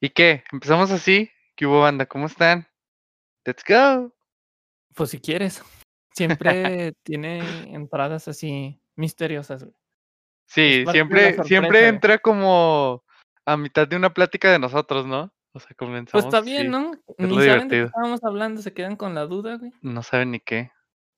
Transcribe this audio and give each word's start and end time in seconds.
¿Y 0.00 0.10
qué? 0.10 0.44
¿Empezamos 0.52 0.90
así? 0.90 1.30
¿Qué 1.54 1.66
hubo, 1.66 1.80
banda? 1.80 2.06
¿Cómo 2.06 2.26
están? 2.26 2.68
Let's 3.44 3.64
go. 3.66 4.12
Pues 4.94 5.10
si 5.10 5.20
quieres. 5.20 5.62
Siempre 6.14 6.92
tiene 7.02 7.40
entradas 7.74 8.28
así 8.28 8.80
misteriosas, 8.94 9.64
güey. 9.64 9.76
Sí, 10.48 10.84
siempre 10.90 11.42
siempre 11.42 11.80
güey. 11.80 11.88
entra 11.88 12.18
como 12.18 13.04
a 13.44 13.56
mitad 13.56 13.86
de 13.86 13.96
una 13.96 14.14
plática 14.14 14.50
de 14.50 14.60
nosotros, 14.60 15.04
¿no? 15.04 15.32
O 15.52 15.58
sea, 15.58 15.68
Pues 15.68 15.76
comenzamos 15.76 16.24
está 16.24 16.40
bien, 16.40 16.70
¿no? 16.70 16.92
es 17.18 17.28
Ni 17.28 17.34
saben 17.34 17.68
de 17.68 17.76
qué 17.76 17.82
estábamos 17.82 18.22
hablando, 18.22 18.62
se 18.62 18.72
quedan 18.72 18.96
con 18.96 19.14
la 19.14 19.26
duda, 19.26 19.56
güey. 19.56 19.72
No 19.82 20.02
saben 20.02 20.30
ni 20.30 20.40
qué. 20.40 20.70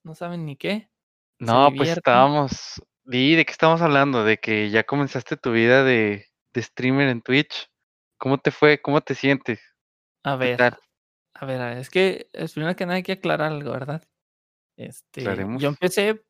No 0.03 0.15
saben 0.15 0.45
ni 0.45 0.57
qué. 0.57 0.89
No, 1.37 1.71
pues 1.77 1.89
estábamos 1.89 2.81
di, 3.05 3.35
¿de 3.35 3.45
qué 3.45 3.51
estamos 3.51 3.81
hablando? 3.81 4.23
De 4.23 4.37
que 4.37 4.69
ya 4.71 4.83
comenzaste 4.83 5.37
tu 5.37 5.51
vida 5.51 5.83
de 5.83 6.29
de 6.53 6.61
streamer 6.61 7.09
en 7.09 7.21
Twitch. 7.21 7.69
¿Cómo 8.19 8.37
te 8.37 8.51
fue? 8.51 8.81
¿Cómo 8.81 8.99
te 9.01 9.15
sientes? 9.15 9.61
A 10.23 10.37
¿Qué 10.37 10.39
ver, 10.57 10.61
a 11.35 11.45
ver, 11.45 11.61
a 11.61 11.69
ver, 11.69 11.77
es 11.77 11.89
que, 11.89 12.29
es 12.33 12.53
primero 12.53 12.75
que 12.75 12.85
nada 12.85 12.97
hay 12.97 13.03
que 13.03 13.13
aclarar 13.13 13.53
algo, 13.53 13.71
¿verdad? 13.71 14.03
Este, 14.77 15.23
yo 15.57 15.69
empecé 15.69 16.23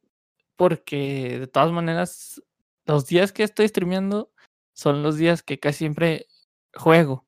porque 0.57 1.39
de 1.39 1.47
todas 1.47 1.71
maneras, 1.71 2.43
los 2.85 3.07
días 3.07 3.33
que 3.33 3.43
estoy 3.43 3.67
streameando 3.67 4.31
son 4.73 5.03
los 5.03 5.17
días 5.17 5.43
que 5.43 5.59
casi 5.59 5.79
siempre 5.79 6.27
juego, 6.75 7.27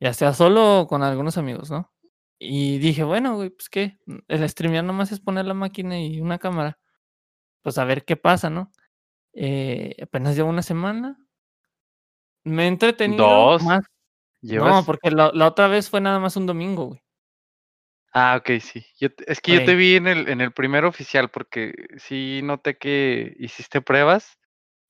ya 0.00 0.14
sea 0.14 0.34
solo 0.34 0.82
o 0.82 0.86
con 0.88 1.02
algunos 1.02 1.38
amigos, 1.38 1.70
¿no? 1.70 1.92
Y 2.40 2.78
dije: 2.78 3.04
"Bueno, 3.04 3.36
güey, 3.36 3.50
pues 3.50 3.70
qué, 3.70 3.98
el 4.28 4.48
streamear 4.48 4.84
nomás 4.84 5.12
es 5.12 5.20
poner 5.20 5.46
la 5.46 5.54
máquina 5.54 6.00
y 6.00 6.20
una 6.20 6.38
cámara, 6.38 6.78
pues 7.62 7.78
a 7.78 7.84
ver 7.84 8.04
qué 8.04 8.16
pasa", 8.16 8.50
¿no? 8.50 8.72
Eh, 9.34 9.96
apenas 10.02 10.36
llevo 10.36 10.50
una 10.50 10.62
semana. 10.62 11.18
Me 12.48 12.64
he 12.64 12.68
entretenido 12.68 13.24
¿2? 13.56 13.62
más 13.62 13.84
no, 14.42 14.84
porque 14.86 15.10
la 15.10 15.30
la 15.34 15.48
otra 15.48 15.68
vez 15.68 15.90
fue 15.90 16.00
nada 16.00 16.18
más 16.18 16.36
un 16.36 16.46
domingo, 16.46 16.86
güey. 16.86 17.02
Ah, 18.12 18.36
okey, 18.40 18.60
sí. 18.60 18.86
Yo 18.98 19.08
es 19.26 19.40
que 19.40 19.52
yo 19.52 19.64
te 19.64 19.74
vi 19.74 19.96
en 19.96 20.06
el 20.06 20.28
en 20.28 20.40
el 20.40 20.52
primer 20.52 20.84
oficial, 20.84 21.28
porque 21.30 21.74
sí 21.98 22.40
noté 22.42 22.78
que 22.78 23.34
hiciste 23.38 23.80
pruebas, 23.82 24.38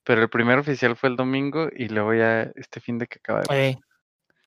pero 0.03 0.21
el 0.21 0.29
primer 0.29 0.59
oficial 0.59 0.95
fue 0.95 1.09
el 1.09 1.15
domingo 1.15 1.69
y 1.75 1.89
luego 1.89 2.13
ya 2.13 2.43
este 2.55 2.79
finde 2.79 3.07
que 3.07 3.19
acaba 3.19 3.41
de 3.41 3.47
pasar. 3.47 3.81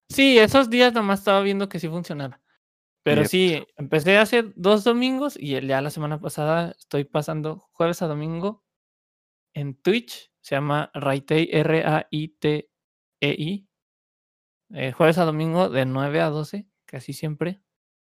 Sí, 0.08 0.38
esos 0.38 0.70
días 0.70 0.92
nomás 0.92 1.20
estaba 1.20 1.42
viendo 1.42 1.68
que 1.68 1.78
sí 1.80 1.88
funcionara. 1.88 2.40
Pero 3.04 3.24
sí, 3.24 3.66
empecé 3.76 4.18
hace 4.18 4.44
2 4.56 4.84
domingos 4.84 5.36
y 5.38 5.60
ya 5.66 5.80
la 5.82 5.90
semana 5.90 6.20
pasada 6.20 6.74
estoy 6.78 7.04
pasando 7.04 7.68
jueves 7.72 8.02
a 8.02 8.06
domingo 8.06 8.64
en 9.54 9.74
Twitch, 9.74 10.30
se 10.40 10.54
llama 10.56 10.90
Raitei, 10.94 11.48
R-A-I-T-E-I. 11.52 12.71
Eh, 14.70 14.92
jueves 14.92 15.18
a 15.18 15.24
domingo 15.24 15.68
de 15.68 15.84
9 15.86 16.20
a 16.20 16.30
12, 16.30 16.66
casi 16.86 17.12
siempre. 17.12 17.62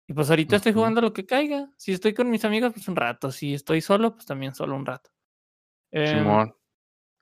Y 0.09 0.15
pues 0.15 0.31
ahorita 0.31 0.57
estoy 0.57 0.73
jugando 0.73 1.01
lo 1.03 1.13
que 1.15 1.27
caiga. 1.27 1.71
Si 1.79 1.93
estoy 1.93 2.15
con 2.15 2.31
mis 2.31 2.45
amigos, 2.45 2.73
pues 2.75 2.89
un 2.89 2.97
rato, 2.97 3.33
si 3.33 3.55
estoy 3.55 3.81
solo, 3.83 4.15
pues 4.15 4.27
también 4.27 4.55
solo 4.55 4.77
un 4.77 4.87
rato. 4.87 5.11
Simón. 6.05 6.55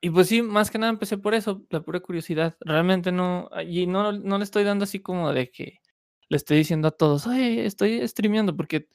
y 0.03 0.11
pues 0.11 0.28
sí, 0.28 0.42
más 0.42 0.70
que 0.70 0.78
nada 0.78 0.92
empecé 0.92 1.19
por 1.19 1.34
eso, 1.34 1.67
la 1.70 1.83
pura 1.83 2.01
curiosidad. 2.01 2.56
Realmente 2.61 3.12
no 3.12 3.51
y 3.67 3.86
no 3.86 4.12
no 4.12 4.39
le 4.39 4.45
estoy 4.45 4.64
dando 4.64 4.84
así 4.84 5.01
como 5.01 5.33
de 5.33 5.51
que 5.51 5.81
le 6.28 6.36
estoy 6.39 6.58
diciendo 6.58 6.89
a 6.89 6.92
todos: 6.92 7.27
"Ay, 7.27 7.61
estoy 7.61 8.06
streameando", 8.08 8.56
porque, 8.56 8.89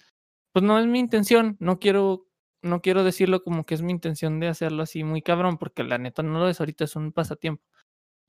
pues 0.53 0.63
no 0.65 0.79
es 0.79 0.87
mi 0.87 0.99
intención, 0.99 1.57
no 1.59 1.79
quiero 1.79 2.27
no 2.63 2.81
quiero 2.81 3.03
decirlo 3.03 3.43
como 3.43 3.65
que 3.65 3.75
es 3.75 3.81
mi 3.83 3.91
intención 3.93 4.39
de 4.39 4.47
hacerlo 4.49 4.83
así 4.83 5.03
muy 5.03 5.21
cabrón, 5.23 5.57
porque 5.59 5.83
la 5.83 5.97
neta 5.99 6.23
no 6.23 6.39
lo 6.39 6.49
es, 6.49 6.59
ahorita 6.61 6.85
es 6.85 6.95
un 6.97 7.11
pasatiempo. 7.13 7.63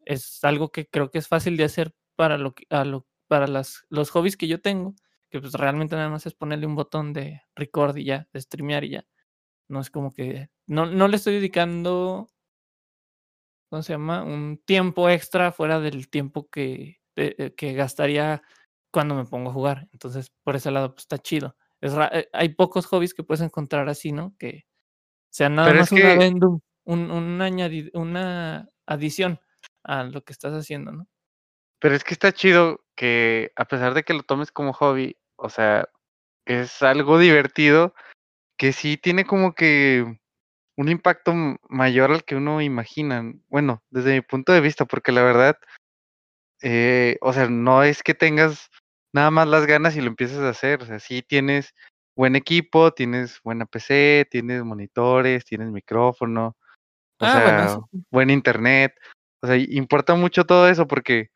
Es 0.06 0.44
algo 0.44 0.70
que 0.72 0.86
creo 0.88 1.10
que 1.10 1.18
es 1.18 1.28
fácil 1.28 1.56
de 1.58 1.64
hacer 1.64 1.94
para 2.16 2.38
lo 2.38 2.54
que 2.54 2.64
a 2.70 2.84
lo 2.86 3.06
para 3.28 3.48
las 3.48 3.84
los 3.90 4.10
hobbies 4.10 4.36
que 4.38 4.48
yo 4.48 4.62
tengo, 4.62 4.94
que 5.30 5.40
pues 5.40 5.54
realmente 5.54 5.96
nada 5.96 6.10
más 6.10 6.26
es 6.26 6.34
ponerle 6.34 6.66
un 6.66 6.76
botón 6.76 7.12
de 7.12 7.42
record 7.56 7.96
y 7.98 8.04
ya, 8.06 8.28
de 8.32 8.40
streamear 8.42 8.84
y 8.84 8.90
ya. 8.92 9.06
No 9.68 9.80
es 9.80 9.90
como 9.90 10.12
que 10.14 10.50
no 10.68 10.86
no 10.86 11.08
le 11.08 11.16
estoy 11.16 11.34
dedicando 11.36 12.28
¿cómo 13.72 13.82
se 13.82 13.92
llama? 13.94 14.22
Un 14.22 14.58
tiempo 14.64 15.08
extra 15.10 15.52
fuera 15.52 15.80
del 15.80 16.08
tiempo 16.08 16.48
que, 16.50 17.00
eh 17.16 17.34
eh, 17.38 17.54
que 17.56 17.72
gastaría 17.74 18.42
cuando 18.92 19.14
me 19.14 19.24
pongo 19.24 19.50
a 19.50 19.52
jugar. 19.52 19.88
Entonces, 19.92 20.32
por 20.44 20.56
ese 20.56 20.70
lado, 20.70 20.90
pues 20.94 21.02
está 21.04 21.18
chido. 21.18 21.56
Es 21.80 21.92
eh, 22.12 22.28
hay 22.32 22.50
pocos 22.50 22.86
hobbies 22.86 23.12
que 23.14 23.24
puedes 23.24 23.42
encontrar 23.42 23.88
así, 23.88 24.12
¿no? 24.12 24.34
Que 24.38 24.66
sean 25.30 25.56
nada 25.56 25.68
Pero 25.68 25.80
más 25.80 25.92
un 25.92 25.98
que 25.98 26.32
un 26.84 27.10
un 27.10 27.42
añadi 27.42 27.90
una 27.94 28.68
adición 28.86 29.40
a 29.86 30.04
lo 30.04 30.22
que 30.22 30.32
estás 30.32 30.52
haciendo, 30.52 30.92
¿no? 30.92 31.06
pero 31.78 31.94
es 31.94 32.04
que 32.04 32.14
está 32.14 32.32
chido 32.32 32.84
que 32.96 33.52
a 33.54 33.66
pesar 33.66 33.94
de 33.94 34.02
que 34.02 34.14
lo 34.14 34.22
tomes 34.22 34.50
como 34.50 34.72
hobby, 34.72 35.16
o 35.36 35.50
sea, 35.50 35.88
es 36.46 36.82
algo 36.82 37.18
divertido 37.18 37.94
que 38.58 38.72
sí 38.72 38.96
tiene 38.96 39.24
como 39.26 39.54
que 39.54 40.18
un 40.76 40.88
impacto 40.88 41.34
mayor 41.68 42.10
al 42.10 42.24
que 42.24 42.36
uno 42.36 42.62
imagina. 42.62 43.22
Bueno, 43.48 43.82
desde 43.90 44.14
mi 44.14 44.20
punto 44.22 44.52
de 44.52 44.62
vista, 44.62 44.84
porque 44.86 45.12
la 45.12 45.22
verdad 45.22 45.58
eh, 46.62 47.18
o 47.20 47.32
sea, 47.32 47.48
no 47.48 47.82
es 47.82 48.02
que 48.02 48.14
tengas 48.14 48.70
nada 49.12 49.30
más 49.30 49.46
las 49.48 49.66
ganas 49.66 49.96
y 49.96 50.00
lo 50.00 50.08
empieces 50.08 50.38
a 50.38 50.48
hacer, 50.48 50.82
o 50.82 50.86
sea, 50.86 50.98
sí 50.98 51.22
tienes 51.22 51.74
buen 52.16 52.34
equipo, 52.34 52.92
tienes 52.92 53.40
buena 53.44 53.66
PC, 53.66 54.26
tienes 54.30 54.64
monitores, 54.64 55.44
tienes 55.44 55.70
micrófono, 55.70 56.56
o 57.20 57.24
Ah, 57.26 57.28
sea, 57.28 57.68
sí. 57.68 58.04
buen 58.10 58.30
internet. 58.30 58.94
O 59.46 59.48
sea, 59.48 59.56
importa 59.56 60.14
mucho 60.16 60.44
todo 60.44 60.68
eso, 60.68 60.88
porque 60.88 61.30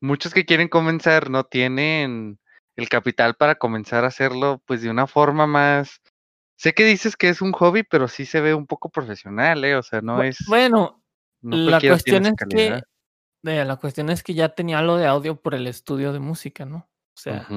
muchos 0.00 0.34
que 0.34 0.44
quieren 0.44 0.68
comenzar 0.68 1.30
no 1.30 1.44
tienen 1.44 2.40
el 2.74 2.88
capital 2.88 3.36
para 3.36 3.54
comenzar 3.54 4.04
a 4.04 4.08
hacerlo, 4.08 4.60
pues, 4.66 4.82
de 4.82 4.90
una 4.90 5.06
forma 5.06 5.46
más 5.46 6.00
sé 6.56 6.74
que 6.74 6.84
dices 6.84 7.16
que 7.16 7.28
es 7.28 7.42
un 7.42 7.52
hobby, 7.52 7.82
pero 7.82 8.06
sí 8.06 8.24
se 8.24 8.40
ve 8.40 8.54
un 8.54 8.66
poco 8.66 8.88
profesional, 8.88 9.64
¿eh? 9.64 9.74
O 9.76 9.82
sea, 9.82 10.00
no 10.00 10.22
es 10.22 10.38
bueno, 10.46 11.02
no 11.40 11.56
la 11.56 11.80
cuestión 11.80 12.26
es 12.26 12.34
que 12.48 12.82
eh, 13.44 13.64
la 13.64 13.76
cuestión 13.76 14.10
es 14.10 14.22
que 14.22 14.34
ya 14.34 14.50
tenía 14.50 14.78
algo 14.78 14.96
de 14.96 15.06
audio 15.06 15.34
por 15.34 15.54
el 15.54 15.66
estudio 15.66 16.12
de 16.12 16.20
música, 16.20 16.64
¿no? 16.64 16.88
O 17.14 17.16
sea. 17.16 17.48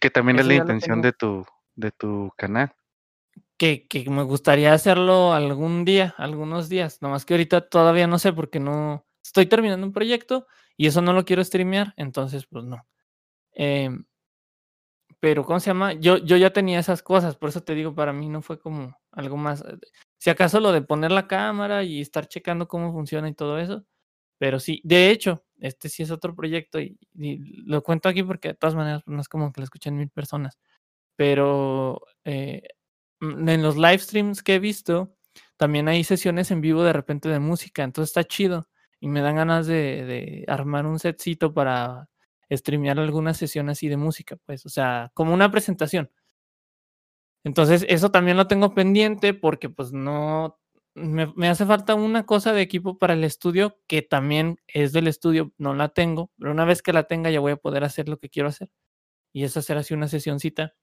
Que 0.00 0.10
también 0.10 0.38
es 0.38 0.46
la 0.46 0.54
lo 0.54 0.60
intención 0.60 1.02
de 1.02 1.12
tu 1.12 1.44
de 1.74 1.90
tu 1.90 2.32
canal. 2.36 2.72
Que 3.58 3.86
que 3.86 4.08
me 4.08 4.22
gustaría 4.22 4.72
hacerlo 4.72 5.32
algún 5.32 5.84
día, 5.84 6.14
algunos 6.16 6.68
días, 6.68 7.02
nomás 7.02 7.24
que 7.24 7.34
ahorita 7.34 7.68
todavía 7.68 8.06
no 8.06 8.18
sé, 8.18 8.32
porque 8.32 8.60
no 8.60 9.04
estoy 9.28 9.46
terminando 9.46 9.86
un 9.86 9.92
proyecto 9.94 10.46
y 10.76 10.86
eso 10.88 11.02
no 11.02 11.12
lo 11.14 11.24
quiero 11.26 11.44
streamear, 11.44 11.94
entonces, 11.96 12.46
pues 12.46 12.64
no. 12.64 12.86
Em 13.54 14.04
pero, 15.22 15.44
¿cómo 15.44 15.58
se 15.60 15.70
llama? 15.70 15.94
Yo 15.94 16.18
yo 16.18 16.36
ya 16.36 16.52
tenía 16.52 16.78
esas 16.78 17.02
cosas, 17.02 17.36
por 17.36 17.48
eso 17.48 17.62
te 17.62 17.74
digo, 17.74 17.94
para 17.94 18.12
mí 18.12 18.28
no 18.28 18.40
fue 18.42 18.58
como 18.60 18.96
algo 19.10 19.36
más, 19.36 19.62
eh, 19.62 19.78
si 20.18 20.30
acaso 20.30 20.60
lo 20.60 20.70
de 20.72 20.82
poner 20.82 21.10
la 21.10 21.26
cámara 21.26 21.82
y 21.84 22.00
estar 22.00 22.28
checando 22.28 22.68
cómo 22.68 22.92
funciona 22.92 23.28
y 23.28 23.34
todo 23.34 23.58
eso, 23.58 23.84
pero 24.38 24.60
sí, 24.60 24.80
de 24.84 25.10
hecho, 25.10 25.44
este 25.60 25.88
sí 25.88 26.02
es 26.04 26.10
otro 26.12 26.34
proyecto 26.36 26.80
y 26.80 26.98
y 27.14 27.38
lo 27.66 27.82
cuento 27.82 28.08
aquí 28.08 28.22
porque 28.24 28.48
de 28.48 28.54
todas 28.54 28.76
maneras 28.76 29.02
no 29.06 29.20
es 29.20 29.28
como 29.28 29.52
que 29.52 29.60
lo 29.60 29.64
escuchen 29.66 29.96
1000 29.96 30.10
personas, 30.10 30.58
pero, 31.16 32.02
eh, 32.24 32.62
mm, 33.20 33.48
en 33.50 33.62
los 33.62 33.76
live 33.78 33.98
streams 34.00 34.42
que 34.42 34.56
he 34.56 34.60
visto, 34.60 35.14
también 35.58 35.88
hay 35.88 36.04
sesiones 36.04 36.50
en 36.52 36.60
vivo 36.62 36.84
de 36.84 36.92
repente 36.94 37.28
de 37.30 37.40
música, 37.40 37.84
entonces 37.84 38.10
está 38.10 38.24
chido 38.24 38.68
y 39.00 39.08
me 39.08 39.20
dan 39.22 39.36
ganas 39.36 39.66
de 39.66 40.04
de 40.06 40.44
armar 40.48 40.86
un 40.86 40.98
setcito 40.98 41.54
para 41.54 42.08
streamear 42.52 42.98
alguna 43.00 43.34
sesión 43.34 43.68
así 43.70 43.88
de 43.88 43.96
música, 43.98 44.36
pues, 44.46 44.66
o 44.66 44.68
sea, 44.70 45.10
como 45.14 45.34
una 45.34 45.50
presentación. 45.50 46.10
Entonces, 47.44 47.84
eso 47.88 48.10
también 48.10 48.36
lo 48.36 48.46
tengo 48.48 48.74
pendiente 48.74 49.32
porque, 49.34 49.68
pues, 49.68 49.92
no 49.92 50.58
me 50.94 51.26
me 51.36 51.48
hace 51.48 51.64
falta 51.64 51.94
una 51.94 52.26
cosa 52.26 52.52
de 52.52 52.60
equipo 52.62 52.98
para 52.98 53.14
el 53.14 53.22
estudio, 53.22 53.78
que 53.86 54.02
también 54.02 54.58
es 54.66 54.92
del 54.92 55.06
estudio, 55.06 55.52
no 55.56 55.72
la 55.74 55.88
tengo, 55.90 56.32
pero 56.38 56.50
una 56.50 56.64
vez 56.64 56.82
que 56.82 56.92
la 56.92 57.04
tenga 57.04 57.30
ya 57.30 57.38
voy 57.40 57.52
a 57.52 57.56
poder 57.56 57.84
hacer 57.84 58.08
lo 58.08 58.18
que 58.18 58.28
quiero 58.28 58.48
hacer, 58.48 58.70
y 59.32 59.44
es 59.44 59.56
hacer 59.56 59.78
así 59.78 59.94
una 59.94 60.08
sesioncita 60.08 60.74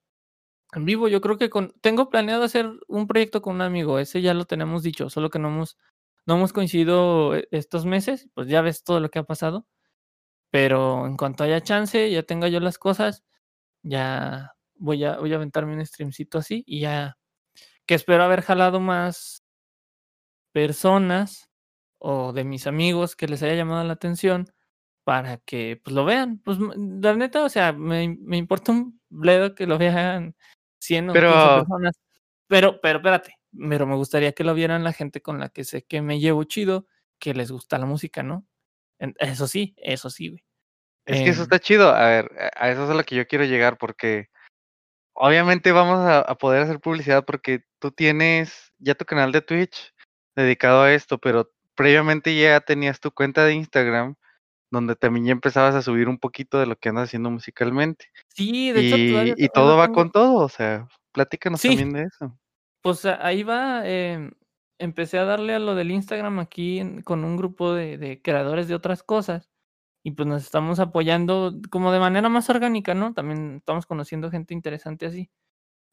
en 0.74 0.86
vivo. 0.86 1.08
Yo 1.10 1.22
creo 1.22 1.38
que 1.38 1.50
con 1.50 1.74
tengo 1.82 2.10
planeado 2.10 2.44
hacer 2.44 2.72
un 2.88 3.08
proyecto 3.08 3.42
con 3.42 3.56
un 3.58 3.62
amigo, 3.64 4.00
ese 4.00 4.22
ya 4.22 4.34
lo 4.36 4.46
tenemos 4.46 4.84
dicho, 4.84 5.10
solo 5.10 5.30
que 5.32 5.40
no 5.40 5.50
hemos 5.50 5.78
no 6.28 6.36
hemos 6.38 6.54
coincidido 6.54 7.36
e 7.36 7.48
estos 7.52 7.86
meses, 7.86 8.30
pues, 8.36 8.48
ya 8.48 8.62
ves 8.62 8.84
todo 8.84 9.00
lo 9.02 9.10
que 9.12 9.20
ha 9.20 9.24
pasado, 9.24 9.68
pero 10.52 11.08
en 11.08 11.18
cuanto 11.18 11.44
haya 11.46 11.62
chance, 11.62 12.12
ya 12.12 12.24
tenga 12.24 12.48
yo 12.50 12.60
las 12.62 12.78
cosas, 12.80 13.24
ya 13.84 14.54
voy 14.76 15.04
a 15.06 15.18
voy 15.20 15.34
a 15.34 15.38
aventarme 15.38 15.76
un 15.76 15.86
streamcito 15.86 16.40
así 16.40 16.64
y 16.68 16.82
ya 16.82 17.18
que 17.88 17.96
espero 17.96 18.24
haber 18.24 18.42
jalado 18.44 18.80
más 18.82 19.42
personas 20.56 21.50
o 22.00 22.32
de 22.32 22.46
mis 22.46 22.66
amigos 22.66 23.18
que 23.18 23.28
les 23.28 23.44
haya 23.44 23.56
llamado 23.56 23.84
la 23.84 23.92
atención 23.94 24.48
para 25.06 25.38
que, 25.40 25.82
pues, 25.84 25.96
lo 25.96 26.06
vean. 26.06 26.40
Pues, 26.46 26.60
la 26.78 27.16
neta, 27.16 27.44
o 27.46 27.50
sea, 27.50 27.74
me 27.74 28.18
me 28.22 28.38
importa 28.38 28.72
un 28.74 29.02
bledo 29.10 29.56
que 29.56 29.68
lo 29.68 29.78
vean 29.78 30.36
100 30.80 31.10
o 31.10 31.14
15 31.14 31.22
Pero 31.28 31.56
personas, 31.68 31.96
pero 32.48 32.82
pero 32.82 33.00
espérate, 33.00 33.36
pero 33.58 33.88
me 33.88 33.96
gustaría 33.96 34.34
que 34.34 34.44
lo 34.44 34.54
vieran 34.54 34.84
la 34.84 34.94
gente 34.94 35.22
con 35.22 35.40
la 35.40 35.50
que 35.50 35.64
sé 35.64 35.84
que 35.84 36.02
me 36.02 36.20
llevo 36.20 36.44
chido, 36.46 36.88
que 37.20 37.34
les 37.34 37.52
gusta 37.52 37.78
la 37.78 37.86
música, 37.86 38.24
¿no? 38.24 38.46
Eso 39.20 39.48
sí, 39.48 39.76
eso 39.78 40.10
sí, 40.10 40.30
güey. 40.30 40.44
Es 41.06 41.22
que 41.22 41.30
eso 41.30 41.42
Em 41.42 41.44
está 41.44 41.60
chido. 41.60 41.90
A 41.92 42.08
ver, 42.08 42.32
a 42.56 42.70
eso 42.72 42.86
es 42.86 42.90
a 42.90 42.94
lo 42.96 43.04
que 43.04 43.16
yo 43.16 43.28
quiero 43.28 43.46
llegar, 43.46 43.78
porque 43.78 44.30
obviamente 45.14 45.72
vamos 45.72 46.00
a 46.00 46.20
a 46.22 46.36
poder 46.38 46.64
hacer 46.64 46.80
publicidad 46.80 47.26
porque 47.26 47.64
tú 47.80 47.92
tienes 47.92 48.74
ya 48.80 48.96
tu 48.96 49.06
canal 49.06 49.32
de 49.32 49.42
Twitch 49.42 49.94
dedicado 50.36 50.84
a 50.84 50.94
esto, 50.94 51.18
pero 51.20 51.52
previamente 51.76 52.36
ya 52.40 52.60
tenías 52.62 53.00
tu 53.00 53.12
cuenta 53.12 53.46
de 53.46 53.54
Instagram, 53.56 54.16
donde 54.72 54.96
también 54.96 55.26
ya 55.28 55.32
empezabas 55.34 55.76
a 55.76 55.82
subir 55.82 56.10
un 56.10 56.20
poquito 56.20 56.60
de 56.60 56.66
lo 56.68 56.76
que 56.78 56.90
andas 56.90 57.06
haciendo 57.06 57.30
musicalmente. 57.32 58.08
Sí, 58.30 58.72
de 58.72 58.82
hecho, 58.88 58.98
Y 58.98 59.12
todavía 59.12 59.34
y 59.38 59.50
todo 59.50 59.78
va 59.78 59.86
tengo. 59.88 59.96
con 59.96 60.12
todo, 60.12 60.36
o 60.46 60.50
sea, 60.50 60.88
platícanos 61.14 61.62
Sí. 61.62 61.70
también 61.70 61.94
de 61.94 62.04
eso. 62.04 62.38
Pues, 62.86 63.04
ahí 63.06 63.42
va, 63.42 63.82
em, 63.90 64.30
empecé 64.78 65.18
a 65.18 65.26
darle 65.26 65.56
a 65.56 65.60
lo 65.60 65.74
del 65.74 65.90
Instagram 65.90 66.38
aquí 66.38 66.78
en 66.78 67.02
con 67.02 67.24
un 67.26 67.36
grupo 67.36 67.74
de 67.74 67.98
de 67.98 68.22
creadores 68.22 68.68
de 68.68 68.76
otras 68.76 69.02
cosas, 69.02 69.50
y 70.04 70.12
pues, 70.12 70.28
nos 70.28 70.44
estamos 70.44 70.80
apoyando 70.80 71.54
como 71.72 71.92
de 71.92 72.00
manera 72.00 72.30
más 72.30 72.50
orgánica, 72.50 72.94
¿no? 72.96 73.14
También 73.16 73.58
estamos 73.58 73.86
conociendo 73.88 74.32
gente 74.32 74.54
interesante 74.54 75.08
así. 75.08 75.32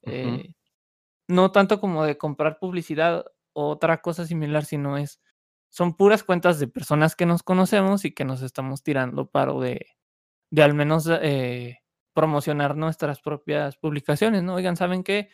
Eh, 0.04 0.54
no 1.28 1.52
tanto 1.52 1.80
como 1.80 2.04
de 2.04 2.18
comprar 2.18 2.58
publicidad 2.60 3.24
o 3.54 3.70
otra 3.70 4.02
cosa 4.02 4.26
similar, 4.26 4.64
sino 4.66 4.98
es 4.98 5.20
son 5.70 5.96
puras 5.96 6.24
cuentas 6.24 6.60
de 6.60 6.68
personas 6.68 7.16
que 7.16 7.26
nos 7.26 7.42
conocemos 7.44 8.04
y 8.06 8.12
que 8.14 8.24
nos 8.26 8.42
estamos 8.42 8.82
tirando 8.84 9.30
paro 9.30 9.60
de 9.60 9.86
de 10.52 10.62
al 10.64 10.74
menos, 10.74 11.08
eh, 11.10 11.80
promocionar 12.14 12.76
nuestras 12.76 13.20
propias 13.22 13.76
publicaciones, 13.78 14.42
¿no? 14.44 14.54
Oigan, 14.56 14.76
¿saben 14.76 15.04
qué? 15.04 15.30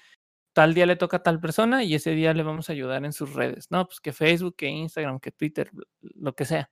Tal 0.59 0.75
día 0.75 0.87
le 0.87 0.97
toca 0.97 1.19
a 1.19 1.23
tal 1.23 1.39
persona 1.39 1.85
y 1.85 1.95
ese 1.95 2.11
día 2.17 2.35
le 2.35 2.43
vamos 2.43 2.69
a 2.69 2.73
ayudar 2.73 3.05
en 3.05 3.13
sus 3.13 3.33
redes, 3.35 3.71
¿no? 3.71 3.87
Pues, 3.87 4.01
que 4.01 4.13
Facebook, 4.13 4.57
que 4.57 4.67
Instagram, 4.67 5.21
que 5.21 5.31
Twitter, 5.31 5.71
lo 6.01 6.35
que 6.35 6.45
sea. 6.47 6.69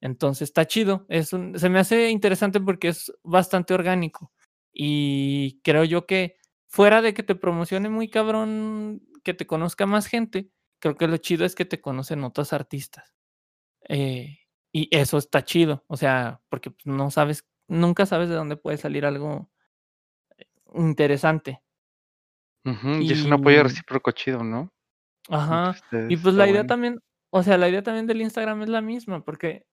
Entonces, 0.00 0.48
está 0.48 0.66
chido. 0.66 1.06
Es 1.08 1.32
un 1.32 1.58
se 1.58 1.68
me 1.70 1.78
hace 1.80 2.10
interesante 2.10 2.60
porque 2.60 2.88
es 2.88 3.12
bastante 3.24 3.74
orgánico, 3.74 4.32
y 4.72 5.60
creo 5.64 5.84
yo 5.84 6.06
que 6.06 6.36
fuera 6.68 7.00
de 7.02 7.14
que 7.14 7.22
te 7.22 7.36
promocione 7.36 7.90
muy 7.90 8.08
cabrón, 8.10 9.02
que 9.24 9.34
te 9.34 9.46
conozca 9.46 9.86
más 9.86 10.08
gente, 10.08 10.50
creo 10.80 10.96
que 10.96 11.08
lo 11.08 11.18
chido 11.18 11.44
es 11.46 11.54
que 11.54 11.64
te 11.66 11.80
conocen 11.80 12.24
otros 12.24 12.52
artistas. 12.52 13.14
Eh, 13.88 14.40
y 14.72 14.88
eso 14.96 15.18
está 15.18 15.44
chido, 15.44 15.84
o 15.88 15.96
sea, 15.98 16.42
porque, 16.50 16.70
pues, 16.72 16.86
no 16.86 17.10
sabes 17.12 17.46
nunca 17.68 18.06
sabes 18.06 18.28
de 18.30 18.36
dónde 18.36 18.56
puede 18.56 18.78
salir 18.78 19.06
algo 19.06 19.50
interesante. 20.74 21.62
Ujú, 22.66 23.00
y 23.02 23.12
es 23.12 23.24
un 23.24 23.32
apoyo 23.32 23.62
Y 23.62 23.62
recíproco 23.62 24.10
chido, 24.12 24.42
¿no? 24.44 24.70
Ajá. 25.28 25.80
Y 26.06 26.16
ustedes, 26.16 26.18
pues, 26.18 26.34
la 26.34 26.46
idea 26.48 26.64
bueno. 26.64 26.66
también 26.66 27.00
o 27.30 27.42
sea, 27.42 27.58
la 27.58 27.68
idea 27.68 27.82
también 27.82 28.06
del 28.06 28.22
Instagram 28.22 28.62
es 28.62 28.68
la 28.68 28.80
misma, 28.80 29.22
porque 29.24 29.66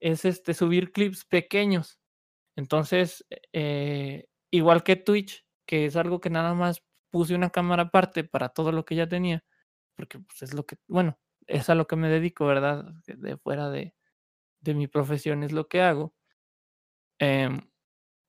es, 0.00 0.24
este, 0.26 0.54
subir 0.54 0.92
clips 0.92 1.24
pequeños. 1.26 2.00
Entonces, 2.56 3.26
eh, 3.52 4.26
igual 4.52 4.84
que 4.84 4.96
Twitch, 4.96 5.46
que 5.66 5.86
es 5.86 5.96
algo 5.96 6.20
que 6.20 6.30
nada 6.30 6.54
más 6.54 6.84
puse 7.10 7.34
una 7.36 7.50
cámara 7.50 7.84
aparte 7.84 8.24
para 8.24 8.50
todo 8.50 8.72
lo 8.72 8.84
que 8.86 8.96
ya 8.96 9.08
tenía, 9.08 9.44
porque, 9.96 10.20
pues, 10.20 10.42
es 10.42 10.54
lo 10.54 10.66
que 10.66 10.76
bueno, 10.88 11.18
es 11.48 11.70
a 11.70 11.76
lo 11.76 11.86
que 11.88 11.96
me 11.96 12.08
dedico, 12.10 12.46
¿verdad? 12.46 12.86
De 13.06 13.38
fuera 13.38 13.70
de 13.70 13.94
de 14.62 14.74
mi 14.74 14.88
profesión 14.88 15.42
es 15.44 15.52
lo 15.52 15.68
que 15.68 15.82
hago. 15.82 16.12
Em, 17.20 17.60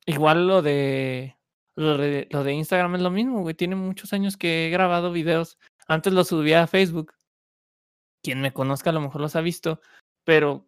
igual 0.07 0.47
lo 0.47 0.61
de 0.63 1.38
lo 1.79 1.97
de 1.97 2.27
lo 2.29 2.43
de 2.43 2.53
Instagram 2.53 2.95
es 2.95 3.01
lo 3.01 3.11
mismo, 3.11 3.41
güey, 3.41 3.55
tiene 3.55 3.75
muchos 3.75 4.11
años 4.13 4.37
que 4.37 4.67
he 4.67 4.69
grabado 4.69 5.11
videos. 5.11 5.57
Antes 5.87 6.13
los 6.13 6.27
subía 6.27 6.63
a 6.63 6.67
Facebook. 6.67 7.13
Quien 8.21 8.41
me 8.41 8.51
conozca 8.53 8.89
a 8.89 8.93
lo 8.93 9.01
mejor 9.01 9.21
los 9.21 9.35
ha 9.37 9.41
visto, 9.41 9.79
pero 10.25 10.67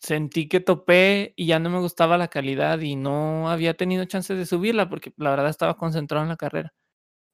sentí 0.00 0.48
que 0.48 0.60
topé 0.60 1.32
y 1.36 1.46
ya 1.46 1.58
no 1.58 1.70
me 1.70 1.78
gustaba 1.80 2.18
la 2.18 2.28
calidad 2.28 2.80
y 2.80 2.96
no 2.96 3.50
había 3.50 3.74
tenido 3.74 4.04
chance 4.04 4.34
de 4.34 4.46
subirla, 4.46 4.88
porque 4.90 5.14
la 5.16 5.30
verdad 5.30 5.48
estaba 5.48 5.76
concentrado 5.78 6.24
en 6.24 6.30
la 6.30 6.36
carrera. 6.36 6.74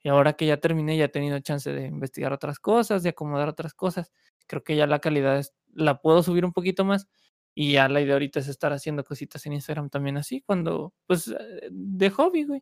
Y 0.02 0.08
ahora 0.10 0.34
que 0.34 0.46
ya 0.46 0.58
terminé, 0.58 0.96
ya 0.96 1.06
he 1.06 1.08
tenido 1.08 1.38
chance 1.40 1.72
de 1.72 1.86
investigar 1.86 2.32
otras 2.32 2.60
cosas, 2.60 3.02
de 3.02 3.10
acomodar 3.10 3.48
otras 3.48 3.74
cosas. 3.74 4.12
Creo 4.46 4.62
que 4.64 4.76
ya 4.76 4.86
la 4.86 5.00
calidad 5.00 5.38
es 5.38 5.54
la 5.74 6.00
puedo 6.00 6.22
subir 6.22 6.44
un 6.44 6.52
poquito 6.52 6.84
más, 6.84 7.08
y 7.60 7.72
ya 7.72 7.88
la 7.88 8.00
idea 8.00 8.12
ahorita 8.12 8.38
es 8.38 8.46
estar 8.46 8.72
haciendo 8.72 9.02
cositas 9.02 9.44
en 9.44 9.52
Instagram 9.55 9.90
también 9.90 10.16
así 10.16 10.43
cuando, 10.43 10.94
pues, 11.08 11.26
eh, 11.26 11.69
de 11.72 12.08
hobby, 12.10 12.44
güey. 12.44 12.60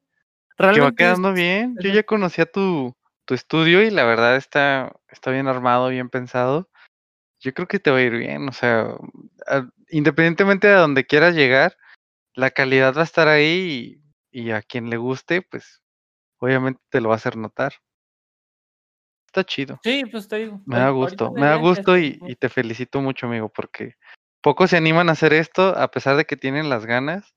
Que 0.56 0.64
va 0.64 0.72
Realmente 0.72 1.04
es 1.04 1.10
quedando 1.10 1.34
bien. 1.34 1.76
Yo 1.82 1.92
ya 1.92 2.02
conocía 2.02 2.46
tu 2.46 2.96
tu 3.26 3.34
estudio 3.34 3.82
y 3.82 3.90
la 3.90 4.04
verdad 4.04 4.36
está 4.36 4.94
está 5.10 5.30
bien 5.30 5.48
armado, 5.48 5.90
bien 5.90 6.08
pensado. 6.08 6.70
Yo 7.40 7.52
creo 7.52 7.68
que 7.68 7.78
te 7.78 7.90
va 7.90 7.98
a 7.98 8.02
ir 8.02 8.16
bien, 8.16 8.48
o 8.48 8.52
sea, 8.52 8.88
independientemente 9.90 10.66
de 10.66 10.76
donde 10.76 11.04
quieras 11.04 11.34
llegar, 11.34 11.76
la 12.34 12.50
calidad 12.50 12.94
va 12.96 13.02
a 13.02 13.04
estar 13.04 13.28
ahí 13.28 14.00
y 14.32 14.46
y 14.46 14.50
a 14.52 14.62
quien 14.62 14.88
le 14.88 14.96
guste, 14.96 15.42
pues, 15.42 15.82
obviamente 16.38 16.80
te 16.90 17.02
lo 17.02 17.10
va 17.10 17.16
a 17.16 17.18
hacer 17.18 17.36
notar. 17.36 17.74
Está 19.26 19.44
chido. 19.44 19.78
Sí, 19.82 20.04
pues, 20.10 20.26
te 20.26 20.36
digo, 20.36 20.62
Me 20.64 20.78
da 20.78 20.88
gusto, 20.88 21.32
me 21.32 21.44
da 21.44 21.56
gusto 21.56 21.98
y 21.98 22.36
te 22.40 22.48
felicito 22.48 23.02
mucho, 23.02 23.26
amigo, 23.26 23.50
porque 23.50 23.96
pocos 24.46 24.70
se 24.70 24.76
animan 24.76 25.08
a 25.08 25.12
hacer 25.12 25.32
esto 25.32 25.76
a 25.76 25.90
pesar 25.90 26.16
de 26.16 26.24
que 26.24 26.36
tienen 26.36 26.68
las 26.68 26.86
ganas, 26.86 27.34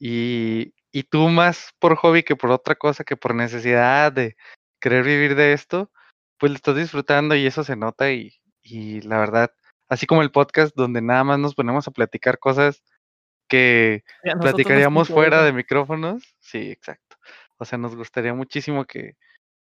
y 0.00 0.74
y 0.90 1.04
tú 1.04 1.28
más 1.28 1.70
por 1.78 1.94
hobby 1.94 2.24
que 2.24 2.34
por 2.34 2.50
otra 2.50 2.74
cosa, 2.74 3.04
que 3.04 3.16
por 3.16 3.36
necesidad 3.36 4.10
de 4.10 4.36
querer 4.80 5.04
vivir 5.04 5.36
de 5.36 5.52
esto, 5.52 5.92
pues, 6.38 6.50
lo 6.50 6.56
estás 6.56 6.74
disfrutando 6.74 7.36
y 7.36 7.46
eso 7.46 7.62
se 7.62 7.76
nota 7.76 8.10
y 8.10 8.32
y 8.64 9.00
la 9.02 9.20
verdad, 9.20 9.52
así 9.88 10.06
como 10.06 10.22
el 10.22 10.32
podcast 10.32 10.74
donde 10.74 11.00
nada 11.00 11.22
más 11.22 11.38
nos 11.38 11.54
ponemos 11.54 11.86
a 11.86 11.92
platicar 11.92 12.40
cosas 12.40 12.82
que 13.48 14.02
platicaríamos 14.40 15.06
fuera 15.06 15.44
de 15.44 15.52
micrófonos. 15.52 16.34
Sí, 16.40 16.68
exacto. 16.72 17.16
O 17.58 17.64
sea, 17.64 17.78
nos 17.78 17.94
gustaría 17.94 18.34
muchísimo 18.34 18.86
que 18.86 19.14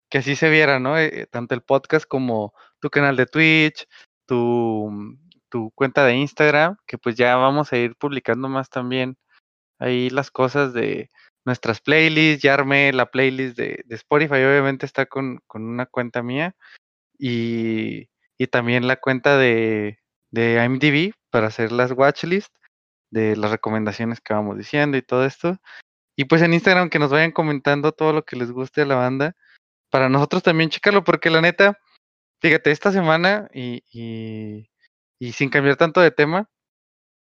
que 0.08 0.19
así 0.19 0.37
se 0.37 0.49
viera, 0.49 0.81
¿no? 0.81 0.99
Eh, 0.99 1.26
tanto 1.31 1.55
el 1.55 1.61
podcast 1.61 2.06
como 2.06 2.55
tu 2.81 2.88
canal 2.88 3.14
de 3.14 3.26
Twitch, 3.26 3.87
tu 4.25 5.19
tu 5.50 5.71
cuenta 5.75 6.05
de 6.06 6.17
Instagram, 6.17 6.77
que, 6.87 6.99
pues, 6.99 7.17
ya 7.17 7.37
vamos 7.37 7.73
a 7.73 7.79
ir 7.79 7.97
publicando 7.97 8.49
más 8.49 8.71
también 8.71 9.17
ahí 9.81 10.11
las 10.11 10.31
cosas 10.31 10.73
de 10.75 11.11
nuestras 11.47 11.81
playlists. 11.83 12.43
Ya 12.43 12.55
armé 12.55 12.93
la 12.95 13.06
playlist 13.11 13.56
de 13.59 13.83
de 13.87 13.97
Spotify, 13.97 14.35
obviamente 14.37 14.87
está 14.87 15.06
con 15.06 15.41
con 15.49 15.65
una 15.65 15.87
cuenta 15.87 16.23
mía, 16.23 16.56
y 17.19 18.09
y 18.39 18.49
también 18.49 18.87
la 18.89 18.97
cuenta 18.97 19.39
de 19.39 19.99
de 20.33 20.62
IMDb 20.65 21.15
para 21.31 21.49
hacer 21.49 21.73
las 21.73 21.93
watchlist 21.93 22.53
de 23.11 23.37
las 23.37 23.50
recomendaciones 23.53 24.21
que 24.21 24.35
vamos 24.35 24.59
diciendo 24.59 24.97
y 24.99 25.03
todo 25.03 25.25
esto. 25.27 25.59
Y, 26.17 26.26
pues, 26.26 26.43
en 26.43 26.55
Instagram 26.55 26.90
que 26.90 26.99
nos 27.00 27.11
vayan 27.12 27.33
comentando 27.33 27.93
todo 27.93 28.12
lo 28.14 28.25
que 28.25 28.37
les 28.37 28.50
guste 28.52 28.83
a 28.83 28.87
la 28.87 28.97
banda, 28.97 29.37
para 29.90 30.09
nosotros 30.11 30.43
también 30.45 30.71
checarlo, 30.71 31.05
porque 31.05 31.31
la 31.31 31.40
neta, 31.43 31.78
fíjate, 32.43 32.71
esta 32.73 32.93
semana 32.93 33.49
y 33.55 33.83
y 35.20 35.32
sin 35.32 35.50
cambiar 35.50 35.76
tanto 35.76 36.00
de 36.00 36.10
tema, 36.10 36.48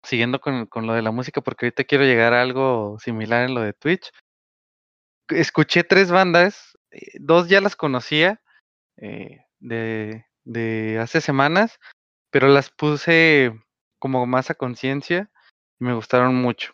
siguiendo 0.03 0.41
con 0.41 0.67
con 0.67 0.87
lo 0.87 0.93
de 0.93 1.01
la 1.03 1.11
música, 1.11 1.41
porque 1.41 1.67
ahorita 1.67 1.85
quiero 1.85 2.05
llegar 2.05 2.33
a 2.33 2.41
algo 2.43 2.97
similar 2.99 3.45
en 3.49 3.55
lo 3.55 3.61
de 3.61 3.73
Twitch. 3.73 4.11
Escuché 5.29 5.83
3 5.83 6.09
bandas, 6.11 6.77
eh, 6.91 6.99
2 7.19 7.49
ya 7.49 7.61
las 7.61 7.75
conocía, 7.75 8.41
eh, 8.97 9.39
de 9.59 10.25
de 10.45 10.99
hace 10.99 11.21
semanas, 11.21 11.79
pero 12.31 12.47
las 12.49 12.71
puse 12.71 13.53
como 13.99 14.25
más 14.27 14.49
a 14.51 14.55
conciencia, 14.55 15.31
y 15.79 15.85
me 15.85 15.93
gustaron 15.95 16.35
mucho. 16.35 16.73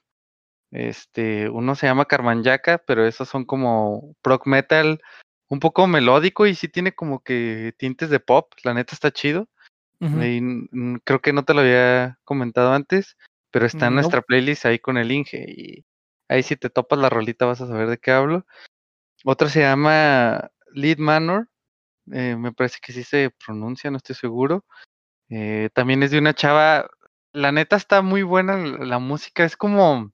Este, 0.72 1.50
uno 1.50 1.76
se 1.76 1.88
llama 1.88 2.06
Carman 2.06 2.44
Yaka, 2.44 2.80
pero 2.80 3.06
esos 3.08 3.30
son 3.30 3.46
como 3.46 4.16
prog 4.24 4.48
metal, 4.48 5.02
un 5.50 5.60
poco 5.62 5.88
melódico 5.88 6.48
y 6.48 6.56
sí 6.56 6.70
tiene 6.70 6.94
como 6.96 7.22
que 7.24 7.74
tintes 7.80 8.10
de 8.12 8.20
pop, 8.22 8.54
la 8.64 8.74
neta 8.76 8.96
está 8.96 9.12
chido. 9.12 9.50
Y, 10.00 11.00
creo 11.04 11.22
que 11.22 11.34
no 11.34 11.44
te 11.44 11.54
lo 11.54 11.62
había 11.62 12.20
comentado 12.24 12.74
antes, 12.74 13.18
pero 13.52 13.66
está 13.66 13.88
en 13.88 13.96
nuestra 13.96 14.22
playlist 14.22 14.66
ahí 14.66 14.80
con 14.80 14.98
el 14.98 15.12
Inge, 15.12 15.46
y 15.48 15.86
ahí 16.28 16.44
si 16.44 16.56
te 16.56 16.70
topas 16.70 17.00
la 17.00 17.10
rolita 17.10 17.46
vas 17.46 17.62
a 17.62 17.68
saber 17.68 17.88
de 17.88 17.98
qué 17.98 18.12
hablo. 18.12 18.46
Otra 19.24 19.50
se 19.50 19.62
llama 19.62 20.52
Lead 20.74 20.98
Manor, 20.98 21.50
eh, 22.12 22.36
me 22.38 22.52
parece 22.52 22.80
que 22.82 22.92
así 22.92 23.04
se 23.04 23.32
pronuncia, 23.46 23.90
no 23.90 23.98
estoy 23.98 24.16
seguro. 24.16 24.66
Eh, 25.30 25.70
también 25.74 26.04
es 26.04 26.12
de 26.12 26.20
una 26.20 26.34
chava, 26.36 26.88
la 27.34 27.52
neta 27.52 27.76
está 27.76 28.02
muy 28.02 28.24
buena 28.24 28.58
la 28.58 29.00
música, 29.00 29.44
es 29.44 29.58
como 29.58 30.12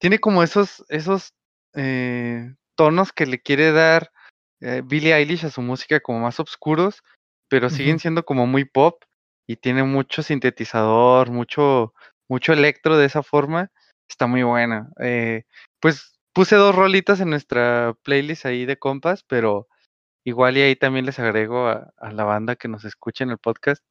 tiene 0.00 0.18
como 0.18 0.42
esos 0.42 0.84
esos, 0.88 1.32
eh, 1.74 2.54
tonos 2.74 3.12
que 3.12 3.26
le 3.26 3.40
quiere 3.40 3.72
dar, 3.72 4.10
Billie 4.84 5.14
Eilish 5.14 5.44
a 5.44 5.50
su 5.50 5.60
música 5.60 6.00
como 6.00 6.20
más 6.20 6.40
oscuros, 6.40 7.02
pero 7.48 7.70
siguen 7.70 7.98
siendo 7.98 8.24
como 8.24 8.46
muy 8.46 8.64
pop, 8.64 9.02
y 9.46 9.56
tiene 9.56 9.82
mucho 9.84 10.22
sintetizador, 10.22 11.30
mucho 11.30 11.92
mucho 12.28 12.52
electro 12.52 12.96
de 12.96 13.06
esa 13.06 13.22
forma, 13.22 13.70
está 14.08 14.26
muy 14.26 14.42
buena. 14.42 14.88
Eh, 15.00 15.44
pues, 15.80 16.18
puse 16.32 16.56
2 16.56 16.74
rolitas 16.74 17.20
en 17.20 17.30
nuestra 17.30 17.94
playlist 18.02 18.46
ahí 18.46 18.64
de 18.66 18.78
compas, 18.78 19.22
pero 19.24 19.68
igual 20.24 20.56
y 20.56 20.62
ahí 20.62 20.76
también 20.76 21.06
les 21.06 21.18
agrego 21.18 21.68
a 21.68 21.92
a 21.98 22.12
la 22.12 22.24
banda 22.24 22.56
que 22.56 22.68
nos 22.68 22.84
escuche 22.84 23.24
en 23.24 23.30
el 23.30 23.38
podcast, 23.38 23.84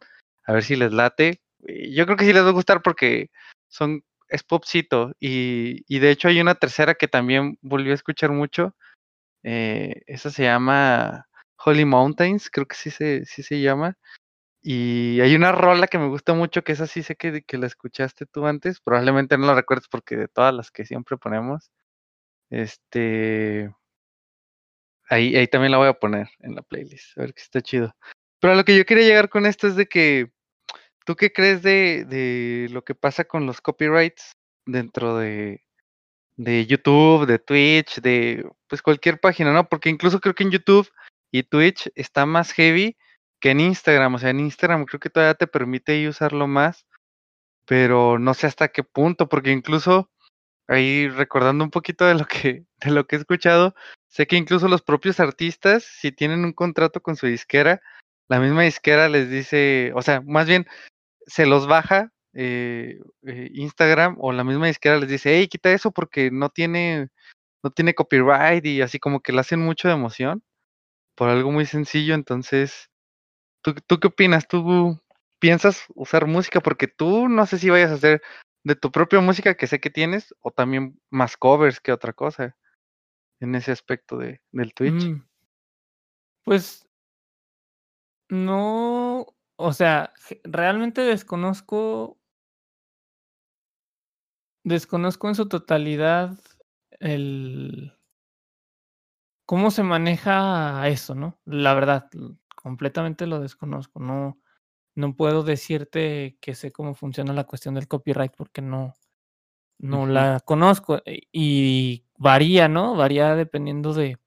a 0.45 0.53
ver 0.53 0.63
si 0.63 0.75
les 0.75 0.91
late. 0.93 1.41
Yo 1.59 2.05
creo 2.05 2.17
que 2.17 2.25
sí 2.25 2.33
les 2.33 2.43
va 2.43 2.49
a 2.49 2.51
gustar 2.53 2.81
porque 2.81 3.29
son 3.69 4.03
es 4.33 4.43
popcito. 4.43 5.13
Y, 5.19 5.83
y 5.87 5.99
de 5.99 6.11
hecho 6.11 6.27
hay 6.27 6.41
una 6.41 6.55
tercera 6.55 6.95
que 6.95 7.07
también 7.07 7.57
volví 7.61 7.91
a 7.91 7.93
escuchar 7.93 8.31
mucho. 8.31 8.75
Eh, 9.43 10.01
esa 10.07 10.31
se 10.31 10.43
llama 10.43 11.27
Holy 11.57 11.85
Mountains, 11.85 12.49
creo 12.49 12.67
que 12.67 12.75
sí 12.75 12.91
se, 12.91 13.25
sí 13.25 13.43
se 13.43 13.61
llama. 13.61 13.97
Y 14.61 15.19
hay 15.21 15.35
una 15.35 15.51
rola 15.51 15.87
que 15.87 15.97
me 15.99 16.07
gusta 16.07 16.33
mucho, 16.33 16.63
que 16.63 16.71
esa 16.71 16.87
sí 16.87 17.03
sé 17.03 17.15
que, 17.15 17.43
que 17.43 17.57
la 17.57 17.67
escuchaste 17.67 18.25
tú 18.25 18.45
antes, 18.45 18.79
probablemente 18.79 19.37
no 19.37 19.47
la 19.47 19.55
recuerdes 19.55 19.87
porque 19.89 20.15
de 20.15 20.27
todas 20.29 20.53
las 20.53 20.71
que 20.71 20.85
siempre 20.85 21.17
ponemos, 21.17 21.71
este, 22.49 23.73
ahí, 25.09 25.35
ahí 25.35 25.47
también 25.47 25.71
la 25.71 25.77
voy 25.79 25.89
a 25.89 25.99
poner 25.99 26.29
en 26.39 26.55
la 26.55 26.61
playlist, 26.61 27.17
a 27.17 27.21
ver 27.21 27.33
que 27.33 27.41
está 27.41 27.61
chido. 27.61 27.95
Pero 28.39 28.55
lo 28.55 28.63
que 28.65 28.77
yo 28.77 28.85
quería 28.85 29.05
llegar 29.05 29.29
con 29.29 29.45
esto 29.45 29.67
es 29.67 29.75
de 29.75 29.87
que, 29.87 30.31
¿tú 31.05 31.15
qué 31.15 31.33
crees 31.33 31.61
de, 31.63 32.05
de 32.05 32.67
lo 32.71 32.83
que 32.83 32.95
pasa 32.95 33.25
con 33.25 33.45
los 33.45 33.61
copyrights 33.61 34.33
dentro 34.65 35.17
de, 35.17 35.63
de 36.37 36.65
YouTube, 36.65 37.25
de 37.25 37.39
Twitch, 37.39 38.01
de 38.01 38.49
pues 38.67 38.81
cualquier 38.81 39.19
página, 39.19 39.53
¿no? 39.53 39.67
Porque 39.67 39.89
incluso 39.89 40.19
creo 40.19 40.35
que 40.35 40.43
en 40.43 40.51
YouTube 40.51 40.89
y 41.33 41.43
Twitch 41.43 41.91
está 41.95 42.25
más 42.27 42.53
heavy 42.53 42.95
que 43.41 43.51
en 43.51 43.59
Instagram. 43.59 44.15
O 44.15 44.19
sea, 44.19 44.29
en 44.29 44.39
Instagram 44.39 44.85
creo 44.85 44.99
que 44.99 45.09
todavía 45.09 45.33
te 45.33 45.47
permite 45.47 46.07
usarlo 46.07 46.47
más, 46.47 46.85
pero 47.65 48.19
no 48.19 48.35
sé 48.35 48.47
hasta 48.47 48.69
qué 48.69 48.83
punto, 48.83 49.27
porque 49.27 49.51
incluso 49.51 50.11
ahí 50.67 51.09
recordando 51.09 51.63
un 51.63 51.71
poquito 51.71 52.05
de 52.05 52.15
lo 52.15 52.25
que, 52.25 52.65
de 52.85 52.91
lo 52.91 53.07
que 53.07 53.15
he 53.15 53.19
escuchado, 53.19 53.75
sé 54.07 54.27
que 54.27 54.37
incluso 54.37 54.67
los 54.67 54.83
propios 54.83 55.19
artistas, 55.19 55.83
si 55.83 56.11
tienen 56.11 56.45
un 56.45 56.53
contrato 56.53 57.01
con 57.01 57.15
su 57.15 57.27
disquera, 57.27 57.81
la 58.29 58.39
misma 58.39 58.63
disquera 58.63 59.09
les 59.09 59.29
dice, 59.29 59.91
o 59.95 60.03
sea, 60.03 60.21
más 60.21 60.47
bien 60.47 60.67
se 61.27 61.47
los 61.47 61.67
baja 61.67 62.11
eh, 62.33 62.99
eh, 63.23 63.49
Instagram 63.53 64.17
o 64.19 64.31
la 64.33 64.43
misma 64.43 64.67
disquera 64.67 64.97
les 64.99 65.09
dice, 65.09 65.37
hey, 65.37 65.47
quita 65.47 65.71
eso 65.71 65.91
porque 65.91 66.31
no 66.31 66.49
tiene, 66.49 67.09
no 67.63 67.71
tiene 67.71 67.95
copyright 67.95 68.65
y 68.65 68.81
así 68.81 68.99
como 68.99 69.21
que 69.21 69.33
le 69.33 69.41
hacen 69.41 69.59
mucho 69.61 69.87
de 69.87 69.95
emoción 69.95 70.43
por 71.15 71.29
algo 71.29 71.51
muy 71.51 71.65
sencillo. 71.65 72.15
Entonces, 72.15 72.89
¿tú, 73.61 73.75
¿tú 73.87 73.99
qué 73.99 74.07
opinas? 74.07 74.47
¿Tú 74.47 74.99
piensas 75.39 75.85
usar 75.95 76.27
música? 76.27 76.61
Porque 76.61 76.87
tú 76.87 77.27
no 77.29 77.45
sé 77.45 77.57
si 77.59 77.69
vayas 77.69 77.91
a 77.91 77.95
hacer 77.95 78.21
de 78.63 78.75
tu 78.75 78.91
propia 78.91 79.19
música 79.19 79.55
que 79.55 79.67
sé 79.67 79.79
que 79.79 79.89
tienes 79.89 80.33
o 80.39 80.51
también 80.51 80.99
más 81.09 81.37
covers 81.37 81.79
que 81.79 81.91
otra 81.91 82.13
cosa 82.13 82.55
en 83.39 83.55
ese 83.55 83.71
aspecto 83.71 84.17
de, 84.17 84.41
del 84.51 84.73
Twitch. 84.73 85.05
Mm. 85.05 85.27
Pues 86.43 86.87
no, 88.29 89.27
o 89.57 89.73
sea, 89.73 90.13
realmente 90.43 91.01
desconozco 91.01 92.17
desconozco 94.63 95.27
en 95.27 95.35
su 95.35 95.47
totalidad 95.47 96.39
el 96.99 97.93
cómo 99.53 99.69
se 99.69 99.83
maneja 99.83 100.87
eso, 100.87 101.13
¿no? 101.13 101.39
La 101.45 101.75
verdad, 101.75 102.09
completamente 102.55 103.27
lo 103.27 103.39
desconozco. 103.39 103.99
No, 103.99 104.39
no 104.95 105.15
puedo 105.15 105.43
decirte 105.43 106.39
que 106.41 106.55
sé 106.55 106.71
cómo 106.71 106.95
funciona 106.95 107.33
la 107.33 107.43
cuestión 107.43 107.75
del 107.75 107.87
copyright 107.87 108.33
porque 108.35 108.63
no, 108.63 108.95
no 109.77 110.07
la 110.07 110.39
conozco 110.43 111.03
eh, 111.05 111.27
y 111.31 112.03
varía, 112.17 112.67
¿no? 112.67 112.95
Varía 112.95 113.35
dependiendo 113.35 113.93
de, 113.93 114.17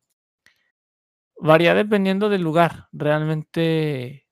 varía 1.41 1.75
dependiendo 1.75 2.29
del 2.29 2.43
lugar. 2.43 2.87
Realmente 2.93 4.29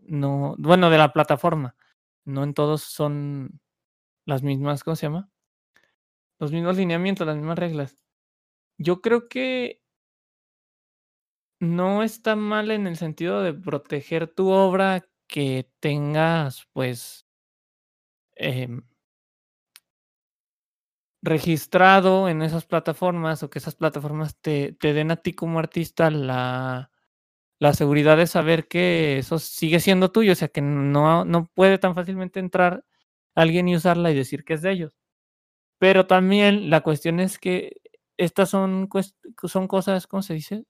no, 0.00 0.56
bueno, 0.58 0.90
de 0.90 0.98
la 0.98 1.12
plataforma. 1.12 1.76
No 2.24 2.42
en 2.42 2.54
todos 2.54 2.82
son 2.82 3.60
las 4.26 4.42
mismas, 4.42 4.82
¿cómo 4.82 4.96
se 4.96 5.06
llama? 5.06 5.30
Los 6.40 6.50
mismos 6.50 6.76
lineamientos, 6.76 7.24
las 7.24 7.36
mismas 7.36 7.56
reglas. 7.56 8.02
Yo 8.78 9.00
creo 9.00 9.28
que 9.28 9.83
no 11.60 12.02
está 12.02 12.36
mal 12.36 12.70
en 12.70 12.86
el 12.86 12.96
sentido 12.96 13.42
de 13.42 13.54
proteger 13.54 14.28
tu 14.28 14.48
obra 14.50 15.04
que 15.28 15.70
tengas, 15.80 16.66
pues, 16.72 17.26
em 18.36 18.82
registrado 21.22 22.28
en 22.28 22.42
esas 22.42 22.66
plataformas 22.66 23.42
o 23.42 23.50
que 23.50 23.58
esas 23.58 23.74
plataformas 23.74 24.36
te, 24.40 24.72
te 24.74 24.92
den 24.92 25.10
a 25.10 25.16
ti 25.16 25.32
como 25.32 25.58
artista 25.58 26.10
la, 26.10 26.90
la 27.60 27.74
seguridad 27.74 28.16
de 28.18 28.26
saber 28.28 28.68
que 28.68 29.18
eso 29.18 29.38
sigue 29.38 29.80
siendo 29.80 30.12
tuyo, 30.12 30.32
o 30.32 30.36
sea, 30.36 30.48
que 30.48 30.62
no, 30.62 31.24
no 31.24 31.46
puede 31.54 31.78
tan 31.78 31.94
fácilmente 31.94 32.40
entrar 32.40 32.84
alguien 33.34 33.68
y 33.68 33.76
usarla 33.76 34.10
y 34.12 34.16
decir 34.16 34.44
que 34.44 34.54
es 34.54 34.62
de 34.62 34.72
ellos. 34.72 34.98
Pero 35.78 36.06
también 36.06 36.70
la 36.70 36.82
cuestión 36.82 37.20
es 37.20 37.38
que 37.38 37.78
estas 38.18 38.50
son, 38.50 38.88
son 39.48 39.68
cosas, 39.68 40.06
¿cómo 40.08 40.22
se 40.22 40.34
dice? 40.34 40.64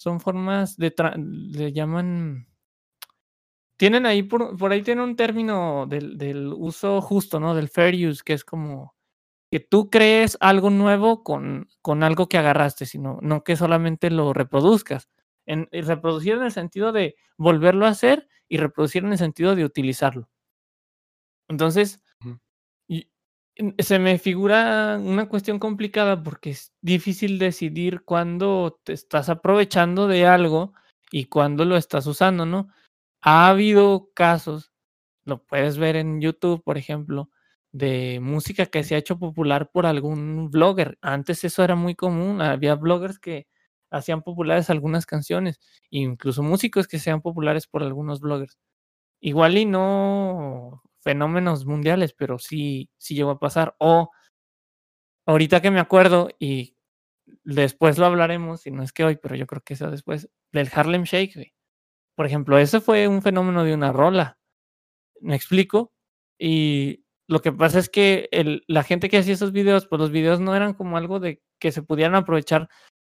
Son 0.00 0.18
formas 0.18 0.78
de, 0.78 0.94
le 1.18 1.74
llaman, 1.74 2.46
tienen 3.76 4.06
ahí, 4.06 4.22
por, 4.22 4.56
por 4.56 4.72
ahí 4.72 4.80
tiene 4.80 5.02
un 5.04 5.14
término 5.14 5.84
del, 5.86 6.16
del 6.16 6.54
uso 6.54 7.02
justo, 7.02 7.38
¿no? 7.38 7.54
Del 7.54 7.68
fair 7.68 8.08
use, 8.08 8.22
que 8.24 8.32
es 8.32 8.42
como 8.42 8.94
que 9.50 9.60
tú 9.60 9.90
crees 9.90 10.38
algo 10.40 10.70
nuevo 10.70 11.22
con, 11.22 11.68
con 11.82 12.02
algo 12.02 12.30
que 12.30 12.38
agarraste, 12.38 12.86
sino 12.86 13.18
no 13.20 13.44
que 13.44 13.56
solamente 13.56 14.10
lo 14.10 14.32
reproduzcas. 14.32 15.10
En, 15.44 15.68
reproducir 15.70 16.32
en 16.32 16.44
el 16.44 16.52
sentido 16.52 16.92
de 16.92 17.16
volverlo 17.36 17.84
a 17.84 17.90
hacer 17.90 18.26
y 18.48 18.56
reproducir 18.56 19.04
en 19.04 19.12
el 19.12 19.18
sentido 19.18 19.54
de 19.54 19.66
utilizarlo. 19.66 20.30
Entonces, 21.48 22.00
se 23.78 23.98
me 23.98 24.18
figura 24.18 24.98
una 25.00 25.28
cuestión 25.28 25.58
complicada 25.58 26.22
porque 26.22 26.50
es 26.50 26.72
difícil 26.80 27.38
decidir 27.38 28.02
cuándo 28.04 28.78
te 28.84 28.92
estás 28.92 29.28
aprovechando 29.28 30.08
de 30.08 30.26
algo 30.26 30.72
y 31.10 31.26
cuándo 31.26 31.64
lo 31.64 31.76
estás 31.76 32.06
usando, 32.06 32.46
¿no? 32.46 32.68
Ha 33.22 33.48
habido 33.48 34.10
casos, 34.14 34.72
lo 35.24 35.44
puedes 35.44 35.78
ver 35.78 35.96
en 35.96 36.20
YouTube, 36.20 36.62
por 36.64 36.78
ejemplo, 36.78 37.30
de 37.72 38.20
música 38.20 38.66
que 38.66 38.84
se 38.84 38.94
ha 38.94 38.98
hecho 38.98 39.18
popular 39.18 39.70
por 39.72 39.86
algún 39.86 40.50
blogger. 40.50 40.98
Antes 41.02 41.44
eso 41.44 41.64
era 41.64 41.76
muy 41.76 41.94
común, 41.94 42.42
había 42.42 42.74
bloggers 42.76 43.18
que 43.18 43.46
hacían 43.90 44.22
populares 44.22 44.70
algunas 44.70 45.06
canciones, 45.06 45.60
incluso 45.90 46.42
músicos 46.42 46.88
que 46.88 46.98
sean 46.98 47.22
populares 47.22 47.66
por 47.66 47.82
algunos 47.82 48.20
bloggers. 48.20 48.58
Igual 49.20 49.58
y 49.58 49.66
no 49.66 50.82
fenómenos 51.02 51.66
mundiales, 51.66 52.12
pero 52.14 52.38
sí, 52.38 52.90
sí 52.98 53.14
llegó 53.14 53.30
a 53.30 53.38
pasar. 53.40 53.74
O 53.78 54.10
ahorita 55.26 55.60
que 55.62 55.70
me 55.70 55.80
acuerdo, 55.80 56.28
y 56.38 56.76
después 57.44 57.98
lo 57.98 58.06
hablaremos, 58.06 58.66
y 58.66 58.70
no 58.70 58.82
es 58.82 58.92
que 58.92 59.04
hoy, 59.04 59.16
pero 59.16 59.36
yo 59.36 59.46
creo 59.46 59.62
que 59.62 59.74
eso 59.74 59.90
después, 59.90 60.30
del 60.52 60.70
Harlem 60.74 61.04
Shake, 61.04 61.54
Por 62.16 62.26
ejemplo, 62.26 62.58
ese 62.58 62.80
fue 62.82 63.08
un 63.08 63.22
fenómeno 63.22 63.64
de 63.64 63.74
una 63.74 63.92
rola. 63.92 64.38
¿Me 65.20 65.36
explico? 65.36 65.92
Y 66.38 67.04
lo 67.28 67.42
que 67.42 67.52
pasa 67.52 67.80
es 67.80 67.90
que 67.90 68.28
la 68.68 68.84
gente 68.84 69.10
que 69.10 69.18
hacía 69.18 69.34
esos 69.34 69.52
videos, 69.52 69.86
pues 69.88 70.00
los 70.00 70.12
videos 70.12 70.40
no 70.40 70.56
eran 70.56 70.74
como 70.74 70.98
algo 70.98 71.20
de 71.20 71.42
que 71.60 71.72
se 71.72 71.82
pudieran 71.82 72.16
aprovechar 72.16 72.68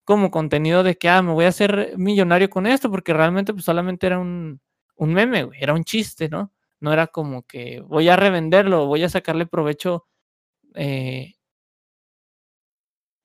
como 0.06 0.32
contenido 0.32 0.84
de 0.84 0.98
que, 0.98 1.10
ah, 1.10 1.24
me 1.24 1.34
voy 1.34 1.46
a 1.48 1.50
hacer 1.50 1.96
millonario 1.98 2.50
con 2.52 2.68
esto, 2.68 2.92
porque 2.92 3.14
realmente 3.14 3.54
pues 3.54 3.66
solamente 3.66 4.08
era 4.08 4.20
un, 4.20 4.62
un 4.98 5.14
meme, 5.16 5.50
era 5.60 5.74
un 5.76 5.86
chiste, 5.86 6.30
¿no? 6.30 6.53
No 6.84 6.92
era 6.92 7.08
como 7.08 7.48
que 7.48 7.80
voy 7.80 8.10
a 8.10 8.18
revenderlo, 8.18 8.88
voy 8.88 9.04
a 9.04 9.10
sacarle 9.10 9.46
provecho 9.46 10.06
eh, 10.76 11.36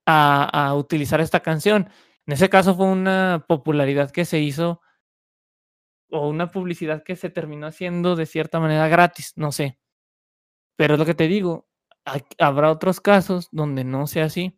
a, 0.06 0.68
a 0.68 0.74
utilizar 0.76 1.20
esta 1.20 1.40
canción. 1.40 1.90
En 2.26 2.34
ese 2.34 2.48
caso 2.48 2.76
fue 2.76 2.86
una 2.86 3.44
popularidad 3.48 4.12
que 4.12 4.24
se 4.24 4.38
hizo 4.38 4.80
o 6.10 6.28
una 6.28 6.52
publicidad 6.52 7.02
que 7.02 7.16
se 7.16 7.30
terminó 7.30 7.66
haciendo 7.66 8.14
de 8.14 8.26
cierta 8.26 8.60
manera 8.60 8.86
gratis, 8.86 9.32
no 9.36 9.50
sé. 9.50 9.78
Pero 10.76 10.94
es 10.94 11.00
lo 11.00 11.04
que 11.06 11.14
te 11.14 11.26
digo, 11.26 11.66
habrá 12.38 12.70
otros 12.70 13.00
casos 13.00 13.48
donde 13.50 13.82
no 13.82 14.06
sea 14.06 14.26
así. 14.26 14.56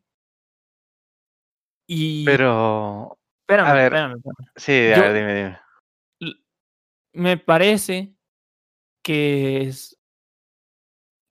Y. 1.89 2.27
Pero. 2.27 3.19
Espérame, 3.49 3.67
a 3.67 3.73
ver, 3.73 3.85
espérame, 3.95 4.21
Sí, 4.57 4.73
a 4.93 4.97
Yo- 4.97 5.03
ver, 5.03 5.15
dime, 5.15 5.35
dime. 5.35 5.61
Me 7.15 7.37
parece 7.39 8.15
que 9.11 9.63
es. 9.63 9.99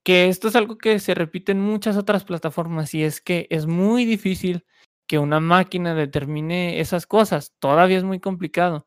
Que 0.04 0.28
esto 0.28 0.48
es 0.48 0.56
algo 0.56 0.76
que 0.76 0.98
se 0.98 1.14
repite 1.14 1.52
en 1.52 1.60
muchas 1.60 1.96
otras 1.96 2.24
plataformas 2.24 2.92
y 2.92 3.04
es 3.04 3.22
que 3.22 3.46
es 3.48 3.66
muy 3.66 4.04
difícil 4.04 4.66
que 5.06 5.18
una 5.18 5.40
máquina 5.40 5.94
determine 5.94 6.80
esas 6.80 7.06
cosas. 7.06 7.54
Todavía 7.58 7.96
es 7.96 8.04
muy 8.04 8.20
complicado. 8.20 8.84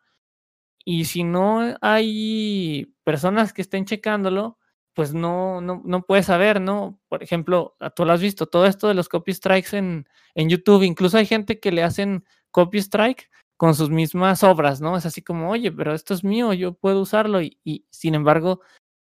Y 0.86 1.06
si 1.06 1.24
no 1.24 1.76
hay 1.82 2.96
personas 3.04 3.52
que 3.54 3.64
estén 3.64 3.86
checándolo, 3.86 4.60
pues 4.94 5.16
no, 5.16 5.60
no, 5.62 5.82
no 5.86 6.04
puedes 6.04 6.28
saber, 6.28 6.62
¿no? 6.62 7.00
Por 7.10 7.24
ejemplo, 7.24 7.76
ah, 7.80 7.90
tú 7.90 8.06
lo 8.06 8.14
has 8.14 8.22
visto, 8.22 8.46
todo 8.46 8.68
esto 8.68 8.88
de 8.88 8.94
los 8.94 9.10
copy 9.10 9.34
strikes 9.34 9.76
en, 9.76 10.08
en 10.36 10.50
YouTube, 10.50 10.84
incluso 10.84 11.18
hay 11.18 11.26
gente 11.26 11.60
que 11.60 11.72
le 11.72 11.82
hacen 11.82 12.26
copy 12.52 12.78
strike 12.78 13.30
con 13.58 13.74
sus 13.76 13.90
mismas 13.90 14.44
obras, 14.44 14.82
¿no? 14.82 14.98
Es 14.98 15.06
así 15.08 15.24
como, 15.24 15.50
oye, 15.50 15.72
pero 15.72 15.96
esto 15.96 16.14
es 16.14 16.24
mío, 16.24 16.54
yo 16.54 16.74
puedo 16.74 17.02
usarlo 17.02 17.42
y, 17.42 17.60
y 17.64 17.86
sin 17.90 18.16
embargo 18.16 18.62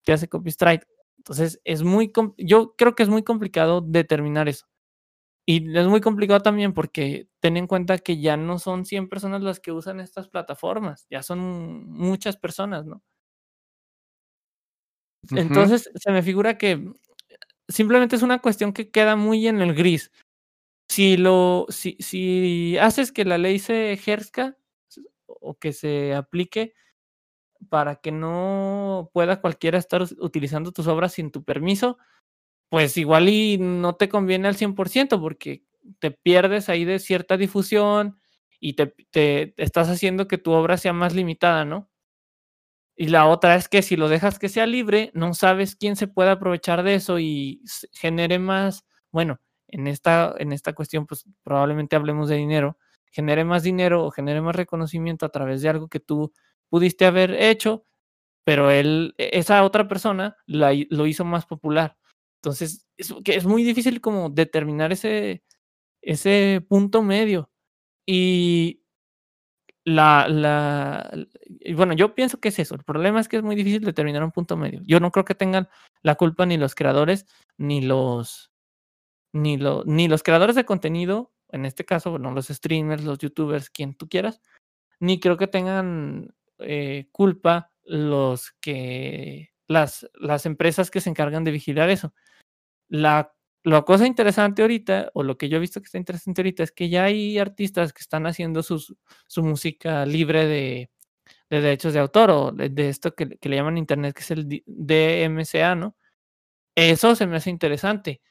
te 0.10 0.14
hace 0.14 0.28
copy 0.28 0.50
strike. 0.50 0.88
Entonces, 1.18 1.62
es 1.66 1.84
muy, 1.84 2.12
yo 2.40 2.74
creo 2.76 2.96
que 2.96 3.04
es 3.04 3.10
muy 3.10 3.22
complicado 3.22 3.82
determinar 3.82 4.50
eso. 4.50 4.66
Y 5.46 5.78
es 5.78 5.86
muy 5.86 6.02
complicado 6.02 6.40
también 6.42 6.74
porque 6.74 7.28
ten 7.40 7.58
en 7.58 7.68
cuenta 7.68 8.00
que 8.00 8.20
ya 8.20 8.36
no 8.38 8.58
son 8.58 8.86
100 8.86 9.08
personas 9.08 9.44
las 9.44 9.60
que 9.60 9.72
usan 9.72 10.00
estas 10.00 10.28
plataformas, 10.28 11.06
ya 11.12 11.22
son 11.22 11.88
muchas 11.92 12.38
personas, 12.38 12.88
¿no? 12.88 13.04
Entonces, 15.32 15.92
se 15.94 16.12
me 16.12 16.24
figura 16.24 16.58
que 16.58 16.92
simplemente 17.68 18.16
es 18.16 18.24
una 18.24 18.40
cuestión 18.40 18.74
que 18.74 18.90
queda 18.90 19.16
muy 19.16 19.48
en 19.48 19.62
el 19.62 19.76
gris. 19.76 20.12
Si 20.90 21.18
lo, 21.18 21.68
si, 21.70 21.98
si 22.00 22.78
haces 22.80 23.12
que 23.12 23.26
la 23.26 23.38
ley 23.38 23.60
se 23.60 23.94
ejerzca 23.94 24.58
o 25.28 25.60
que 25.60 25.74
se 25.74 26.16
aplique 26.16 26.74
para 27.70 27.98
que 27.98 28.12
no 28.12 29.10
pueda 29.14 29.42
cualquiera 29.42 29.78
estar 29.78 30.04
utilizando 30.20 30.72
tus 30.72 30.88
obras 30.88 31.14
sin 31.14 31.32
tu 31.32 31.44
permiso, 31.44 31.98
pues 32.70 32.98
igual 32.98 33.30
y 33.30 33.58
no 33.60 33.96
te 33.96 34.10
conviene 34.10 34.48
al 34.48 34.56
100% 34.56 35.20
porque 35.20 35.64
te 36.00 36.12
pierdes 36.12 36.70
ahí 36.70 36.86
de 36.86 37.00
cierta 37.00 37.38
difusión 37.38 38.20
y 38.60 38.74
te, 38.74 38.88
te, 39.12 39.54
estás 39.58 39.90
haciendo 39.90 40.28
que 40.28 40.38
tu 40.38 40.52
obra 40.52 40.78
sea 40.78 40.94
más 40.94 41.16
limitada, 41.16 41.66
¿no? 41.66 41.90
Y 42.96 43.08
la 43.08 43.28
otra 43.28 43.56
es 43.56 43.70
que 43.70 43.82
si 43.82 43.96
lo 43.96 44.10
dejas 44.10 44.40
que 44.40 44.50
sea 44.50 44.68
libre, 44.68 45.12
no 45.14 45.34
sabes 45.34 45.76
quién 45.76 45.96
se 45.96 46.08
puede 46.08 46.32
aprovechar 46.32 46.84
de 46.84 46.96
eso 46.96 47.18
y 47.18 47.64
genere 47.94 48.40
más, 48.40 48.86
bueno, 49.12 49.40
en 49.68 49.88
esta, 49.88 50.36
en 50.38 50.52
esta 50.52 50.74
cuestión, 50.74 51.06
pues 51.06 51.26
probablemente 51.44 51.96
hablemos 51.96 52.28
de 52.28 52.36
dinero, 52.36 52.78
genere 53.12 53.46
más 53.46 53.64
dinero 53.64 54.06
o 54.06 54.12
genere 54.12 54.42
más 54.42 54.56
reconocimiento 54.56 55.26
a 55.26 55.30
través 55.30 55.62
de 55.62 55.70
algo 55.70 55.88
que 55.88 56.02
tú 56.02 56.34
pudiste 56.70 57.06
haber 57.06 57.32
hecho, 57.34 57.86
pero 58.46 58.72
él, 58.72 59.16
e, 59.18 59.32
esa 59.34 59.64
otra 59.64 59.88
persona 59.88 60.38
lo 60.48 61.08
hizo 61.08 61.26
más 61.26 61.46
popular. 61.46 61.98
Entonces, 62.42 62.88
es, 62.98 63.14
que 63.24 63.36
es 63.36 63.46
muy 63.46 63.64
difícil 63.64 64.02
como 64.02 64.30
determinar 64.30 64.92
ese, 64.92 65.44
ese 66.02 66.66
punto 66.68 67.02
medio. 67.02 67.52
Y 68.06 68.84
la, 69.86 70.28
la, 70.30 71.12
bueno, 71.76 71.94
yo 71.94 72.16
pienso 72.16 72.40
que 72.40 72.50
es 72.50 72.60
eso. 72.60 72.76
El 72.76 72.84
problema 72.84 73.20
es 73.20 73.28
que 73.28 73.38
es 73.38 73.44
muy 73.44 73.56
difícil 73.56 73.82
determinar 73.82 74.24
un 74.24 74.32
punto 74.32 74.58
medio. 74.58 74.82
Yo 74.86 75.00
no 75.00 75.12
creo 75.12 75.26
que 75.26 75.36
tengan 75.36 75.70
la 76.02 76.16
culpa 76.16 76.46
ni 76.46 76.58
los 76.58 76.76
creadores, 76.76 77.26
ni 77.58 77.82
los, 77.82 78.52
ni, 79.34 79.58
lo, 79.58 79.84
ni 79.86 80.08
los 80.08 80.24
creadores 80.24 80.56
de 80.56 80.66
contenido, 80.66 81.34
en 81.50 81.66
este 81.66 81.86
caso, 81.86 82.12
bueno, 82.12 82.32
los 82.32 82.48
streamers, 82.48 83.04
los 83.04 83.18
youtubers, 83.20 83.70
quien 83.70 83.96
tú 83.96 84.08
quieras, 84.08 84.42
ni 85.00 85.20
creo 85.20 85.38
que 85.38 85.48
tengan 85.48 86.34
eh, 86.60 87.08
culpa 87.12 87.72
los 87.84 88.52
que 88.62 89.52
las, 89.68 90.10
las 90.16 90.46
empresas 90.46 90.92
que 90.92 91.02
se 91.02 91.10
encargan 91.10 91.44
de 91.44 91.52
vigilar 91.52 91.90
eso. 91.90 92.14
La, 92.90 93.34
la 93.64 93.84
cosa 93.84 94.08
interesante 94.08 94.62
ahorita, 94.62 95.12
o 95.14 95.24
lo 95.24 95.38
que 95.38 95.50
yo 95.50 95.58
he 95.58 95.60
visto 95.60 95.82
que 95.82 95.86
está 95.86 95.98
interesante 95.98 96.42
ahorita, 96.42 96.64
es 96.64 96.72
que 96.72 96.90
ya 96.90 97.06
hay 97.06 97.38
artistas 97.40 97.94
que 97.94 98.02
están 98.02 98.26
haciendo 98.28 98.64
sus, 98.64 98.96
su 99.28 99.44
música 99.44 100.06
libre 100.06 100.46
de, 100.48 100.92
de 101.50 101.62
derechos 101.62 101.94
de 101.94 102.00
autor 102.00 102.32
o 102.32 102.52
de, 102.52 102.90
esto 102.90 103.14
que, 103.16 103.38
que, 103.38 103.50
le 103.50 103.58
llaman 103.58 103.78
internet, 103.78 104.16
que 104.16 104.22
es 104.22 104.32
el 104.32 104.48
DMCA, 104.66 105.76
¿no? 105.76 105.96
Eso 106.76 107.16
se 107.16 107.28
me 107.28 107.38
hace 107.38 107.50
interesante. 107.50 108.22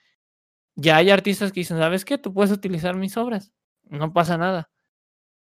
Ya 0.77 0.97
hay 0.97 1.11
artistas 1.11 1.53
que 1.53 1.61
dicen, 1.61 1.79
¿sabes 1.79 2.05
qué? 2.05 2.19
Tú 2.19 2.33
puedes 2.35 2.53
utilizar 2.53 2.97
mis 2.97 3.17
obras, 3.17 3.53
no 3.85 4.13
pasa 4.13 4.39
nada. 4.39 4.71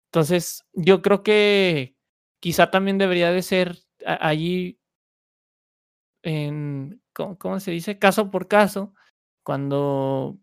Entonces, 0.08 0.63
yo 0.74 1.02
creo 1.02 1.24
que 1.24 1.92
quizá 2.43 2.69
también 2.69 2.97
debería 2.97 3.31
de 3.31 3.41
ser 3.41 3.77
allí, 4.05 4.77
en, 6.23 7.01
¿cómo, 7.13 7.62
se 7.62 7.71
dice? 7.71 7.97
Caso 7.97 8.31
por 8.31 8.50
caso, 8.50 8.93
cuando 9.43 10.38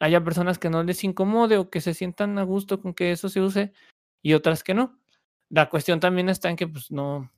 haya 0.00 0.24
personas 0.24 0.58
que 0.58 0.70
no 0.70 0.82
les 0.82 1.04
incomode 1.04 1.58
o 1.58 1.68
que 1.68 1.82
se 1.82 1.92
sientan 1.92 2.38
a 2.38 2.42
gusto 2.42 2.80
con 2.80 2.94
que 2.94 3.12
eso 3.12 3.28
se 3.28 3.42
use 3.42 3.74
y 4.22 4.32
otras 4.32 4.64
que 4.64 4.72
no. 4.72 4.98
La 5.50 5.68
cuestión 5.68 6.00
también 6.00 6.30
está 6.30 6.48
en 6.48 6.56
que, 6.56 6.68
pues 6.68 6.90
no, 6.90 7.30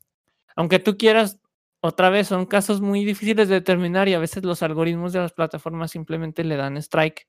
aunque 0.54 0.78
tú 0.78 0.96
quieras, 0.96 1.40
otra 1.80 2.08
vez 2.08 2.28
son 2.28 2.46
casos 2.46 2.80
muy 2.80 3.04
difíciles 3.04 3.48
de 3.48 3.56
determinar 3.56 4.06
y 4.08 4.14
a 4.14 4.20
veces 4.20 4.44
los 4.44 4.62
algoritmos 4.62 5.12
de 5.12 5.18
las 5.18 5.32
plataformas 5.32 5.90
simplemente 5.90 6.44
le 6.44 6.54
dan 6.54 6.76
strike 6.76 7.26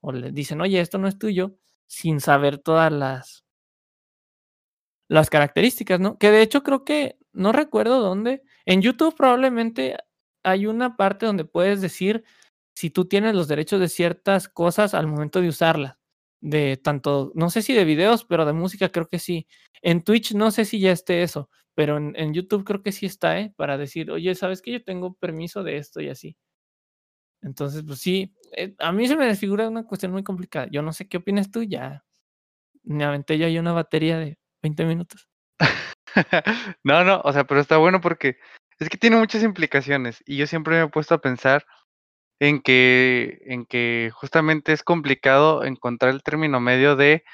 o 0.00 0.12
le 0.12 0.30
dicen, 0.30 0.60
oye, 0.60 0.80
esto 0.80 0.98
no 0.98 1.08
es 1.08 1.18
tuyo, 1.18 1.56
sin 1.88 2.20
saber 2.20 2.58
todas 2.58 2.92
las 2.92 3.41
las 5.12 5.28
características, 5.28 6.00
¿no? 6.00 6.16
Que 6.16 6.30
de 6.30 6.40
hecho 6.40 6.62
creo 6.62 6.84
que, 6.84 7.18
no 7.34 7.52
recuerdo 7.52 8.00
dónde, 8.00 8.42
en 8.64 8.80
YouTube 8.80 9.14
probablemente 9.14 9.98
hay 10.42 10.66
una 10.66 10.96
parte 10.96 11.26
donde 11.26 11.44
puedes 11.44 11.82
decir 11.82 12.24
si 12.74 12.88
tú 12.88 13.06
tienes 13.06 13.34
los 13.34 13.46
derechos 13.46 13.78
de 13.78 13.90
ciertas 13.90 14.48
cosas 14.48 14.94
al 14.94 15.06
momento 15.06 15.42
de 15.42 15.48
usarlas. 15.48 15.98
De 16.40 16.78
tanto, 16.78 17.30
no 17.34 17.50
sé 17.50 17.60
si 17.62 17.74
de 17.74 17.84
videos, 17.84 18.24
pero 18.24 18.46
de 18.46 18.54
música 18.54 18.88
creo 18.88 19.06
que 19.08 19.18
sí. 19.18 19.46
En 19.82 20.02
Twitch 20.02 20.34
no 20.34 20.50
sé 20.50 20.64
si 20.64 20.80
ya 20.80 20.92
esté 20.92 21.22
eso, 21.22 21.50
pero 21.74 21.98
en, 21.98 22.32
YouTube 22.34 22.64
creo 22.64 22.82
que 22.82 22.92
sí 22.92 23.04
está, 23.04 23.38
¿eh? 23.38 23.52
Para 23.56 23.76
decir, 23.76 24.10
oye, 24.10 24.34
¿sabes 24.34 24.62
que 24.62 24.72
yo 24.72 24.82
tengo 24.82 25.14
permiso 25.14 25.62
de 25.62 25.76
esto 25.76 26.00
y 26.00 26.08
así? 26.08 26.36
Entonces, 27.42 27.82
pues 27.86 27.98
sí, 28.00 28.34
eh, 28.56 28.74
a 28.78 28.92
mí 28.92 29.06
se 29.08 29.16
me 29.16 29.26
desfigura 29.26 29.68
una 29.68 29.84
cuestión 29.84 30.12
muy 30.12 30.22
complicada. 30.22 30.68
Yo 30.70 30.80
no 30.82 30.92
sé 30.94 31.06
qué 31.08 31.18
opinas 31.18 31.50
tú, 31.50 31.62
ya 31.64 32.02
me 32.84 33.04
aventé 33.04 33.38
yo 33.38 33.46
ahí 33.46 33.58
una 33.58 33.72
batería 33.72 34.18
de 34.18 34.38
20 34.62 34.84
minutos. 34.84 35.28
no, 36.84 37.04
no, 37.04 37.20
o 37.24 37.32
sea, 37.32 37.44
pero 37.44 37.60
está 37.60 37.76
bueno 37.76 38.00
porque 38.00 38.38
es 38.78 38.88
que 38.88 38.98
tiene 38.98 39.16
muchas 39.16 39.42
implicaciones 39.42 40.22
y 40.26 40.36
yo 40.36 40.46
siempre 40.46 40.76
me 40.76 40.84
he 40.84 40.88
puesto 40.88 41.14
a 41.14 41.20
pensar 41.20 41.66
en 42.40 42.60
que, 42.60 43.40
en 43.46 43.64
que 43.66 44.10
justamente 44.12 44.72
es 44.72 44.82
complicado 44.82 45.64
encontrar 45.64 46.12
el 46.12 46.22
término 46.22 46.58
medio 46.58 46.96
de, 46.96 47.24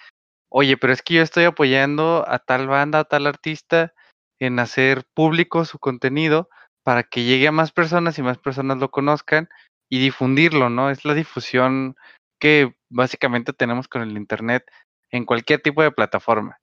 oye, 0.50 0.76
pero 0.76 0.92
es 0.92 1.02
que 1.02 1.14
yo 1.14 1.22
estoy 1.22 1.44
apoyando 1.44 2.24
a 2.28 2.38
tal 2.38 2.66
banda, 2.66 3.00
a 3.00 3.04
tal 3.04 3.26
artista 3.26 3.94
en 4.38 4.58
hacer 4.58 5.04
público 5.14 5.64
su 5.64 5.78
contenido 5.78 6.48
para 6.82 7.02
que 7.04 7.24
llegue 7.24 7.48
a 7.48 7.52
más 7.52 7.72
personas 7.72 8.18
y 8.18 8.22
más 8.22 8.38
personas 8.38 8.78
lo 8.78 8.90
conozcan 8.90 9.48
y 9.90 9.98
difundirlo, 9.98 10.68
¿no? 10.70 10.90
Es 10.90 11.04
la 11.04 11.14
difusión 11.14 11.96
que 12.38 12.74
básicamente 12.90 13.52
tenemos 13.52 13.88
con 13.88 14.02
el 14.02 14.16
Internet 14.16 14.64
en 15.10 15.24
cualquier 15.24 15.60
tipo 15.60 15.82
de 15.82 15.90
plataforma. 15.90 16.58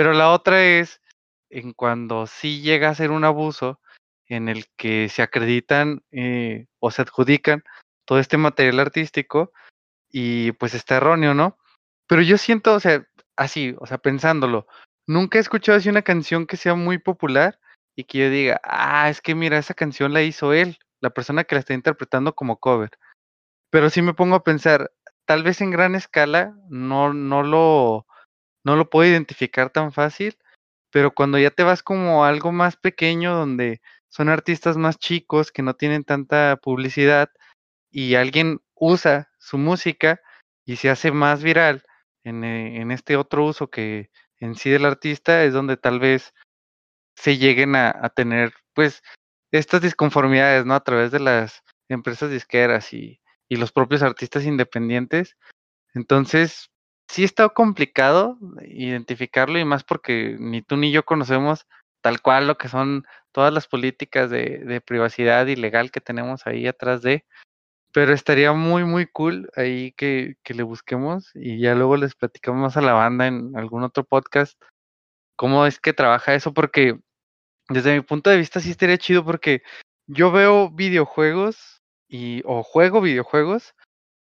Pero 0.00 0.14
la 0.14 0.30
otra 0.30 0.64
es 0.64 1.02
en 1.50 1.74
cuando 1.74 2.26
sí 2.26 2.62
llega 2.62 2.88
a 2.88 2.94
ser 2.94 3.10
un 3.10 3.22
abuso 3.22 3.82
en 4.28 4.48
el 4.48 4.64
que 4.78 5.10
se 5.10 5.20
acreditan 5.20 6.02
eh, 6.10 6.68
o 6.78 6.90
se 6.90 7.02
adjudican 7.02 7.64
todo 8.06 8.18
este 8.18 8.38
material 8.38 8.80
artístico 8.80 9.52
y 10.10 10.52
pues 10.52 10.72
está 10.72 10.96
erróneo, 10.96 11.34
¿no? 11.34 11.58
Pero 12.06 12.22
yo 12.22 12.38
siento, 12.38 12.72
o 12.72 12.80
sea, 12.80 13.06
así, 13.36 13.76
o 13.78 13.84
sea, 13.84 13.98
pensándolo, 13.98 14.66
nunca 15.06 15.36
he 15.36 15.42
escuchado 15.42 15.76
así 15.76 15.90
una 15.90 16.00
canción 16.00 16.46
que 16.46 16.56
sea 16.56 16.74
muy 16.74 16.96
popular 16.96 17.60
y 17.94 18.04
que 18.04 18.20
yo 18.20 18.30
diga, 18.30 18.58
ah, 18.64 19.10
es 19.10 19.20
que 19.20 19.34
mira, 19.34 19.58
esa 19.58 19.74
canción 19.74 20.14
la 20.14 20.22
hizo 20.22 20.54
él, 20.54 20.78
la 21.00 21.10
persona 21.10 21.44
que 21.44 21.56
la 21.56 21.58
está 21.58 21.74
interpretando 21.74 22.34
como 22.34 22.56
cover. 22.58 22.92
Pero 23.68 23.90
sí 23.90 24.00
me 24.00 24.14
pongo 24.14 24.36
a 24.36 24.44
pensar, 24.44 24.92
tal 25.26 25.42
vez 25.42 25.60
en 25.60 25.70
gran 25.70 25.94
escala 25.94 26.56
no, 26.70 27.12
no 27.12 27.42
lo 27.42 28.06
no 28.64 28.76
lo 28.76 28.90
puedo 28.90 29.10
identificar 29.10 29.70
tan 29.70 29.92
fácil, 29.92 30.36
pero 30.90 31.12
cuando 31.12 31.38
ya 31.38 31.50
te 31.50 31.62
vas 31.62 31.82
como 31.82 32.24
algo 32.24 32.52
más 32.52 32.76
pequeño, 32.76 33.34
donde 33.34 33.80
son 34.08 34.28
artistas 34.28 34.76
más 34.76 34.98
chicos 34.98 35.52
que 35.52 35.62
no 35.62 35.74
tienen 35.74 36.04
tanta 36.04 36.58
publicidad 36.62 37.30
y 37.90 38.14
alguien 38.16 38.60
usa 38.74 39.30
su 39.38 39.58
música 39.58 40.20
y 40.64 40.76
se 40.76 40.90
hace 40.90 41.12
más 41.12 41.42
viral 41.42 41.84
en, 42.24 42.44
eh, 42.44 42.80
en 42.80 42.90
este 42.90 43.16
otro 43.16 43.46
uso 43.46 43.70
que 43.70 44.10
en 44.38 44.54
sí 44.54 44.70
del 44.70 44.86
artista, 44.86 45.44
es 45.44 45.52
donde 45.52 45.76
tal 45.76 46.00
vez 46.00 46.34
se 47.14 47.36
lleguen 47.36 47.76
a, 47.76 47.90
a 47.90 48.08
tener 48.08 48.52
pues 48.74 49.02
estas 49.52 49.82
disconformidades, 49.82 50.64
¿no? 50.64 50.74
A 50.74 50.84
través 50.84 51.10
de 51.10 51.20
las 51.20 51.62
empresas 51.88 52.30
disqueras 52.30 52.92
y, 52.92 53.20
y 53.48 53.56
los 53.56 53.72
propios 53.72 54.02
artistas 54.02 54.44
independientes. 54.44 55.36
Entonces, 55.92 56.69
sí 57.10 57.24
está 57.24 57.48
complicado 57.48 58.38
identificarlo 58.62 59.58
y 59.58 59.64
más 59.64 59.82
porque 59.82 60.36
ni 60.38 60.62
tú 60.62 60.76
ni 60.76 60.92
yo 60.92 61.04
conocemos 61.04 61.66
tal 62.02 62.22
cual 62.22 62.46
lo 62.46 62.56
que 62.56 62.68
son 62.68 63.04
todas 63.32 63.52
las 63.52 63.66
políticas 63.66 64.30
de, 64.30 64.80
privacidad 64.86 65.46
y 65.46 65.56
legal 65.56 65.90
que 65.90 66.00
tenemos 66.00 66.46
ahí 66.46 66.66
atrás 66.66 67.02
de, 67.02 67.24
pero 67.92 68.12
estaría 68.12 68.52
muy, 68.52 68.84
muy 68.84 69.06
cool 69.06 69.50
ahí 69.56 69.92
que, 69.92 70.36
que 70.44 70.54
le 70.54 70.62
busquemos 70.62 71.30
y 71.34 71.60
ya 71.60 71.74
luego 71.74 71.96
les 71.96 72.14
platicamos 72.14 72.76
a 72.76 72.80
la 72.80 72.92
banda 72.92 73.26
en 73.26 73.56
algún 73.56 73.82
otro 73.82 74.04
podcast 74.04 74.60
cómo 75.36 75.66
es 75.66 75.80
que 75.80 75.92
trabaja 75.92 76.34
eso, 76.34 76.54
porque 76.54 77.00
desde 77.68 77.94
mi 77.94 78.02
punto 78.02 78.30
de 78.30 78.36
vista 78.36 78.60
sí 78.60 78.70
estaría 78.70 78.98
chido 78.98 79.24
porque 79.24 79.62
yo 80.06 80.30
veo 80.30 80.70
videojuegos 80.70 81.82
y 82.08 82.42
o 82.44 82.62
juego 82.62 83.00
videojuegos 83.00 83.74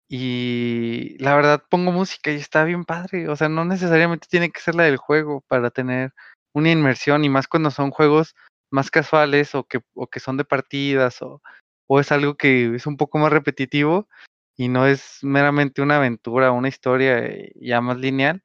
y 0.08 1.16
la 1.18 1.34
verdad 1.34 1.62
pongo 1.68 1.92
música 1.92 2.30
y 2.30 2.36
está 2.36 2.64
bien 2.64 2.84
padre, 2.84 3.28
o 3.28 3.36
sea, 3.36 3.48
no 3.48 3.64
necesariamente 3.64 4.28
tiene 4.30 4.50
que 4.50 4.60
ser 4.60 4.74
la 4.74 4.84
del 4.84 4.96
juego 4.96 5.42
para 5.48 5.70
tener 5.70 6.12
una 6.52 6.70
inmersión 6.70 7.24
y 7.24 7.28
más 7.28 7.48
cuando 7.48 7.70
son 7.70 7.90
juegos 7.90 8.34
más 8.70 8.90
casuales 8.90 9.54
o 9.54 9.64
que, 9.64 9.80
o 9.94 10.06
que 10.06 10.20
son 10.20 10.36
de 10.36 10.44
partidas 10.44 11.22
o 11.22 11.42
o 11.86 12.00
es 12.00 12.12
algo 12.12 12.36
que 12.36 12.74
es 12.74 12.86
un 12.86 12.96
poco 12.96 13.18
más 13.18 13.32
repetitivo 13.32 14.08
y 14.56 14.68
no 14.68 14.86
es 14.86 15.18
meramente 15.22 15.82
una 15.82 15.96
aventura, 15.96 16.52
una 16.52 16.68
historia 16.68 17.18
eh, 17.18 17.52
ya 17.56 17.80
más 17.80 17.98
lineal. 17.98 18.42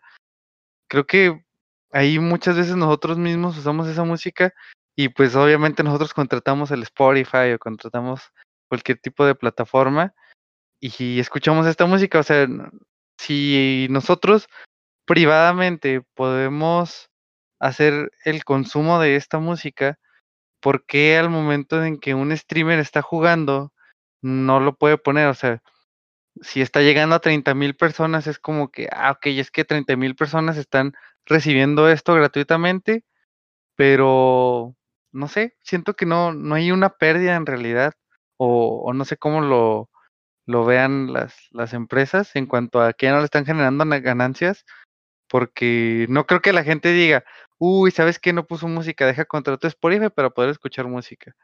Creo 0.89 1.05
que 1.05 1.43
ahí 1.91 2.19
muchas 2.19 2.57
veces 2.57 2.75
nosotros 2.75 3.17
mismos 3.17 3.57
usamos 3.57 3.87
esa 3.87 4.03
música 4.03 4.53
y 4.95 5.09
pues 5.09 5.35
obviamente 5.35 5.83
nosotros 5.83 6.13
contratamos 6.13 6.71
el 6.71 6.83
Spotify 6.83 7.53
o 7.53 7.59
contratamos 7.59 8.31
cualquier 8.67 8.99
tipo 8.99 9.25
de 9.25 9.35
plataforma 9.35 10.13
y 10.79 11.19
escuchamos 11.19 11.67
esta 11.67 11.85
música, 11.85 12.19
o 12.19 12.23
sea, 12.23 12.47
si 13.17 13.87
nosotros 13.89 14.47
privadamente 15.05 16.01
podemos 16.15 17.09
hacer 17.59 18.11
el 18.25 18.43
consumo 18.45 18.99
de 18.99 19.15
esta 19.15 19.39
música, 19.39 19.99
¿por 20.61 20.85
qué 20.85 21.17
al 21.17 21.29
momento 21.29 21.83
en 21.83 21.99
que 21.99 22.13
un 22.13 22.35
streamer 22.35 22.79
está 22.79 23.01
jugando 23.01 23.73
no 24.21 24.59
lo 24.59 24.75
puede 24.77 24.97
poner? 24.97 25.27
O 25.27 25.33
sea, 25.33 25.61
si 26.41 26.61
está 26.61 26.81
llegando 26.81 27.15
a 27.15 27.19
30 27.19 27.53
mil 27.55 27.75
personas, 27.75 28.27
es 28.27 28.39
como 28.39 28.71
que, 28.71 28.87
ah, 28.91 29.11
ok, 29.11 29.27
es 29.27 29.51
que 29.51 29.65
30 29.65 29.95
mil 29.97 30.15
personas 30.15 30.57
están 30.57 30.93
recibiendo 31.25 31.89
esto 31.89 32.13
gratuitamente, 32.15 33.03
pero 33.75 34.75
no 35.11 35.27
sé, 35.27 35.57
siento 35.61 35.95
que 35.95 36.05
no, 36.05 36.33
no 36.33 36.55
hay 36.55 36.71
una 36.71 36.89
pérdida 36.89 37.35
en 37.35 37.45
realidad, 37.45 37.93
o, 38.37 38.83
o 38.85 38.93
no 38.93 39.05
sé 39.05 39.17
cómo 39.17 39.41
lo, 39.41 39.89
lo 40.49 40.65
vean 40.65 41.13
las, 41.13 41.35
las 41.51 41.73
empresas 41.73 42.35
en 42.35 42.47
cuanto 42.47 42.81
a 42.81 42.93
que 42.93 43.05
ya 43.05 43.11
no 43.11 43.19
le 43.19 43.25
están 43.25 43.45
generando 43.45 43.85
ganancias, 44.01 44.65
porque 45.27 46.07
no 46.09 46.25
creo 46.25 46.41
que 46.41 46.53
la 46.53 46.63
gente 46.63 46.91
diga, 46.91 47.23
uy, 47.59 47.91
¿sabes 47.91 48.17
qué? 48.17 48.33
No 48.33 48.47
puso 48.47 48.67
música, 48.67 49.05
deja 49.05 49.25
contrato 49.25 49.67
Spotify 49.67 50.09
para 50.09 50.31
poder 50.31 50.49
escuchar 50.49 50.87
música. 50.87 51.35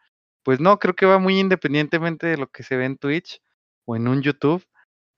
Pues 0.42 0.60
no, 0.60 0.80
creo 0.80 0.96
que 0.96 1.06
va 1.06 1.20
muy 1.20 1.40
independientemente 1.40 2.26
de 2.26 2.38
lo 2.38 2.48
que 2.48 2.64
se 2.64 2.78
ve 2.78 2.86
en 2.86 2.98
Twitch 2.98 3.42
o 3.86 3.96
en 3.96 4.08
un 4.08 4.24
YouTube 4.24 4.66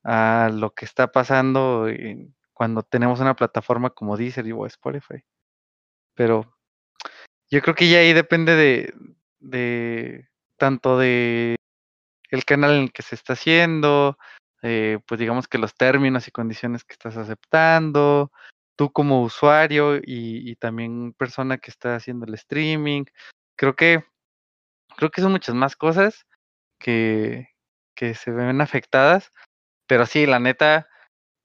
a 0.03 0.49
lo 0.53 0.73
que 0.73 0.83
está 0.83 1.13
pasando 1.13 1.87
cuando 2.51 2.83
tenemos 2.83 3.21
una 3.21 3.37
plataforma 3.37 3.91
como 3.91 4.17
Deezer 4.17 4.51
o 4.51 4.65
Spotify. 4.65 5.23
Pero 6.13 6.57
yo 7.49 7.61
creo 7.61 7.73
que 7.73 7.89
ya 7.89 7.99
ahí 7.99 8.11
depende 8.11 8.55
de, 8.55 8.93
de 9.39 10.27
tanto 10.57 10.99
de 10.99 11.55
el 12.29 12.45
canal 12.45 12.71
en 12.71 12.83
el 12.83 12.91
que 12.91 13.03
se 13.03 13.15
está 13.15 13.33
haciendo, 13.33 14.17
eh, 14.63 14.99
pues 15.07 15.19
digamos 15.19 15.47
que 15.47 15.57
los 15.57 15.75
términos 15.75 16.27
y 16.27 16.31
condiciones 16.31 16.83
que 16.83 16.93
estás 16.93 17.17
aceptando, 17.17 18.31
tú 18.77 18.91
como 18.91 19.23
usuario 19.23 19.99
y, 20.03 20.55
también 20.57 21.13
persona 21.13 21.57
que 21.57 21.71
está 21.71 21.95
haciendo 21.95 22.25
el 22.25 22.33
streaming. 22.35 23.05
Creo 23.57 23.75
que 23.75 24.03
creo 24.97 25.11
que 25.11 25.21
son 25.21 25.31
muchas 25.33 25.55
más 25.55 25.75
cosas 25.75 26.25
que, 26.79 27.49
que 27.95 28.15
se 28.15 28.31
ven 28.31 28.61
afectadas, 28.61 29.31
pero 29.87 30.05
sí, 30.05 30.25
la 30.25 30.39
neta, 30.39 30.87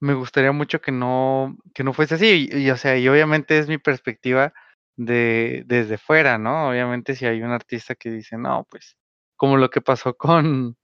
me 0.01 0.13
gustaría 0.15 0.51
mucho 0.51 0.81
que 0.81 0.91
no, 0.91 1.57
que 1.75 1.83
no 1.83 1.93
fuese 1.93 2.15
así. 2.15 2.49
Y, 2.51 2.65
y, 2.67 2.71
o 2.71 2.77
sea, 2.77 2.97
y 2.97 3.07
obviamente 3.09 3.59
es 3.59 3.67
mi 3.67 3.77
perspectiva 3.79 4.53
de 4.97 5.63
desde 5.67 5.97
fuera, 5.97 6.37
¿no? 6.37 6.69
Obviamente 6.69 7.15
si 7.15 7.25
hay 7.25 7.41
un 7.41 7.51
artista 7.51 7.95
que 7.95 8.11
dice, 8.11 8.37
no, 8.37 8.67
pues, 8.69 8.97
como 9.35 9.57
lo 9.57 9.69
que 9.69 9.81
pasó 9.81 10.15
con, 10.15 10.77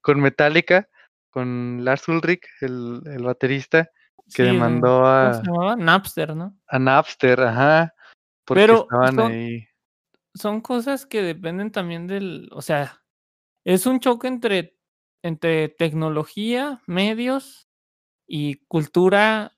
con 0.00 0.20
Metallica, 0.20 0.88
con 1.30 1.84
Lars 1.84 2.08
Ulrich, 2.08 2.46
el, 2.60 3.02
el 3.06 3.22
baterista, 3.22 3.90
que 4.34 4.42
Sí, 4.42 4.42
demandó 4.44 4.88
¿cómo 4.88 5.06
a, 5.06 5.34
se 5.34 5.42
llamaba? 5.42 5.76
Napster, 5.76 6.36
¿no? 6.36 6.56
a 6.66 6.78
Napster, 6.78 7.40
ajá, 7.40 7.94
porque 8.44 8.60
Pero 8.62 8.82
estaban 8.82 9.14
son 9.14 9.32
ahí. 9.32 9.68
son 10.34 10.60
cosas 10.60 11.06
que 11.06 11.22
dependen 11.22 11.70
también 11.72 12.06
del 12.06 12.48
o 12.52 12.60
sea, 12.62 13.02
es 13.64 13.86
un 13.86 14.00
choque 14.00 14.28
entre 14.28 14.76
entre 15.22 15.68
tecnología, 15.68 16.80
medios 16.86 17.68
y 18.26 18.56
cultura 18.66 19.56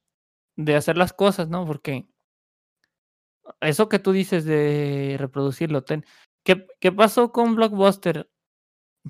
de 0.56 0.76
hacer 0.76 0.96
las 0.96 1.12
cosas, 1.12 1.48
¿no? 1.48 1.66
Porque 1.66 2.06
eso 3.60 3.88
que 3.88 3.98
tú 3.98 4.12
dices 4.12 4.44
de 4.44 5.16
reproducirlo, 5.18 5.82
ten 5.82 6.04
¿qué 6.44 6.92
pasó 6.92 7.32
con 7.32 7.54
Blockbuster? 7.54 8.30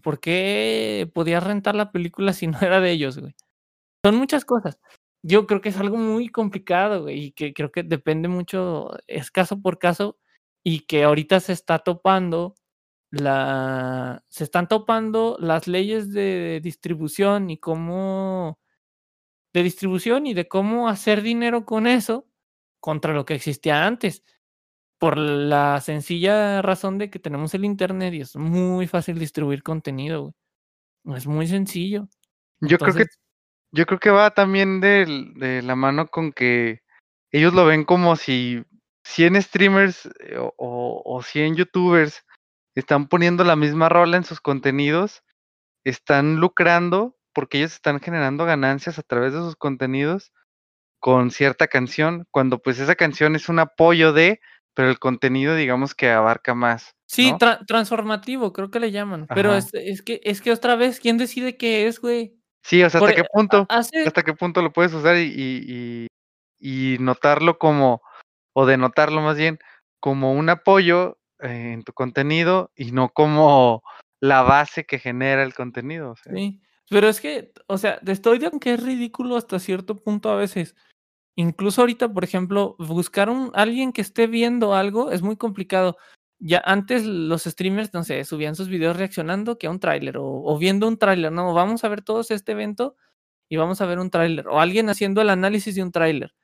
¿Por 0.03 0.21
qué 0.21 1.11
podías 1.15 1.45
rentar 1.45 1.75
la 1.75 1.93
película 1.93 2.33
si 2.33 2.47
no 2.47 2.61
era 2.61 2.81
de 2.81 2.93
ellos, 2.93 3.19
güey? 3.19 3.35
Son 4.05 4.17
muchas 4.17 4.45
cosas. 4.45 4.79
Yo 5.23 5.47
creo 5.47 5.61
que 5.61 5.71
es 5.71 5.79
algo 5.79 5.97
muy 5.99 6.29
complicado, 6.29 7.11
y 7.11 7.33
que 7.33 7.53
creo 7.55 7.73
que 7.73 7.83
depende 7.83 8.29
mucho, 8.29 8.91
es 9.07 9.31
caso 9.31 9.61
por 9.61 9.79
caso, 9.79 10.19
y 10.65 10.81
que 10.81 11.05
ahorita 11.05 11.41
se 11.41 11.53
está 11.53 11.81
topando 11.81 12.55
la 13.11 14.25
se 14.29 14.45
están 14.45 14.69
topando 14.69 15.37
las 15.41 15.67
leyes 15.69 16.13
de 16.13 16.61
distribución 16.63 17.51
y 17.51 17.59
cómo 17.59 18.61
de 19.53 19.63
distribución 19.65 20.27
y 20.27 20.35
de 20.35 20.49
cómo 20.49 20.89
hacer 20.89 21.23
dinero 21.23 21.67
con 21.67 21.87
eso 21.87 22.29
contra 22.81 23.15
lo 23.15 23.25
que 23.25 23.35
existía 23.35 23.87
antes. 23.87 24.23
Por 25.01 25.19
la 25.19 25.81
sencilla 25.81 26.63
razón 26.63 26.99
de 26.99 27.11
que 27.11 27.19
tenemos 27.19 27.53
el 27.55 27.65
Internet 27.65 28.15
y 28.15 28.21
es 28.21 28.37
muy 28.37 28.87
fácil 28.87 29.19
distribuir 29.19 29.65
contenido, 29.65 30.33
güey. 31.05 31.17
Es 31.19 31.27
muy 31.27 31.49
sencillo. 31.49 32.07
Yo 32.61 32.79
creo 32.79 32.95
que 32.95 33.07
yo 33.73 33.87
creo 33.87 33.99
que 33.99 34.11
va 34.11 34.31
también 34.33 34.81
de 34.81 35.63
la 35.65 35.75
mano 35.75 36.07
con 36.07 36.33
que 36.33 36.83
ellos 37.33 37.55
lo 37.55 37.65
ven 37.65 37.85
como 37.85 38.15
si 38.17 38.63
100 39.05 39.43
streamers, 39.43 40.07
eh, 40.21 40.37
o 40.39 40.53
o 40.57 41.03
o 41.05 41.23
100 41.23 41.57
youtubers 41.57 42.25
están 42.75 43.09
poniendo 43.09 43.45
la 43.45 43.57
misma 43.57 43.89
rola 43.89 44.17
en 44.17 44.25
sus 44.25 44.41
contenidos, 44.41 45.23
están 45.85 46.37
lucrando, 46.37 47.17
porque 47.33 47.59
ellos 47.59 47.73
están 47.73 48.01
generando 48.01 48.45
ganancias 48.45 48.99
a 48.99 49.03
través 49.03 49.33
de 49.33 49.41
sus 49.41 49.57
contenidos 49.57 50.33
con 51.01 51.31
cierta 51.31 51.69
canción, 51.69 52.27
cuando, 52.31 52.61
pues, 52.61 52.79
esa 52.79 52.95
canción 52.95 53.37
es 53.37 53.49
un 53.49 53.59
apoyo 53.59 54.13
de, 54.13 54.41
pero 54.75 54.89
el 54.91 54.99
contenido 54.99 55.55
digamos 55.55 55.95
que 55.95 56.11
abarca 56.11 56.55
más, 56.55 56.95
Sí, 57.07 57.33
¿no? 57.33 57.39
tra 57.39 57.61
transformativo, 57.67 58.53
creo 58.53 58.71
que 58.71 58.81
le 58.81 58.93
llaman, 58.93 59.27
pero 59.35 59.55
es 59.55 59.71
es 59.75 60.03
que 60.03 60.21
es 60.25 60.41
que 60.41 60.53
otra 60.53 60.77
vez, 60.77 61.01
¿quién 61.01 61.19
decide 61.19 61.57
qué 61.57 61.87
es, 61.87 62.01
güey? 62.01 62.37
Sí, 62.63 62.83
o 62.83 62.91
sea, 62.91 63.01
¿hasta 63.01 63.13
e 63.13 63.15
qué 63.17 63.21
ha 63.23 63.25
punto 63.25 63.67
hace 63.69 64.03
hasta 64.07 64.23
qué 64.23 64.35
punto 64.35 64.63
lo 64.63 64.73
puedes 64.73 64.93
usar 64.93 65.17
y 65.17 65.33
y 65.35 66.07
y 66.61 66.95
y 66.95 66.99
notarlo 66.99 67.59
como 67.59 68.03
o 68.53 68.67
denotarlo 68.67 69.23
más 69.23 69.37
bien, 69.37 69.59
como 69.99 70.35
un 70.35 70.49
apoyo 70.51 71.19
en 71.41 71.83
tu 71.83 71.93
contenido 71.93 72.71
y 72.77 72.93
no 72.93 73.09
como 73.11 73.83
la 74.21 74.43
base 74.43 74.85
que 74.85 74.99
genera 74.99 75.43
el 75.43 75.55
contenido, 75.55 76.13
o 76.13 76.17
sea? 76.17 76.33
Sí, 76.35 76.61
pero 76.89 77.09
es 77.09 77.21
que, 77.21 77.53
o 77.67 77.79
sea, 77.79 77.99
te 78.01 78.13
estoy 78.13 78.39
de 78.39 78.51
que 78.61 78.75
es 78.75 78.83
ridículo 78.83 79.37
hasta 79.37 79.59
cierto 79.59 79.97
punto 79.97 80.31
a 80.31 80.37
veces. 80.37 80.75
Incluso 81.37 81.81
ahorita, 81.83 82.13
por 82.13 82.25
ejemplo, 82.25 82.77
buscar 82.79 83.31
un 83.31 83.51
alguien 83.55 83.93
que 83.93 84.01
esté 84.03 84.27
viendo 84.27 84.75
algo 84.75 85.11
es 85.11 85.23
muy 85.23 85.37
complicado. 85.37 85.97
Ya 86.39 86.63
antes 86.65 87.05
los 87.05 87.45
streamers, 87.45 87.93
no 87.95 88.03
sé, 88.05 88.25
subían 88.25 88.57
sus 88.57 88.69
videos 88.69 88.97
reaccionando 88.97 89.59
que 89.59 89.67
a 89.67 89.71
un 89.71 89.79
tráiler 89.81 90.17
o 90.19 90.59
viendo 90.59 90.89
un 90.89 90.99
tráiler, 90.99 91.33
¿no? 91.33 91.55
Vamos 91.55 91.85
a 91.85 91.89
ver 91.89 92.03
todos 92.03 92.31
este 92.31 92.53
evento 92.53 92.97
y 93.49 93.57
vamos 93.57 93.81
a 93.81 93.87
ver 93.87 93.99
un 93.99 94.11
tráiler, 94.11 94.49
o 94.49 94.61
alguien 94.61 94.89
haciendo 94.91 95.21
el 95.23 95.31
análisis 95.31 95.75
de 95.75 95.83
un 95.83 95.93
tráiler. 95.93 96.35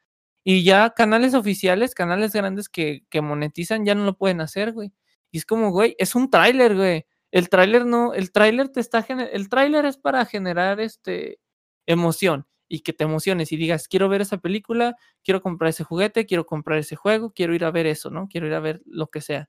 Y 0.45 0.65
ya 0.65 0.91
canales 0.91 1.35
oficiales, 1.35 1.95
canales 1.95 2.33
grandes 2.33 2.69
que 2.71 3.05
que 3.11 3.23
monetizan 3.23 3.85
ya 3.87 3.95
no 3.97 4.05
lo 4.05 4.17
pueden 4.19 4.41
hacer, 4.43 4.73
güey. 4.73 4.93
Y 5.33 5.39
es 5.39 5.47
como, 5.47 5.71
güey, 5.73 5.97
es 5.99 6.15
un 6.17 6.31
tráiler, 6.31 6.77
güey. 6.77 7.07
El 7.33 7.49
tráiler 7.51 7.87
no 7.87 8.15
el 8.15 8.33
tráiler 8.33 8.71
te 8.71 8.81
está 8.81 9.01
el 9.09 9.49
tráiler 9.51 9.87
es 9.87 9.99
para 9.99 10.25
generar, 10.27 10.81
este, 10.81 11.41
emoción 11.87 12.47
y 12.69 12.81
que 12.81 12.93
te 12.95 13.05
emociones 13.05 13.53
y 13.53 13.57
digas: 13.57 13.89
"Quiero 13.89 14.09
ver 14.09 14.23
esa 14.23 14.39
película, 14.39 14.97
quiero 15.25 15.43
comprar 15.43 15.71
ese 15.71 15.85
juguete, 15.85 16.27
quiero 16.27 16.47
comprar 16.47 16.79
ese 16.81 16.97
juego, 16.97 17.33
quiero 17.33 17.55
ir 17.55 17.65
a 17.65 17.71
ver 17.73 17.87
eso", 17.87 18.11
¿no? 18.11 18.29
Quiero 18.29 18.47
ir 18.49 18.55
a 18.55 18.61
ver 18.61 18.83
lo 18.87 19.09
que 19.09 19.21
sea. 19.23 19.49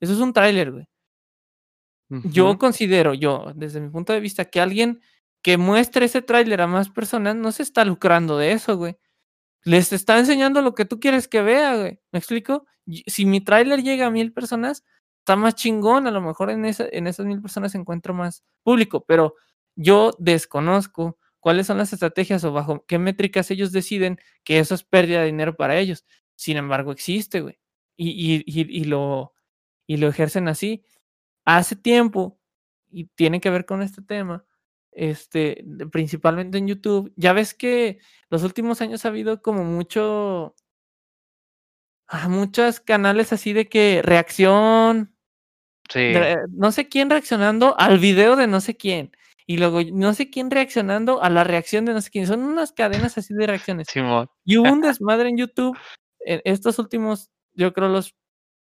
Eso 0.00 0.12
es 0.14 0.20
un 0.20 0.32
tráiler, 0.34 0.72
güey. 0.72 0.86
Yo 2.24 2.50
Ujú. 2.50 2.58
considero, 2.58 3.14
yo, 3.14 3.52
desde 3.54 3.80
mi 3.80 3.90
punto 3.90 4.12
de 4.12 4.20
vista, 4.20 4.44
que 4.46 4.60
alguien 4.60 5.00
que 5.42 5.56
muestre 5.56 6.06
ese 6.06 6.20
tráiler 6.22 6.60
a 6.60 6.66
más 6.66 6.88
personas 6.90 7.36
no 7.36 7.52
se 7.52 7.62
está 7.62 7.84
lucrando 7.84 8.36
de 8.38 8.52
eso, 8.52 8.76
güey. 8.76 8.96
Les 9.64 9.92
está 9.92 10.18
enseñando 10.18 10.62
lo 10.62 10.74
que 10.74 10.84
tú 10.86 11.00
quieres 11.00 11.28
que 11.28 11.42
vea, 11.42 11.76
güey, 11.76 12.00
¿me 12.12 12.18
explico? 12.20 12.66
Si 13.06 13.26
mi 13.26 13.40
tráiler 13.42 13.82
llega 13.82 14.06
a 14.06 14.10
1000 14.10 14.32
personas, 14.32 14.84
está 15.20 15.36
más 15.36 15.54
chingón, 15.56 16.06
a 16.08 16.12
lo 16.12 16.20
mejor 16.22 16.50
en 16.50 16.64
esa 16.66 16.86
en 16.92 17.06
esas 17.08 17.26
1000 17.26 17.42
personas 17.42 17.74
encuentro 17.76 18.14
más 18.14 18.44
público, 18.64 19.04
pero 19.06 19.34
yo 19.76 20.12
desconozco 20.18 21.18
cuáles 21.40 21.66
son 21.68 21.78
las 21.78 21.92
estrategias 21.92 22.44
o 22.44 22.52
bajo 22.52 22.84
qué 22.86 22.98
métricas 22.98 23.50
ellos 23.50 23.72
deciden 23.72 24.18
que 24.44 24.58
eso 24.60 24.74
es 24.74 24.84
pérdida 24.84 25.20
de 25.20 25.26
dinero 25.26 25.56
para 25.56 25.78
ellos. 25.78 26.04
Sin 26.36 26.56
embargo, 26.56 26.92
existe, 26.92 27.40
güey, 27.42 27.58
y 27.96 28.10
y 28.10 28.44
y 28.46 28.80
y 28.82 28.84
lo 28.84 29.34
y 29.86 29.96
lo 29.98 30.08
ejercen 30.08 30.48
así. 30.48 30.84
Hace 31.46 31.76
tiempo, 31.76 32.38
y 32.90 33.06
tiene 33.16 33.40
que 33.40 33.50
ver 33.50 33.66
con 33.66 33.82
este 33.82 34.02
tema, 34.02 34.44
este, 34.92 35.64
principalmente 35.92 36.58
en 36.58 36.68
YouTube, 36.68 37.12
ya 37.16 37.32
ves 37.34 37.54
que 37.54 37.98
los 38.30 38.44
últimos 38.44 38.80
años 38.82 39.04
ha 39.04 39.08
habido 39.08 39.42
como 39.42 39.64
mucho 39.64 40.54
ah, 42.10 42.28
muchos 42.28 42.80
canales 42.80 43.32
así 43.34 43.52
de 43.52 43.68
que 43.68 44.00
reacción 44.02 45.14
Sí. 45.90 46.12
no 46.50 46.72
sé 46.72 46.88
quién 46.88 47.10
reaccionando 47.10 47.78
al 47.78 47.98
video 47.98 48.36
de 48.36 48.46
no 48.46 48.60
sé 48.60 48.76
quién. 48.76 49.12
Y 49.50 49.56
luego 49.56 49.80
no 49.94 50.12
sé 50.12 50.28
quién 50.28 50.50
reaccionando 50.50 51.22
a 51.22 51.30
la 51.30 51.42
reacción 51.42 51.86
de 51.86 51.94
no 51.94 52.02
sé 52.02 52.10
quién. 52.10 52.26
Son 52.26 52.42
unas 52.42 52.72
cadenas 52.72 53.16
así 53.16 53.32
de 53.32 53.46
reacciones. 53.46 53.88
Simón. 53.90 54.28
Y 54.44 54.58
hubo 54.58 54.70
un 54.70 54.80
desmadre 54.82 55.30
en 55.30 55.38
YouTube 55.38 55.76
en 56.20 56.42
estos 56.44 56.78
últimos, 56.78 57.30
yo 57.54 57.72
creo 57.72 57.88
los 57.88 58.14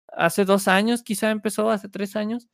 hace 0.06 0.44
dos 0.44 0.68
años, 0.68 1.02
quizá 1.02 1.32
empezó, 1.32 1.68
hace 1.70 1.88
tres 1.88 2.14
años, 2.14 2.46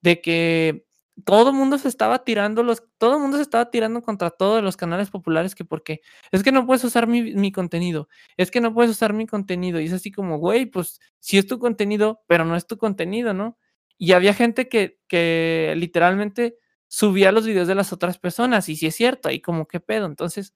de 0.00 0.20
que 0.20 0.86
todo 1.24 1.50
el 1.50 1.56
mundo 1.56 1.76
se 1.76 1.88
estaba 1.88 2.22
tirando 2.22 2.62
los, 2.62 2.84
todo 2.98 3.16
el 3.16 3.20
mundo 3.20 3.36
se 3.38 3.42
estaba 3.42 3.70
tirando 3.70 4.00
contra 4.00 4.30
todos 4.30 4.62
los 4.62 4.76
canales 4.76 5.10
populares 5.10 5.56
que 5.56 5.64
porque 5.64 6.00
es 6.30 6.44
que 6.44 6.52
no 6.52 6.64
puedes 6.64 6.84
usar 6.84 7.08
mi, 7.08 7.34
mi, 7.34 7.50
contenido, 7.50 8.08
es 8.36 8.52
que 8.52 8.60
no 8.60 8.72
puedes 8.72 8.92
usar 8.92 9.12
mi 9.12 9.26
contenido. 9.26 9.80
Y 9.80 9.86
es 9.86 9.92
así 9.92 10.12
como, 10.12 10.38
güey, 10.38 10.66
pues 10.66 11.00
sí 11.18 11.36
es 11.36 11.48
tu 11.48 11.58
contenido, 11.58 12.22
pero 12.28 12.44
no 12.44 12.54
es 12.54 12.68
tu 12.68 12.78
contenido, 12.78 13.34
¿no? 13.34 13.58
Y 13.98 14.12
había 14.12 14.34
gente 14.34 14.68
que, 14.68 15.00
que 15.08 15.74
literalmente 15.76 16.58
subía 16.92 17.32
los 17.32 17.46
videos 17.46 17.66
de 17.66 17.74
las 17.74 17.90
otras 17.94 18.18
personas, 18.18 18.68
y 18.68 18.76
si 18.76 18.86
es 18.86 18.94
cierto, 18.94 19.30
ahí 19.30 19.40
como 19.40 19.66
qué 19.66 19.80
pedo. 19.80 20.04
Entonces, 20.04 20.52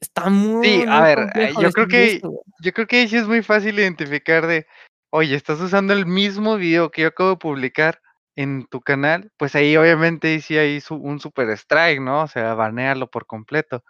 está 0.00 0.30
muy. 0.30 0.66
Sí, 0.66 0.84
a 0.88 1.02
ver, 1.02 1.30
yo 1.60 1.70
creo 1.72 1.86
que, 1.86 2.12
esto, 2.12 2.42
yo 2.62 2.72
creo 2.72 2.86
que 2.86 3.06
sí 3.06 3.18
es 3.18 3.26
muy 3.26 3.42
fácil 3.42 3.78
identificar 3.78 4.46
de, 4.46 4.66
oye, 5.10 5.36
estás 5.36 5.60
usando 5.60 5.92
el 5.92 6.06
mismo 6.06 6.56
video 6.56 6.90
que 6.90 7.02
yo 7.02 7.08
acabo 7.08 7.30
de 7.30 7.36
publicar 7.36 8.00
en 8.34 8.66
tu 8.66 8.80
canal, 8.80 9.30
pues 9.36 9.54
ahí 9.54 9.76
obviamente 9.76 10.40
sí 10.40 10.56
hay 10.56 10.82
un 10.88 11.20
super 11.20 11.50
strike, 11.50 12.00
¿no? 12.00 12.22
O 12.22 12.26
sea, 12.26 12.54
banearlo 12.54 13.10
por 13.10 13.26
completo. 13.26 13.84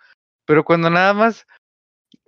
Pero 0.47 0.65
cuando 0.65 0.91
nada 0.91 1.15
más 1.15 1.47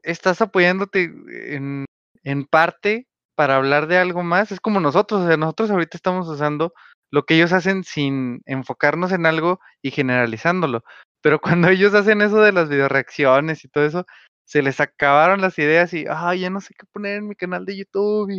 estás 0.05 0.41
apoyándote 0.41 1.12
en, 1.57 1.87
en 2.23 2.45
parte 2.45 3.09
para 3.35 3.57
hablar 3.57 3.88
de 3.88 3.99
algo 3.99 4.23
más, 4.23 4.53
es 4.53 4.61
como 4.61 4.79
nosotros, 4.79 5.23
o 5.23 5.27
sea, 5.27 5.37
nosotros 5.37 5.73
ahorita 5.73 5.97
estamos 5.97 6.29
usando 6.29 6.73
lo 7.12 7.25
que 7.25 7.35
ellos 7.37 7.53
hacen 7.53 7.85
sin 7.85 8.42
enfocarnos 8.46 9.12
en 9.12 9.27
algo 9.27 9.61
y 9.83 9.92
generalizándolo. 9.92 10.83
Pero 11.20 11.40
cuando 11.40 11.68
ellos 11.70 11.94
hacen 11.94 12.22
eso 12.22 12.40
de 12.40 12.53
las 12.53 12.68
videoreacciones 12.68 13.64
y 13.64 13.68
todo 13.68 13.85
eso, 13.85 14.07
se 14.44 14.62
les 14.62 14.81
acabaron 14.81 15.40
las 15.40 15.59
ideas 15.59 15.94
y, 15.94 16.07
ah, 16.09 16.35
ya 16.35 16.51
no 16.51 16.61
sé 16.61 16.75
qué 16.77 16.87
poner 16.92 17.18
en 17.18 17.29
mi 17.29 17.37
canal 17.37 17.64
de 17.64 17.77
YouTube 17.77 18.31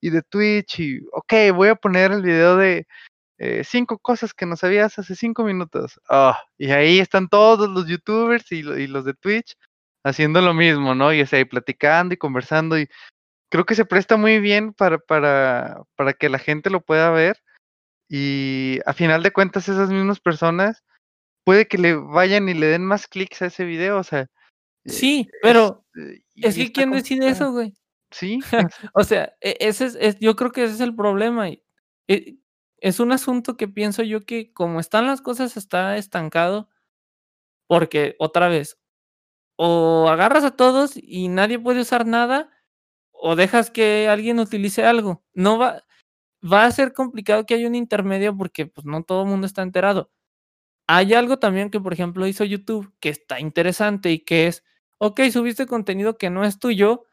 y, 0.00 0.10
de 0.10 0.22
Twitch 0.22 0.80
y, 0.80 1.00
ok, 1.12 1.54
voy 1.54 1.68
a 1.68 1.74
poner 1.74 2.12
el 2.12 2.22
video 2.22 2.56
de 2.56 2.86
eh, 3.38 3.64
cinco 3.64 3.98
cosas 3.98 4.34
que 4.34 4.46
no 4.46 4.56
sabías 4.56 4.98
hace 4.98 5.16
cinco 5.16 5.44
minutos. 5.44 6.00
Ah, 6.08 6.38
y 6.58 6.70
ahí 6.70 7.00
están 7.00 7.28
todos 7.28 7.68
los 7.70 7.86
youtubers 7.86 8.50
y, 8.52 8.58
y, 8.60 8.86
los 8.88 9.04
de 9.04 9.14
Twitch 9.14 9.56
haciendo 10.04 10.40
lo 10.42 10.54
mismo, 10.54 10.94
¿no? 10.94 11.12
Y 11.12 11.22
o 11.22 11.26
sea, 11.26 11.44
platicando 11.46 12.14
y 12.14 12.18
conversando 12.18 12.78
y 12.78 12.88
creo 13.50 13.64
que 13.66 13.74
se 13.74 13.84
presta 13.86 14.16
muy 14.16 14.40
bien 14.40 14.74
para, 14.74 14.98
para, 14.98 15.82
para 15.96 16.12
que 16.14 16.28
la 16.28 16.38
gente 16.38 16.70
lo 16.70 16.82
pueda 16.82 17.10
ver 17.10 17.38
y 18.08 18.78
a 18.86 18.92
final 18.92 19.22
de 19.22 19.32
cuentas 19.32 19.68
esas 19.68 19.90
mismas 19.90 20.20
personas 20.20 20.82
puede 21.44 21.66
que 21.66 21.78
le 21.78 21.94
vayan 21.94 22.48
y 22.48 22.54
le 22.54 22.66
den 22.66 22.84
más 22.84 23.06
clics 23.06 23.42
a 23.42 23.46
ese 23.46 23.64
video, 23.64 23.98
o 23.98 24.04
sea. 24.04 24.28
Sí, 24.84 25.28
pero 25.42 25.86
es, 26.34 26.56
que 26.56 26.72
¿quién 26.72 26.90
decide 26.90 27.28
eso, 27.28 27.52
güey? 27.52 27.74
Sí. 28.10 28.38
o 28.94 29.04
sea, 29.04 29.34
e, 29.40 29.56
ese 29.60 29.86
es, 29.98 30.18
yo 30.18 30.36
creo 30.36 30.52
que 30.52 30.64
ese 30.64 30.74
es 30.74 30.80
el 30.80 30.94
problema. 30.94 31.48
Y, 31.48 31.62
e, 32.06 32.36
es 32.80 33.00
un 33.00 33.12
asunto 33.12 33.56
que 33.56 33.68
pienso 33.68 34.02
yo 34.02 34.24
que 34.24 34.52
como 34.52 34.80
están 34.80 35.06
las 35.06 35.20
cosas 35.20 35.56
está 35.56 35.96
estancado, 35.96 36.68
porque 37.66 38.16
otra 38.18 38.48
vez, 38.48 38.78
o 39.56 40.08
agarras 40.08 40.44
a 40.44 40.56
todos 40.56 40.92
y 40.96 41.28
nadie 41.28 41.58
puede 41.58 41.80
usar 41.80 42.06
nada, 42.06 42.50
o 43.10 43.36
dejas 43.36 43.70
que 43.70 44.08
alguien 44.08 44.38
utilice 44.38 44.84
algo. 44.84 45.24
No 45.34 45.58
va, 45.58 45.84
va 46.42 46.64
a 46.64 46.70
ser 46.72 46.92
complicado 46.92 47.46
que 47.46 47.54
haya 47.54 47.68
un 47.68 47.74
intermedio 47.74 48.36
porque 48.36 48.66
pues 48.66 48.84
no 48.86 49.02
todo 49.04 49.22
el 49.22 49.28
mundo 49.28 49.46
está 49.46 49.62
enterado. 49.62 50.10
Hay 50.86 51.14
algo 51.14 51.38
también 51.38 51.70
que, 51.70 51.80
por 51.80 51.92
ejemplo, 51.92 52.26
hizo 52.26 52.44
YouTube 52.44 52.92
que 53.00 53.10
está 53.10 53.40
interesante 53.40 54.10
y 54.12 54.20
que 54.20 54.46
es, 54.48 54.64
ok, 54.98 55.20
subiste 55.32 55.66
contenido 55.66 56.18
que 56.18 56.30
no 56.30 56.44
es 56.44 56.58
tuyo, 56.58 57.04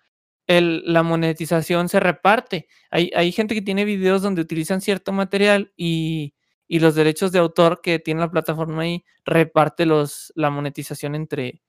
el, 0.47 0.83
la 0.85 1.03
monetización 1.03 1.89
se 1.89 1.99
reparte. 1.99 2.67
Hay, 2.91 3.11
hay 3.15 3.31
gente 3.31 3.55
que 3.55 3.61
tiene 3.61 3.85
videos 3.85 4.21
donde 4.21 4.41
utilizan 4.41 4.81
cierto 4.81 5.11
material 5.13 5.73
y, 5.77 6.35
y 6.67 6.79
los 6.79 6.95
derechos 6.95 7.31
de 7.31 7.39
autor 7.39 7.81
que 7.81 7.99
tiene 7.99 8.21
la 8.21 8.31
plataforma 8.31 8.83
ahí 8.83 9.03
reparte 9.25 9.85
los, 9.85 10.31
la 10.35 10.49
monetización 10.49 11.15
entre, 11.15 11.61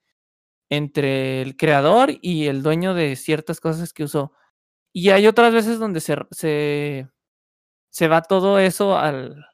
entre 0.69 1.41
el 1.41 1.57
creador 1.57 2.11
y 2.21 2.47
el 2.47 2.63
dueño 2.63 2.93
de 2.93 3.15
ciertas 3.15 3.59
cosas 3.61 3.93
que 3.93 4.03
usó. 4.03 4.33
Y 4.93 5.09
hay 5.11 5.27
otras 5.27 5.53
veces 5.53 5.79
donde 5.79 6.01
se, 6.01 6.17
se, 6.31 7.07
se 7.89 8.07
va 8.07 8.21
todo 8.21 8.59
eso 8.59 8.97
al, 8.97 9.45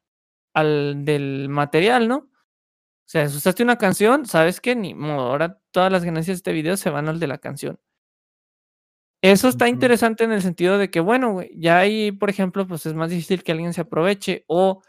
al 0.54 1.06
del 1.06 1.50
material, 1.50 2.08
¿no? 2.08 2.17
O 2.17 3.10
sea, 3.10 3.28
si 3.30 3.38
usaste 3.38 3.63
una 3.63 3.78
canción, 3.78 4.26
sabes 4.26 4.62
que 4.62 4.76
ni 4.76 4.93
modo, 4.96 5.22
ahora 5.32 5.60
todas 5.72 5.91
las 5.91 6.04
ganancias 6.06 6.38
de 6.38 6.39
este 6.39 6.54
video 6.54 6.78
se 6.78 6.89
van 6.89 7.10
al 7.10 7.19
de 7.19 7.28
la 7.28 7.38
canción. 7.39 7.80
Eso 9.22 9.48
está 9.48 9.69
interesante 9.69 10.26
en 10.26 10.34
el 10.34 10.41
sentido 10.41 10.78
de 10.78 10.91
que, 10.91 11.00
bueno, 11.00 11.32
güey, 11.32 11.50
ya 11.56 11.80
ahí, 11.80 12.12
por 12.12 12.30
ejemplo, 12.30 12.67
pues 12.67 12.86
es 12.86 12.93
más 12.93 13.10
difícil 13.10 13.41
que 13.41 13.54
alguien 13.54 13.74
se 13.74 13.80
aproveche 13.82 14.43
o 14.48 14.82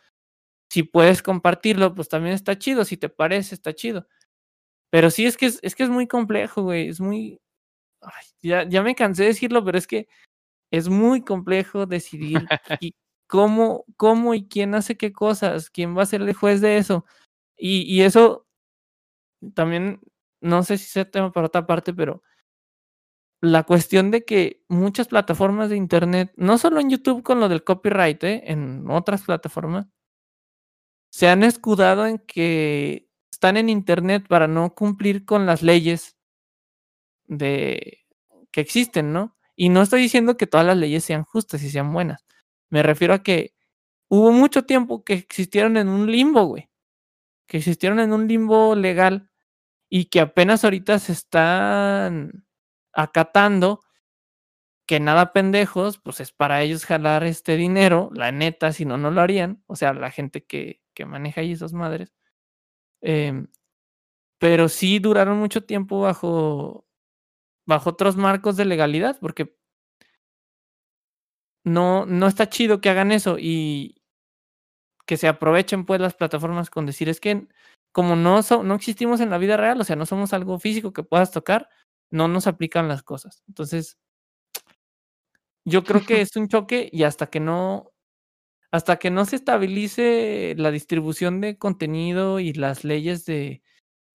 si 0.71 0.83
puedes 0.85 1.23
compartirlo, 1.23 1.95
pues 1.95 2.09
también 2.09 2.35
está 2.35 2.59
chido, 2.59 2.85
si 2.85 2.97
te 2.97 3.09
parece, 3.09 3.55
está 3.55 3.75
chido. 3.75 4.09
Pero 4.91 5.11
sí 5.11 5.27
es 5.27 5.37
que 5.37 5.47
es, 5.47 5.61
es 5.63 5.75
que 5.77 5.85
es 5.85 5.91
muy 5.91 6.09
complejo, 6.09 6.63
güey, 6.63 6.89
es 6.89 7.01
muy... 7.01 7.41
Ay, 8.03 8.27
ya, 8.43 8.65
ya 8.69 8.83
me 8.83 8.95
cansé 8.97 9.25
de 9.25 9.31
decirlo, 9.31 9.65
pero 9.65 9.79
es 9.79 9.87
que 9.87 10.09
es 10.73 10.89
muy 10.89 11.23
complejo 11.25 11.87
decidir 11.87 12.39
cómo, 13.27 13.85
cómo 13.97 14.35
y 14.35 14.49
quién 14.49 14.75
hace 14.75 14.97
qué 14.97 15.13
cosas, 15.13 15.71
quién 15.71 15.97
va 15.97 16.03
a 16.03 16.07
ser 16.07 16.23
el 16.23 16.35
juez 16.35 16.61
de 16.61 16.79
eso. 16.79 17.05
Y, 17.57 18.03
eso 18.03 18.47
también, 19.55 20.01
no 20.41 20.63
sé 20.65 20.79
si 20.79 20.87
sea 20.87 21.11
tema 21.11 21.33
para 21.33 21.47
otra 21.49 21.67
parte, 21.67 21.95
pero 21.95 22.23
la 23.41 23.65
cuestión 23.65 24.11
de 24.11 24.25
que 24.25 24.65
muchas 24.69 25.09
plataformas 25.09 25.71
de 25.71 25.77
Internet, 25.77 26.33
no 26.37 26.59
solo 26.59 26.81
en 26.81 26.91
YouTube 26.91 27.23
con 27.23 27.41
lo 27.41 27.49
del 27.49 27.65
copyright, 27.65 28.25
¿eh? 28.25 28.43
en 28.47 28.91
otras 28.91 29.23
plataformas, 29.23 29.87
se 31.11 31.29
han 31.29 31.45
escudado 31.45 32.07
en 32.07 32.19
que 32.19 33.09
están 33.31 33.57
en 33.57 33.69
Internet 33.69 34.27
para 34.29 34.49
no 34.49 34.75
cumplir 34.75 35.25
con 35.25 35.47
las 35.47 35.63
leyes 35.63 36.17
de 37.27 38.05
que 38.51 38.61
existen, 38.61 39.13
¿no? 39.13 39.37
Y 39.57 39.69
no 39.69 39.83
estoy 39.83 40.03
diciendo 40.03 40.37
que 40.37 40.47
todas 40.47 40.67
las 40.67 40.77
leyes 40.77 41.05
sean 41.05 41.25
justas 41.25 41.63
y 41.63 41.71
sean 41.71 41.93
buenas. 41.93 42.25
Me 42.71 42.83
refiero 42.83 43.15
a 43.15 43.23
que 43.23 43.55
hubo 44.09 44.33
mucho 44.33 44.65
tiempo 44.65 45.05
que 45.05 45.15
existieron 45.15 45.77
en 45.77 45.89
un 45.89 46.11
limbo, 46.11 46.45
güey 46.45 46.71
que 47.47 47.59
existieron 47.59 48.01
en 48.01 48.13
un 48.13 48.29
limbo 48.29 48.75
legal 48.75 49.31
y 49.91 50.07
que 50.07 50.21
apenas 50.21 50.65
ahorita 50.65 50.99
se 50.99 51.13
están 51.13 52.47
acatando, 52.93 53.81
que 54.87 55.01
nada 55.01 55.33
pendejos, 55.33 55.99
pues 55.99 56.21
es 56.21 56.33
para 56.33 56.63
ellos 56.63 56.85
jalar 56.85 57.25
este 57.25 57.57
dinero, 57.57 58.11
la 58.15 58.33
neta, 58.33 58.73
si 58.73 58.85
no, 58.85 58.99
no 58.99 59.11
lo 59.11 59.21
harían, 59.23 59.63
o 59.67 59.77
sea, 59.77 59.95
la 59.95 60.11
gente 60.11 60.45
que, 60.45 60.83
que 60.95 61.07
maneja 61.07 61.41
ahí 61.41 61.53
esas 61.53 61.73
madres. 61.73 62.13
Eh, 63.03 63.47
pero 64.39 64.69
sí 64.69 64.99
duraron 64.99 65.39
mucho 65.39 65.65
tiempo 65.65 66.01
bajo, 66.01 66.87
bajo 67.67 67.91
otros 67.91 68.17
marcos 68.17 68.57
de 68.57 68.67
legalidad, 68.67 69.19
porque 69.21 69.57
no, 71.65 72.07
no 72.07 72.27
está 72.27 72.49
chido 72.49 72.81
que 72.81 72.91
hagan 72.91 73.13
eso 73.13 73.37
y, 73.39 73.97
que 75.07 75.17
se 75.17 75.29
aprovechen 75.29 75.85
pues 75.85 76.01
las 76.01 76.15
plataformas 76.15 76.71
con 76.71 76.87
decir 76.87 77.09
es 77.09 77.21
que 77.21 77.47
como 77.93 78.17
no, 78.17 78.41
no 78.65 78.75
existimos 78.75 79.21
en 79.21 79.31
la 79.31 79.39
vida 79.39 79.57
real, 79.57 79.81
o 79.81 79.85
sea, 79.85 79.95
no 79.95 80.07
somos 80.07 80.33
algo 80.33 80.59
físico 80.59 80.93
que 80.93 81.05
puedas 81.05 81.31
tocar, 81.31 81.69
no 82.11 82.27
nos 82.27 82.49
aplican 82.49 82.89
las 82.89 83.05
cosas. 83.05 83.45
Entonces, 83.47 83.99
yo 85.65 85.85
creo 85.85 86.05
que 86.05 86.21
es 86.21 86.35
un 86.37 86.49
choque 86.49 86.89
y 86.93 87.05
hasta 87.05 87.29
que 87.29 87.39
no, 87.39 87.93
hasta 88.73 88.99
que 88.99 89.11
no 89.11 89.25
se 89.27 89.37
estabilice 89.37 90.55
la 90.59 90.73
distribución 90.73 91.41
de 91.41 91.57
contenido 91.57 92.41
y 92.41 92.53
las 92.53 92.83
leyes 92.83 93.25
de, 93.27 93.63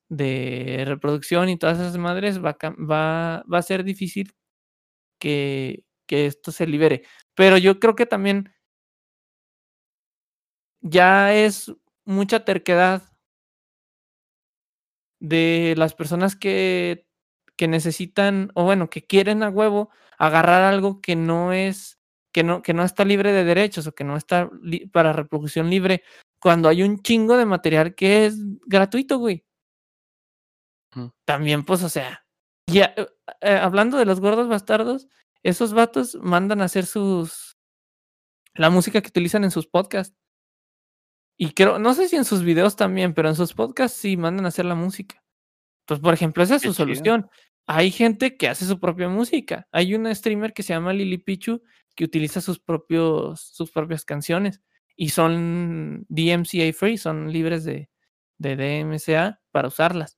de 0.09 0.83
reproducción 0.85 1.49
y 1.49 1.57
todas 1.57 1.79
esas 1.79 1.97
madres, 1.97 2.43
va, 2.43 2.57
va, 2.61 3.43
va 3.51 3.57
a 3.57 3.61
ser 3.61 3.85
difícil 3.85 4.33
que, 5.19 5.85
que 6.09 6.25
esto 6.25 6.51
se 6.51 6.65
libere. 6.65 7.03
Pero 7.35 7.57
yo 7.59 7.79
creo 7.79 7.95
que 7.95 8.07
también 8.07 8.51
ya 10.81 11.35
es 11.35 11.71
mucha 12.03 12.43
terquedad 12.43 13.03
de 15.19 15.75
las 15.77 15.93
personas 15.93 16.35
que, 16.35 17.07
que 17.55 17.67
necesitan, 17.67 18.51
o 18.55 18.63
bueno, 18.63 18.89
que 18.89 19.05
quieren 19.05 19.43
a 19.43 19.49
huevo 19.49 19.91
agarrar 20.17 20.63
algo 20.63 20.99
que 20.99 21.15
no 21.15 21.53
es, 21.53 21.99
que 22.33 22.43
no, 22.43 22.63
que 22.63 22.73
no 22.73 22.83
está 22.83 23.05
libre 23.05 23.31
de 23.31 23.43
derechos 23.43 23.85
o 23.85 23.93
que 23.93 24.03
no 24.03 24.17
está 24.17 24.49
para 24.91 25.13
reproducción 25.13 25.69
libre, 25.69 26.01
cuando 26.41 26.69
hay 26.69 26.81
un 26.81 27.03
chingo 27.03 27.37
de 27.37 27.45
material 27.45 27.93
que 27.93 28.25
es 28.25 28.37
gratuito, 28.65 29.19
güey. 29.19 29.45
También, 31.25 31.63
pues, 31.65 31.83
o 31.83 31.89
sea, 31.89 32.25
ya, 32.65 32.95
eh, 32.97 33.07
eh, 33.41 33.59
hablando 33.61 33.97
de 33.97 34.05
los 34.05 34.19
gordos 34.19 34.47
bastardos, 34.47 35.07
esos 35.43 35.73
vatos 35.73 36.17
mandan 36.21 36.61
a 36.61 36.65
hacer 36.65 36.85
sus, 36.85 37.57
la 38.53 38.69
música 38.69 39.01
que 39.01 39.09
utilizan 39.09 39.43
en 39.43 39.51
sus 39.51 39.67
podcasts. 39.67 40.15
Y 41.37 41.51
creo, 41.51 41.79
no 41.79 41.93
sé 41.93 42.09
si 42.09 42.17
en 42.17 42.25
sus 42.25 42.43
videos 42.43 42.75
también, 42.75 43.13
pero 43.13 43.29
en 43.29 43.35
sus 43.35 43.53
podcasts 43.53 43.97
sí 43.97 44.17
mandan 44.17 44.45
a 44.45 44.49
hacer 44.49 44.65
la 44.65 44.75
música. 44.75 45.23
Pues, 45.85 45.99
por 45.99 46.13
ejemplo, 46.13 46.43
esa 46.43 46.55
es 46.55 46.61
su 46.61 46.73
solución. 46.73 47.29
Hay 47.65 47.91
gente 47.91 48.35
que 48.35 48.47
hace 48.47 48.65
su 48.65 48.79
propia 48.79 49.09
música. 49.09 49.67
Hay 49.71 49.95
una 49.95 50.13
streamer 50.13 50.53
que 50.53 50.63
se 50.63 50.73
llama 50.73 50.91
Lili 50.91 51.17
Pichu 51.17 51.61
que 51.95 52.03
utiliza 52.03 52.41
sus 52.41 52.59
propios, 52.59 53.41
sus 53.41 53.71
propias 53.71 54.05
canciones 54.05 54.61
y 54.95 55.09
son 55.09 56.05
DMCA 56.09 56.73
free, 56.73 56.97
son 56.97 57.31
libres 57.31 57.63
de, 57.63 57.89
de 58.37 58.55
DMCA 58.55 59.41
para 59.51 59.69
usarlas. 59.69 60.17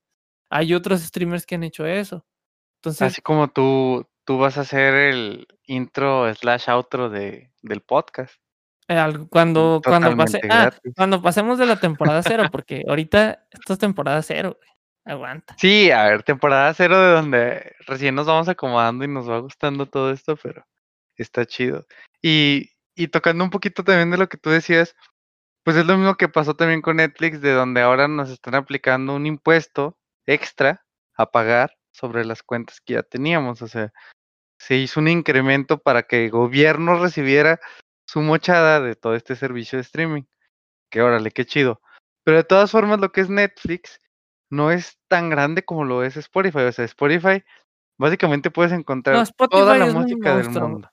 Hay 0.49 0.73
otros 0.73 1.01
streamers 1.01 1.45
que 1.45 1.55
han 1.55 1.63
hecho 1.63 1.85
eso. 1.85 2.25
Entonces, 2.79 3.01
Así 3.03 3.21
como 3.21 3.47
tú, 3.47 4.07
tú 4.25 4.37
vas 4.37 4.57
a 4.57 4.61
hacer 4.61 4.93
el 4.93 5.47
intro 5.65 6.33
slash 6.33 6.69
outro 6.69 7.09
de, 7.09 7.51
del 7.61 7.81
podcast. 7.81 8.35
eh, 8.87 9.27
cuando, 9.29 9.81
cuando, 9.83 10.15
pase, 10.17 10.41
ah, 10.49 10.71
cuando 10.95 11.21
pasemos 11.21 11.57
de 11.57 11.65
la 11.65 11.79
temporada 11.79 12.21
cero, 12.23 12.43
porque 12.51 12.83
ahorita 12.87 13.45
esto 13.51 13.73
es 13.73 13.79
temporada 13.79 14.21
cero, 14.21 14.57
güey. 14.57 14.69
Aguanta. 15.03 15.55
Sí, 15.57 15.89
a 15.89 16.03
ver, 16.03 16.21
temporada 16.21 16.73
cero 16.75 16.99
de 17.01 17.11
donde 17.13 17.75
recién 17.87 18.13
nos 18.13 18.27
vamos 18.27 18.47
acomodando 18.47 19.03
y 19.03 19.07
nos 19.07 19.27
va 19.27 19.39
gustando 19.39 19.87
todo 19.87 20.11
esto, 20.11 20.35
pero 20.35 20.63
está 21.15 21.45
chido. 21.45 21.87
Y, 22.21 22.69
y 22.95 23.07
tocando 23.07 23.43
un 23.43 23.49
poquito 23.49 23.83
también 23.83 24.11
de 24.11 24.17
lo 24.17 24.29
que 24.29 24.37
tú 24.37 24.51
decías, 24.51 24.95
pues 25.63 25.75
es 25.75 25.85
lo 25.85 25.97
mismo 25.97 26.15
que 26.15 26.29
pasó 26.29 26.55
también 26.55 26.81
con 26.81 26.97
Netflix, 26.97 27.41
de 27.41 27.51
donde 27.51 27.81
ahora 27.81 28.07
nos 28.07 28.29
están 28.29 28.55
aplicando 28.55 29.15
un 29.15 29.25
impuesto 29.25 29.97
extra 30.27 30.85
a 31.15 31.25
pagar 31.31 31.75
sobre 31.91 32.25
las 32.25 32.43
cuentas 32.43 32.81
que 32.81 32.93
ya 32.93 33.03
teníamos. 33.03 33.61
O 33.61 33.67
sea, 33.67 33.91
se 34.59 34.75
hizo 34.75 34.99
un 34.99 35.07
incremento 35.07 35.79
para 35.79 36.03
que 36.03 36.25
el 36.25 36.31
gobierno 36.31 37.01
recibiera 37.01 37.59
su 38.05 38.21
mochada 38.21 38.81
de 38.81 38.95
todo 38.95 39.15
este 39.15 39.35
servicio 39.35 39.77
de 39.77 39.83
streaming. 39.83 40.23
Que 40.89 41.01
órale, 41.01 41.31
qué 41.31 41.45
chido. 41.45 41.81
Pero 42.23 42.37
de 42.37 42.43
todas 42.43 42.71
formas, 42.71 42.99
lo 42.99 43.11
que 43.11 43.21
es 43.21 43.29
Netflix 43.29 43.99
no 44.49 44.71
es 44.71 44.99
tan 45.07 45.29
grande 45.29 45.63
como 45.63 45.85
lo 45.85 46.03
es 46.03 46.17
Spotify. 46.17 46.59
O 46.59 46.71
sea, 46.71 46.85
Spotify 46.85 47.43
básicamente 47.97 48.51
puedes 48.51 48.73
encontrar 48.73 49.15
No, 49.15 49.47
toda 49.47 49.77
la 49.77 49.85
música 49.87 50.35
del 50.35 50.49
mundo. 50.49 50.91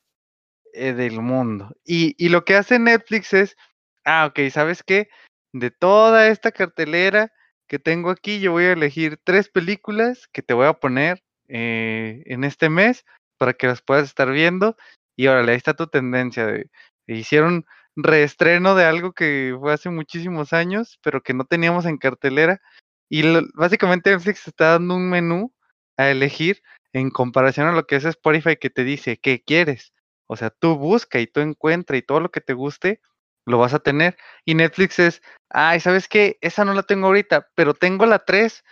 eh, 0.73 0.93
del 0.93 1.21
mundo. 1.21 1.75
Y, 1.85 2.15
y 2.25 2.29
lo 2.29 2.45
que 2.45 2.55
hace 2.55 2.79
Netflix 2.79 3.33
es, 3.33 3.57
ah, 4.05 4.27
ok, 4.27 4.51
¿sabes 4.51 4.83
qué? 4.83 5.09
De 5.53 5.71
toda 5.71 6.29
esta 6.29 6.53
cartelera 6.53 7.33
que 7.69 7.79
tengo 7.79 8.11
aquí, 8.11 8.41
yo 8.41 8.53
voy 8.53 8.65
a 8.65 8.73
elegir 8.73 9.19
tres 9.25 9.49
películas 9.49 10.29
que 10.33 10.43
te 10.43 10.55
voy 10.55 10.67
a 10.67 10.75
poner 10.75 11.23
eh, 11.49 12.23
en 12.27 12.45
este 12.45 12.69
mes 12.71 13.05
para 13.39 13.55
que 13.55 13.67
las 13.69 13.83
puedas 13.83 14.05
estar 14.05 14.31
viendo. 14.31 14.77
Y 15.17 15.27
órale, 15.29 15.53
ahí 15.53 15.59
está 15.59 15.75
tu 15.75 15.87
tendencia. 15.89 16.47
De, 16.47 16.71
hicieron 17.07 17.65
reestreno 17.97 18.75
de 18.75 18.85
algo 18.85 19.13
que 19.13 19.57
fue 19.61 19.73
hace 19.73 19.91
muchísimos 19.91 20.53
años, 20.53 20.99
pero 21.03 21.23
que 21.23 21.35
no 21.35 21.45
teníamos 21.45 21.87
en 21.87 21.99
cartelera. 21.99 22.61
Y 23.09 23.23
lo- 23.23 23.43
básicamente 23.55 24.11
Netflix 24.11 24.47
está 24.49 24.73
dando 24.73 24.97
un 24.97 25.11
menú 25.11 25.53
a 25.97 26.11
elegir 26.11 26.63
en 26.93 27.11
comparación 27.11 27.67
a 27.69 27.73
lo 27.73 27.87
que 27.87 27.97
es 27.97 28.05
Spotify 28.05 28.57
que 28.57 28.71
te 28.71 28.85
dice 28.85 29.19
qué 29.19 29.43
quieres. 29.45 29.93
O 30.27 30.37
sea, 30.37 30.51
tú 30.51 30.77
busca 30.77 31.21
y 31.21 31.27
tú 31.27 31.41
encuentra 31.41 31.97
y 31.97 32.03
todo 32.03 32.21
lo 32.21 32.31
que 32.31 32.41
te 32.41 32.53
guste 32.55 33.01
lo 33.49 33.59
vas 33.59 33.75
a 33.75 33.79
tener. 33.79 34.17
Y 34.45 34.55
Netflix 34.55 34.99
es, 34.99 35.23
ay, 35.51 35.81
¿sabes 35.81 36.09
qué? 36.09 36.39
Esa 36.41 36.65
no 36.65 36.75
la 36.75 36.83
tengo 36.83 37.07
ahorita, 37.07 37.49
pero 37.55 37.75
tengo 37.75 38.07
la 38.07 38.21
3. 38.21 38.65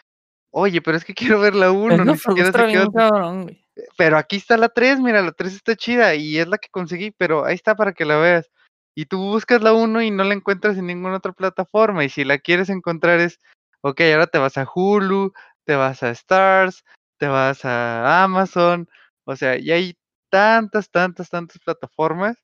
Oye, 0.50 0.80
pero 0.80 0.96
es 0.96 1.04
que 1.04 1.14
quiero 1.38 1.40
ver 1.40 1.54
la 1.54 1.72
1, 1.72 1.94
Eso 1.94 2.04
ni 2.04 2.16
siquiera 2.16 2.52
frustra 2.52 2.66
sé 2.66 2.72
qué 2.72 2.78
bien 2.78 2.88
onda. 2.88 3.10
cabrón, 3.10 3.42
güey. 3.44 3.66
Pero 3.98 4.16
aquí 4.16 4.36
está 4.36 4.56
la 4.56 4.70
3, 4.70 5.00
mira, 5.00 5.20
la 5.20 5.32
3 5.32 5.54
está 5.54 5.76
chida 5.76 6.14
y 6.14 6.38
es 6.38 6.48
la 6.48 6.56
que 6.56 6.68
conseguí, 6.70 7.10
pero 7.10 7.44
ahí 7.44 7.54
está 7.54 7.74
para 7.74 7.92
que 7.92 8.06
la 8.06 8.16
veas. 8.16 8.50
Y 8.94 9.04
tú 9.04 9.18
buscas 9.18 9.60
la 9.60 9.74
1 9.74 10.00
y 10.00 10.10
no 10.10 10.24
la 10.24 10.32
encuentras 10.32 10.78
en 10.78 10.86
ninguna 10.86 11.16
otra 11.16 11.32
plataforma. 11.32 12.04
Y 12.04 12.08
si 12.08 12.24
la 12.24 12.38
quieres 12.38 12.70
encontrar 12.70 13.20
es, 13.20 13.38
ok, 13.82 14.00
ahora 14.12 14.26
te 14.26 14.38
vas 14.38 14.56
a 14.56 14.66
Hulu, 14.72 15.34
te 15.64 15.76
vas 15.76 16.02
a 16.02 16.10
Stars, 16.10 16.84
te 17.18 17.26
vas 17.26 17.66
a 17.66 18.24
Amazon. 18.24 18.88
O 19.24 19.36
sea, 19.36 19.58
y 19.58 19.70
hay 19.72 19.98
tantas, 20.30 20.90
tantas, 20.90 21.28
tantas 21.28 21.58
plataformas 21.58 22.38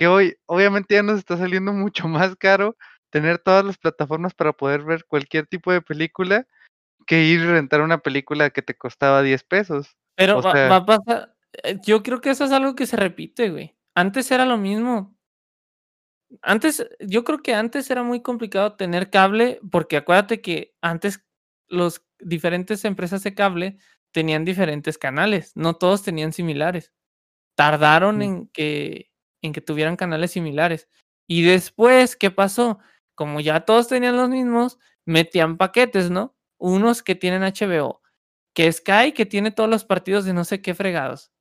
que 0.00 0.08
hoy 0.08 0.34
obviamente 0.46 0.94
ya 0.94 1.02
nos 1.02 1.18
está 1.18 1.36
saliendo 1.36 1.74
mucho 1.74 2.08
más 2.08 2.34
caro 2.36 2.74
tener 3.10 3.38
todas 3.38 3.62
las 3.66 3.76
plataformas 3.76 4.32
para 4.32 4.54
poder 4.54 4.82
ver 4.82 5.04
cualquier 5.04 5.46
tipo 5.46 5.70
de 5.72 5.82
película 5.82 6.46
que 7.06 7.24
ir 7.24 7.40
y 7.40 7.44
rentar 7.46 7.82
una 7.82 7.98
película 7.98 8.50
que 8.50 8.62
te 8.62 8.74
costaba 8.74 9.22
10 9.22 9.44
pesos. 9.44 9.96
Pero 10.16 10.38
O 10.38 10.42
va, 10.42 10.52
sea, 10.52 10.68
va 10.70 10.76
a 10.76 10.86
pasar. 10.86 11.34
eh, 11.64 11.76
Yo 11.84 12.02
creo 12.02 12.20
que 12.22 12.30
eso 12.30 12.44
es 12.44 12.52
algo 12.52 12.74
que 12.74 12.86
se 12.86 12.96
repite, 12.96 13.50
güey. 13.50 13.76
Antes 13.94 14.30
era 14.30 14.46
lo 14.46 14.56
mismo. 14.56 15.14
Antes, 16.42 16.86
yo 17.00 17.24
creo 17.24 17.40
que 17.42 17.54
antes 17.54 17.90
era 17.90 18.02
muy 18.02 18.22
complicado 18.22 18.76
tener 18.76 19.10
cable, 19.10 19.60
porque 19.70 19.96
acuérdate 19.96 20.40
que 20.40 20.72
antes 20.80 21.24
los 21.68 22.04
diferentes 22.20 22.84
empresas 22.84 23.22
de 23.24 23.34
cable 23.34 23.78
tenían 24.12 24.44
diferentes 24.44 24.96
canales, 24.98 25.52
no 25.56 25.74
todos 25.74 26.02
tenían 26.02 26.32
similares. 26.32 26.92
Tardaron 27.56 28.18
Mm. 28.18 28.22
en 28.22 28.48
que, 28.48 29.09
en 29.42 29.52
que 29.52 29.60
tuvieran 29.60 29.96
canales 29.96 30.32
similares. 30.32 30.88
Y 31.26 31.42
después, 31.42 32.16
¿qué 32.16 32.30
pasó? 32.30 32.78
Como 33.14 33.40
ya 33.40 33.60
todos 33.64 33.88
tenían 33.88 34.16
los 34.16 34.28
mismos, 34.28 34.78
metían 35.06 35.56
paquetes, 35.56 36.10
¿no? 36.10 36.36
Unos 36.58 37.02
que 37.02 37.14
tienen 37.14 37.42
HBO, 37.42 38.02
que 38.54 38.70
Sky, 38.72 39.12
que 39.12 39.26
tiene 39.26 39.50
todos 39.50 39.70
los 39.70 39.84
partidos 39.84 40.24
de 40.24 40.32
no 40.34 40.44
sé 40.44 40.62
qué 40.62 40.74
fregados. 40.74 41.32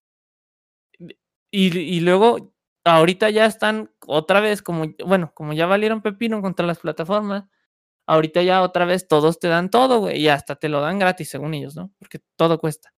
Y, 1.51 1.77
y 1.77 1.99
luego, 2.01 2.53
ahorita 2.85 3.29
ya 3.29 3.45
están 3.45 3.91
otra 4.05 4.39
vez, 4.39 4.61
como, 4.61 4.85
bueno, 5.05 5.31
como 5.33 5.53
ya 5.53 5.65
valieron 5.65 6.01
pepino 6.01 6.41
contra 6.41 6.65
las 6.65 6.79
plataformas, 6.79 7.45
ahorita 8.07 8.43
ya 8.43 8.61
otra 8.63 8.85
vez 8.85 9.07
todos 9.07 9.39
te 9.39 9.47
dan 9.47 9.69
todo, 9.69 9.99
güey, 9.99 10.19
y 10.19 10.29
hasta 10.29 10.55
te 10.55 10.69
lo 10.69 10.81
dan 10.81 10.99
gratis, 10.99 11.29
según 11.29 11.53
ellos, 11.53 11.75
¿no? 11.75 11.91
Porque 11.99 12.19
todo 12.37 12.59
cuesta. 12.59 12.93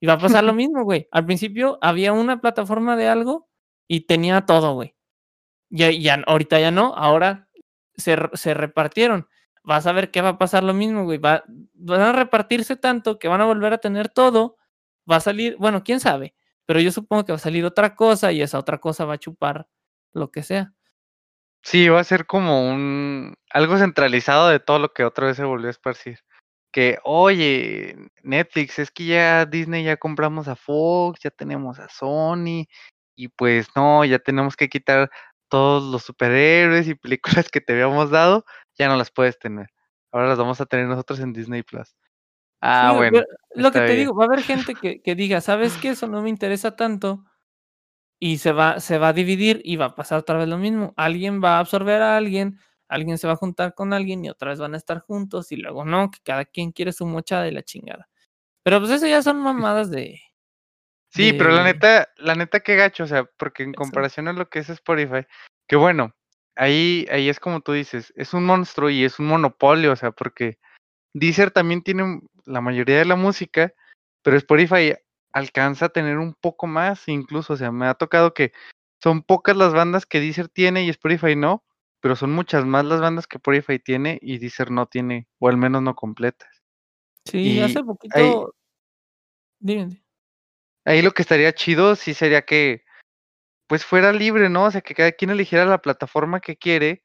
Y 0.00 0.06
va 0.06 0.14
a 0.14 0.18
pasar 0.18 0.44
lo 0.44 0.54
mismo, 0.54 0.84
güey. 0.84 1.08
Al 1.12 1.26
principio 1.26 1.78
había 1.82 2.12
una 2.12 2.40
plataforma 2.40 2.96
de 2.96 3.08
algo 3.08 3.48
y 3.88 4.02
tenía 4.02 4.46
todo, 4.46 4.74
güey. 4.74 4.94
Ya, 5.70 5.90
ya, 5.90 6.22
ahorita 6.26 6.60
ya 6.60 6.70
no, 6.70 6.94
ahora 6.94 7.48
se, 7.96 8.16
se 8.34 8.54
repartieron. 8.54 9.28
Vas 9.62 9.86
a 9.86 9.92
ver 9.92 10.10
qué 10.10 10.20
va 10.20 10.30
a 10.30 10.38
pasar 10.38 10.62
lo 10.62 10.74
mismo, 10.74 11.04
güey. 11.04 11.18
Va, 11.18 11.44
van 11.74 12.00
a 12.00 12.12
repartirse 12.12 12.76
tanto 12.76 13.18
que 13.18 13.28
van 13.28 13.40
a 13.40 13.46
volver 13.46 13.72
a 13.72 13.78
tener 13.78 14.08
todo. 14.08 14.56
Va 15.10 15.16
a 15.16 15.20
salir, 15.20 15.56
bueno, 15.58 15.84
quién 15.84 16.00
sabe, 16.00 16.34
pero 16.66 16.80
yo 16.80 16.90
supongo 16.92 17.24
que 17.24 17.32
va 17.32 17.36
a 17.36 17.38
salir 17.38 17.64
otra 17.64 17.94
cosa 17.94 18.32
y 18.32 18.42
esa 18.42 18.58
otra 18.58 18.78
cosa 18.78 19.04
va 19.04 19.14
a 19.14 19.18
chupar 19.18 19.68
lo 20.12 20.30
que 20.30 20.42
sea. 20.42 20.72
Sí, 21.62 21.88
va 21.88 22.00
a 22.00 22.04
ser 22.04 22.26
como 22.26 22.68
un 22.70 23.34
algo 23.50 23.78
centralizado 23.78 24.48
de 24.48 24.60
todo 24.60 24.78
lo 24.78 24.92
que 24.92 25.04
otra 25.04 25.26
vez 25.28 25.36
se 25.36 25.44
volvió 25.44 25.68
a 25.68 25.70
esparcir. 25.70 26.20
Que, 26.70 26.98
oye, 27.04 27.96
Netflix, 28.22 28.78
es 28.78 28.90
que 28.90 29.06
ya 29.06 29.46
Disney 29.46 29.84
ya 29.84 29.96
compramos 29.96 30.48
a 30.48 30.56
Fox, 30.56 31.20
ya 31.22 31.30
tenemos 31.30 31.78
a 31.78 31.88
Sony, 31.88 32.66
y 33.16 33.28
pues 33.28 33.68
no, 33.76 34.04
ya 34.04 34.18
tenemos 34.18 34.56
que 34.56 34.68
quitar 34.68 35.10
todos 35.48 35.84
los 35.84 36.02
superhéroes 36.02 36.88
y 36.88 36.94
películas 36.94 37.48
que 37.50 37.60
te 37.60 37.72
habíamos 37.74 38.10
dado, 38.10 38.44
ya 38.78 38.88
no 38.88 38.96
las 38.96 39.10
puedes 39.10 39.38
tener. 39.38 39.68
Ahora 40.12 40.28
las 40.28 40.38
vamos 40.38 40.60
a 40.60 40.66
tener 40.66 40.86
nosotros 40.86 41.20
en 41.20 41.32
Disney 41.32 41.62
Plus. 41.62 41.94
Ah, 42.60 42.90
Sí, 42.92 42.96
bueno, 42.96 43.22
lo 43.54 43.70
que 43.72 43.80
te 43.80 43.86
bien. 43.86 43.98
digo, 43.98 44.14
va 44.14 44.24
a 44.24 44.26
haber 44.28 44.42
gente 44.42 44.74
que, 44.80 45.02
que 45.02 45.14
diga, 45.14 45.40
¿sabes 45.40 45.76
qué? 45.76 45.90
Eso 45.90 46.06
no 46.08 46.22
me 46.22 46.30
interesa 46.30 46.76
tanto. 46.76 47.24
Y 48.20 48.38
se 48.38 48.52
va, 48.52 48.80
se 48.80 48.98
va 48.98 49.08
a 49.08 49.12
dividir 49.12 49.60
y 49.64 49.76
va 49.76 49.86
a 49.86 49.94
pasar 49.94 50.20
otra 50.20 50.38
vez 50.38 50.48
lo 50.48 50.56
mismo. 50.58 50.94
Alguien 50.96 51.42
va 51.42 51.56
a 51.56 51.58
absorber 51.60 52.00
a 52.02 52.16
alguien, 52.16 52.58
alguien 52.88 53.18
se 53.18 53.26
va 53.26 53.34
a 53.34 53.36
juntar 53.36 53.74
con 53.74 53.92
alguien 53.92 54.24
y 54.24 54.30
otra 54.30 54.50
vez 54.50 54.58
van 54.60 54.74
a 54.74 54.78
estar 54.78 55.00
juntos 55.00 55.52
y 55.52 55.56
luego 55.56 55.84
no, 55.84 56.10
que 56.10 56.20
cada 56.24 56.44
quien 56.46 56.72
quiere 56.72 56.92
su 56.92 57.06
mochada 57.06 57.48
y 57.48 57.52
la 57.52 57.62
chingada. 57.62 58.08
Pero 58.64 58.80
pues 58.80 58.92
eso 58.92 59.06
ya 59.06 59.22
son 59.22 59.38
mamadas 59.42 59.90
de... 59.90 60.20
Sí, 61.14 61.32
pero 61.32 61.52
la 61.52 61.62
neta, 61.62 62.08
la 62.16 62.34
neta 62.34 62.58
que 62.60 62.74
gacho, 62.74 63.04
o 63.04 63.06
sea, 63.06 63.24
porque 63.24 63.62
en 63.62 63.72
comparación 63.72 64.26
a 64.26 64.32
lo 64.32 64.48
que 64.48 64.58
es 64.58 64.68
Spotify, 64.68 65.24
que 65.68 65.76
bueno, 65.76 66.12
ahí, 66.56 67.06
ahí 67.08 67.28
es 67.28 67.38
como 67.38 67.60
tú 67.60 67.72
dices, 67.72 68.12
es 68.16 68.34
un 68.34 68.44
monstruo 68.44 68.90
y 68.90 69.04
es 69.04 69.20
un 69.20 69.26
monopolio, 69.26 69.92
o 69.92 69.96
sea, 69.96 70.10
porque 70.10 70.58
Deezer 71.14 71.52
también 71.52 71.82
tiene 71.82 72.20
la 72.44 72.60
mayoría 72.60 72.98
de 72.98 73.04
la 73.04 73.14
música, 73.14 73.72
pero 74.22 74.36
Spotify 74.36 74.94
alcanza 75.32 75.86
a 75.86 75.90
tener 75.90 76.18
un 76.18 76.34
poco 76.34 76.66
más, 76.66 77.06
incluso, 77.06 77.52
o 77.52 77.56
sea, 77.56 77.70
me 77.70 77.86
ha 77.86 77.94
tocado 77.94 78.34
que 78.34 78.52
son 79.00 79.22
pocas 79.22 79.56
las 79.56 79.72
bandas 79.72 80.06
que 80.06 80.18
Deezer 80.18 80.48
tiene 80.48 80.82
y 80.82 80.88
Spotify 80.90 81.36
no, 81.36 81.62
pero 82.00 82.16
son 82.16 82.32
muchas 82.32 82.64
más 82.64 82.84
las 82.84 83.00
bandas 83.00 83.28
que 83.28 83.36
Spotify 83.36 83.78
tiene 83.78 84.18
y 84.20 84.38
Deezer 84.38 84.72
no 84.72 84.86
tiene, 84.86 85.28
o 85.38 85.48
al 85.48 85.58
menos 85.58 85.80
no 85.80 85.94
completas. 85.94 86.50
Sí, 87.24 87.52
Y 87.52 87.60
hace 87.60 87.84
poquito... 87.84 88.54
Dime. 89.60 90.03
Ahí 90.84 91.02
lo 91.02 91.12
que 91.12 91.22
estaría 91.22 91.52
chido 91.54 91.96
sí 91.96 92.14
sería 92.14 92.42
que 92.42 92.84
pues 93.68 93.84
fuera 93.84 94.12
libre, 94.12 94.48
¿no? 94.50 94.64
O 94.66 94.70
sea, 94.70 94.80
que 94.82 94.94
cada 94.94 95.12
quien 95.12 95.30
eligiera 95.30 95.64
la 95.66 95.78
plataforma 95.82 96.40
que 96.40 96.56
quiere 96.56 97.02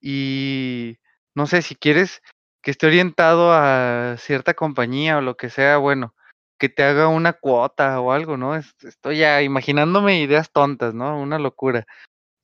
y 0.00 0.98
no 1.34 1.46
sé, 1.46 1.62
si 1.62 1.76
quieres 1.76 2.22
que 2.62 2.70
esté 2.72 2.86
orientado 2.88 3.52
a 3.52 4.16
cierta 4.18 4.54
compañía 4.54 5.18
o 5.18 5.22
lo 5.22 5.36
que 5.36 5.50
sea, 5.50 5.78
bueno, 5.78 6.14
que 6.58 6.68
te 6.70 6.82
haga 6.84 7.08
una 7.08 7.32
cuota 7.34 8.00
o 8.00 8.12
algo, 8.12 8.36
¿no? 8.36 8.56
Es- 8.56 8.74
Estoy 8.84 9.18
ya 9.18 9.42
imaginándome 9.42 10.20
ideas 10.22 10.52
tontas, 10.52 10.94
¿no? 10.94 11.20
Una 11.20 11.38
locura. 11.38 11.86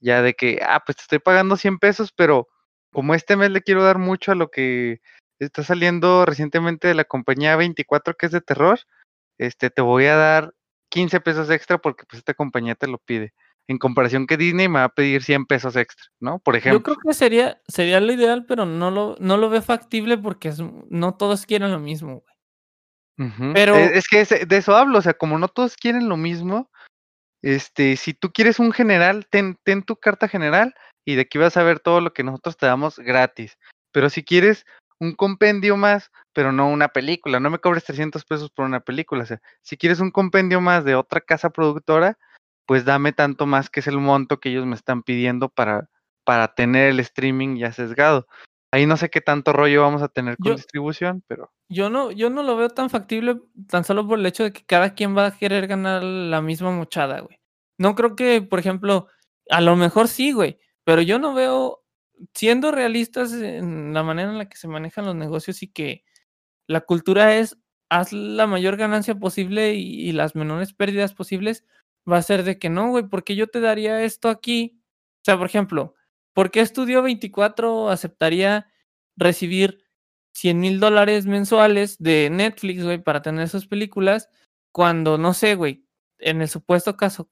Ya 0.01 0.22
de 0.22 0.35
que, 0.35 0.61
ah, 0.62 0.82
pues 0.85 0.97
te 0.97 1.03
estoy 1.03 1.18
pagando 1.20 1.57
100 1.57 1.78
pesos, 1.78 2.12
pero 2.12 2.49
como 2.93 3.14
este 3.14 3.37
mes 3.37 3.51
le 3.51 3.62
quiero 3.62 3.82
dar 3.85 3.99
mucho 3.99 4.32
a 4.32 4.35
lo 4.37 4.51
que 4.51 5.01
está 5.39 5.62
saliendo 5.64 6.24
recientemente 6.26 6.89
de 6.89 6.95
la 6.95 7.05
compañía 7.05 7.57
24 7.57 8.14
que 8.16 8.26
es 8.26 8.32
de 8.32 8.41
terror, 8.41 8.80
este 9.39 9.70
te 9.70 9.82
voy 9.82 10.07
a 10.07 10.16
dar 10.16 10.55
15 10.95 11.20
pesos 11.22 11.51
extra 11.51 11.78
porque 11.78 12.05
pues 12.09 12.18
esta 12.18 12.34
compañía 12.34 12.76
te 12.76 12.86
lo 12.86 12.99
pide. 12.99 13.34
En 13.66 13.78
comparación 13.78 14.28
que 14.28 14.36
Disney 14.36 14.68
me 14.68 14.78
va 14.78 14.84
a 14.84 14.95
pedir 14.95 15.24
100 15.24 15.47
pesos 15.47 15.74
extra, 15.74 16.07
¿no? 16.20 16.38
Por 16.38 16.55
ejemplo. 16.55 16.78
Yo 16.78 16.84
creo 16.84 16.97
que 17.05 17.14
sería, 17.14 17.61
sería 17.66 17.99
lo 17.99 18.12
ideal, 18.12 18.47
pero 18.47 18.64
no 18.64 18.92
lo, 18.92 19.16
no 19.18 19.36
lo 19.36 19.51
veo 19.51 19.61
factible 19.61 20.16
porque 20.16 20.51
es, 20.51 20.62
no 20.90 21.14
todos 21.14 21.47
quieren 21.47 21.72
lo 21.72 21.80
mismo, 21.80 22.22
güey. 22.22 23.55
Pero 23.55 23.74
e, 23.76 23.99
es, 23.99 24.07
que 24.07 24.24
de 24.24 24.57
eso 24.57 24.76
hablo, 24.76 24.99
o 24.99 25.03
sea, 25.03 25.14
como 25.14 25.36
no 25.36 25.49
todos 25.49 25.76
quieren 25.76 26.09
lo 26.09 26.16
mismo, 26.16 26.70
este, 27.42 27.97
si 27.97 28.14
tú 28.14 28.30
quieres 28.32 28.61
un 28.61 28.70
general, 28.70 29.26
ten, 29.28 29.57
ten 29.64 29.82
tu 29.82 29.97
carta 29.97 30.28
general 30.28 30.74
y 31.05 31.16
de 31.16 31.22
aquí 31.22 31.38
vas 31.38 31.57
a 31.57 31.64
ver 31.64 31.80
todo 31.80 32.01
lo 32.01 32.12
que 32.12 32.22
nosotros 32.22 32.57
te 32.57 32.66
damos 32.66 33.01
gratis. 33.01 33.59
Pero 33.90 34.11
si 34.11 34.22
quieres 34.22 34.64
un 35.01 35.14
compendio 35.14 35.76
más, 35.76 36.11
pero 36.32 36.53
no 36.53 36.68
una 36.68 36.88
película, 36.88 37.40
no 37.40 37.51
me 37.51 37.59
cobres 37.59 37.84
300 37.84 38.24
pesos 38.24 38.51
por 38.51 38.64
una 38.64 38.80
película, 38.80 39.24
o 39.24 39.26
sea, 39.26 39.40
si 39.62 39.76
quieres 39.76 40.01
un 40.01 40.11
compendio 40.11 40.61
más 40.61 40.84
de 40.84 40.95
otra 40.95 41.20
casa 41.20 41.51
productora, 41.51 42.18
pues 42.66 42.84
dame 42.84 43.12
tanto 43.12 43.47
más 43.47 43.70
que 43.70 43.80
es 43.80 43.86
el 43.86 43.99
monto 43.99 44.40
que 44.40 44.51
ellos 44.51 44.66
me 44.66 44.74
están 44.74 45.03
pidiendo 45.03 45.49
para, 45.49 45.88
para 46.24 46.55
tener 46.55 46.90
el 46.90 47.01
streaming 47.01 47.57
ya 47.57 47.72
sesgado. 47.72 48.26
Ahí 48.72 48.86
no 48.86 48.97
sé 48.97 49.09
qué 49.09 49.20
tanto 49.20 49.53
rollo 49.53 49.82
vamos 49.82 50.03
a 50.03 50.09
tener 50.09 50.36
con 50.36 50.57
distribución, 50.57 51.22
pero. 51.28 51.53
Yo 51.68 51.90
no, 51.90 52.11
yo 52.11 52.28
no 52.28 52.42
lo 52.42 52.57
veo 52.57 52.70
tan 52.70 52.90
factible, 52.90 53.40
tan 53.68 53.84
solo 53.84 54.05
por 54.05 54.18
el 54.18 54.26
hecho 54.26 54.42
de 54.42 54.53
que 54.53 54.64
cada 54.64 54.95
quien 54.95 55.16
va 55.16 55.26
a 55.26 55.38
querer 55.38 55.68
ganar 55.68 56.03
la 56.03 56.40
misma 56.40 56.72
mochada, 56.72 57.20
güey. 57.20 57.38
No 57.78 57.95
creo 57.95 58.16
que, 58.16 58.42
por 58.42 58.59
ejemplo, 58.59 59.07
a 59.49 59.61
lo 59.61 59.76
mejor 59.76 60.09
sí, 60.09 60.32
güey, 60.32 60.59
pero 60.82 61.03
yo 61.03 61.20
no 61.20 61.34
veo, 61.34 61.84
siendo 62.35 62.73
realistas 62.73 63.33
en 63.33 63.95
la 63.95 64.03
manera 64.03 64.31
en 64.31 64.39
la 64.39 64.49
que 64.49 64.57
se 64.57 64.69
manejan 64.69 65.07
los 65.07 65.17
negocios 65.17 65.62
y 65.62 65.69
que 65.69 66.05
la 66.67 66.83
cultura 66.83 67.37
es 67.37 67.59
haz 67.91 68.12
la 68.12 68.47
mayor 68.47 68.77
ganancia 68.77 69.15
posible 69.17 69.75
y, 69.75 70.12
las 70.12 70.35
menores 70.35 70.73
pérdidas 70.73 71.15
posibles, 71.15 71.65
va 72.11 72.19
a 72.19 72.23
ser 72.23 72.45
de 72.45 72.59
que 72.59 72.71
no, 72.71 72.91
güey, 72.91 73.05
porque 73.09 73.37
yo 73.37 73.47
te 73.49 73.61
daría 73.61 74.03
esto 74.03 74.29
aquí. 74.29 74.81
O 75.23 75.25
sea, 75.25 75.39
por 75.39 75.47
ejemplo, 75.47 75.95
¿Por 76.35 76.51
qué 76.51 76.61
Estudio 76.61 77.03
24 77.03 77.91
aceptaría 77.91 78.69
recibir 79.17 79.85
100 80.35 80.61
mil 80.61 80.81
dólares 80.81 81.27
mensuales 81.27 81.97
de 81.99 82.29
Netflix, 82.31 82.83
güey, 82.83 82.99
para 82.99 83.23
tener 83.23 83.45
esas 83.45 83.67
películas? 83.67 84.29
Cuando, 84.73 85.17
no 85.17 85.33
sé, 85.33 85.55
güey, 85.55 85.87
en 86.19 86.43
el 86.43 86.49
supuesto 86.49 86.97
caso 86.97 87.31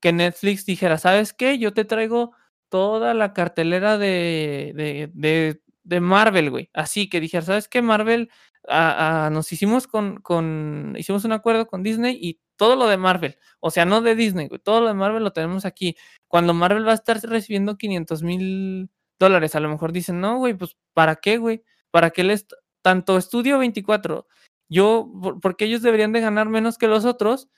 que 0.00 0.12
Netflix 0.12 0.66
dijera, 0.66 0.98
¿sabes 0.98 1.32
qué? 1.32 1.58
Yo 1.58 1.72
te 1.72 1.86
traigo 1.86 2.32
toda 2.72 3.12
la 3.12 3.34
cartelera 3.34 3.98
de, 3.98 4.72
de, 5.12 5.60
de, 5.84 6.00
Marvel, 6.00 6.48
güey. 6.48 6.70
Así 6.72 7.10
que 7.10 7.20
dijera, 7.20 7.44
¿sabes 7.44 7.68
qué? 7.68 7.82
Marvel, 7.82 8.30
nos 8.66 9.52
hicimos 9.52 9.86
con, 9.86 10.22
con, 10.22 10.94
hicimos 10.96 11.26
un 11.26 11.32
acuerdo 11.32 11.66
con 11.66 11.82
Disney 11.82 12.18
y 12.18 12.40
todo 12.56 12.74
lo 12.76 12.86
de 12.86 12.96
Marvel, 12.96 13.36
o 13.60 13.70
sea, 13.70 13.84
no 13.84 14.00
de 14.00 14.14
Disney, 14.14 14.48
güey, 14.48 14.58
todo 14.58 14.80
lo 14.80 14.86
de 14.88 14.94
Marvel 14.94 15.22
lo 15.22 15.34
tenemos 15.34 15.66
aquí. 15.66 15.96
Cuando 16.28 16.54
Marvel 16.54 16.86
va 16.86 16.92
a 16.92 16.94
estar 16.94 17.20
recibiendo 17.20 17.76
500 17.76 18.22
mil 18.22 18.90
dólares, 19.18 19.54
a 19.54 19.60
lo 19.60 19.68
mejor 19.68 19.92
dicen, 19.92 20.22
no, 20.22 20.38
güey, 20.38 20.54
pues, 20.54 20.78
¿para 20.94 21.16
qué, 21.16 21.36
güey? 21.36 21.62
¿Para 21.90 22.08
qué 22.10 22.24
les, 22.24 22.46
tanto 22.80 23.18
Estudio 23.18 23.58
24, 23.58 24.26
yo, 24.70 25.12
porque 25.42 25.66
ellos 25.66 25.82
deberían 25.82 26.12
de 26.12 26.22
ganar 26.22 26.48
menos 26.48 26.78
que 26.78 26.88
los 26.88 27.04
otros? 27.04 27.50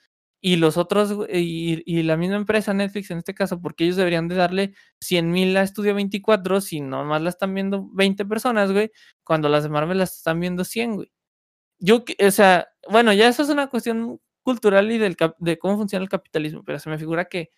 Y 0.47 0.57
los 0.57 0.77
otros, 0.77 1.27
y, 1.33 1.81
y, 1.87 2.03
la 2.03 2.17
misma 2.17 2.35
empresa, 2.35 2.71
Netflix 2.71 3.09
en 3.09 3.17
este 3.17 3.33
caso, 3.33 3.59
porque 3.59 3.83
ellos 3.83 3.95
deberían 3.95 4.27
de 4.27 4.35
darle 4.35 4.75
100 4.99 5.31
mil 5.31 5.57
a 5.57 5.63
Estudio 5.63 5.95
24 5.95 6.61
si 6.61 6.81
nomás 6.81 7.23
la 7.23 7.31
están 7.31 7.55
viendo 7.55 7.89
20 7.93 8.25
personas, 8.25 8.71
güey, 8.71 8.91
cuando 9.23 9.49
las 9.49 9.63
de 9.63 9.69
Marvel 9.69 9.97
las 9.97 10.17
están 10.17 10.39
viendo 10.39 10.63
100, 10.63 10.97
güey. 10.97 11.11
Yo, 11.79 12.05
o 12.23 12.29
sea, 12.29 12.67
bueno, 12.87 13.11
ya 13.11 13.27
eso 13.27 13.41
es 13.41 13.49
una 13.49 13.71
cuestión 13.71 14.21
cultural 14.43 14.91
y 14.91 14.99
del, 14.99 15.17
de 15.39 15.57
cómo 15.57 15.77
funciona 15.77 16.03
el 16.03 16.09
capitalismo, 16.09 16.63
pero 16.63 16.77
se 16.77 16.91
me 16.91 16.99
figura 16.99 17.25
que, 17.25 17.49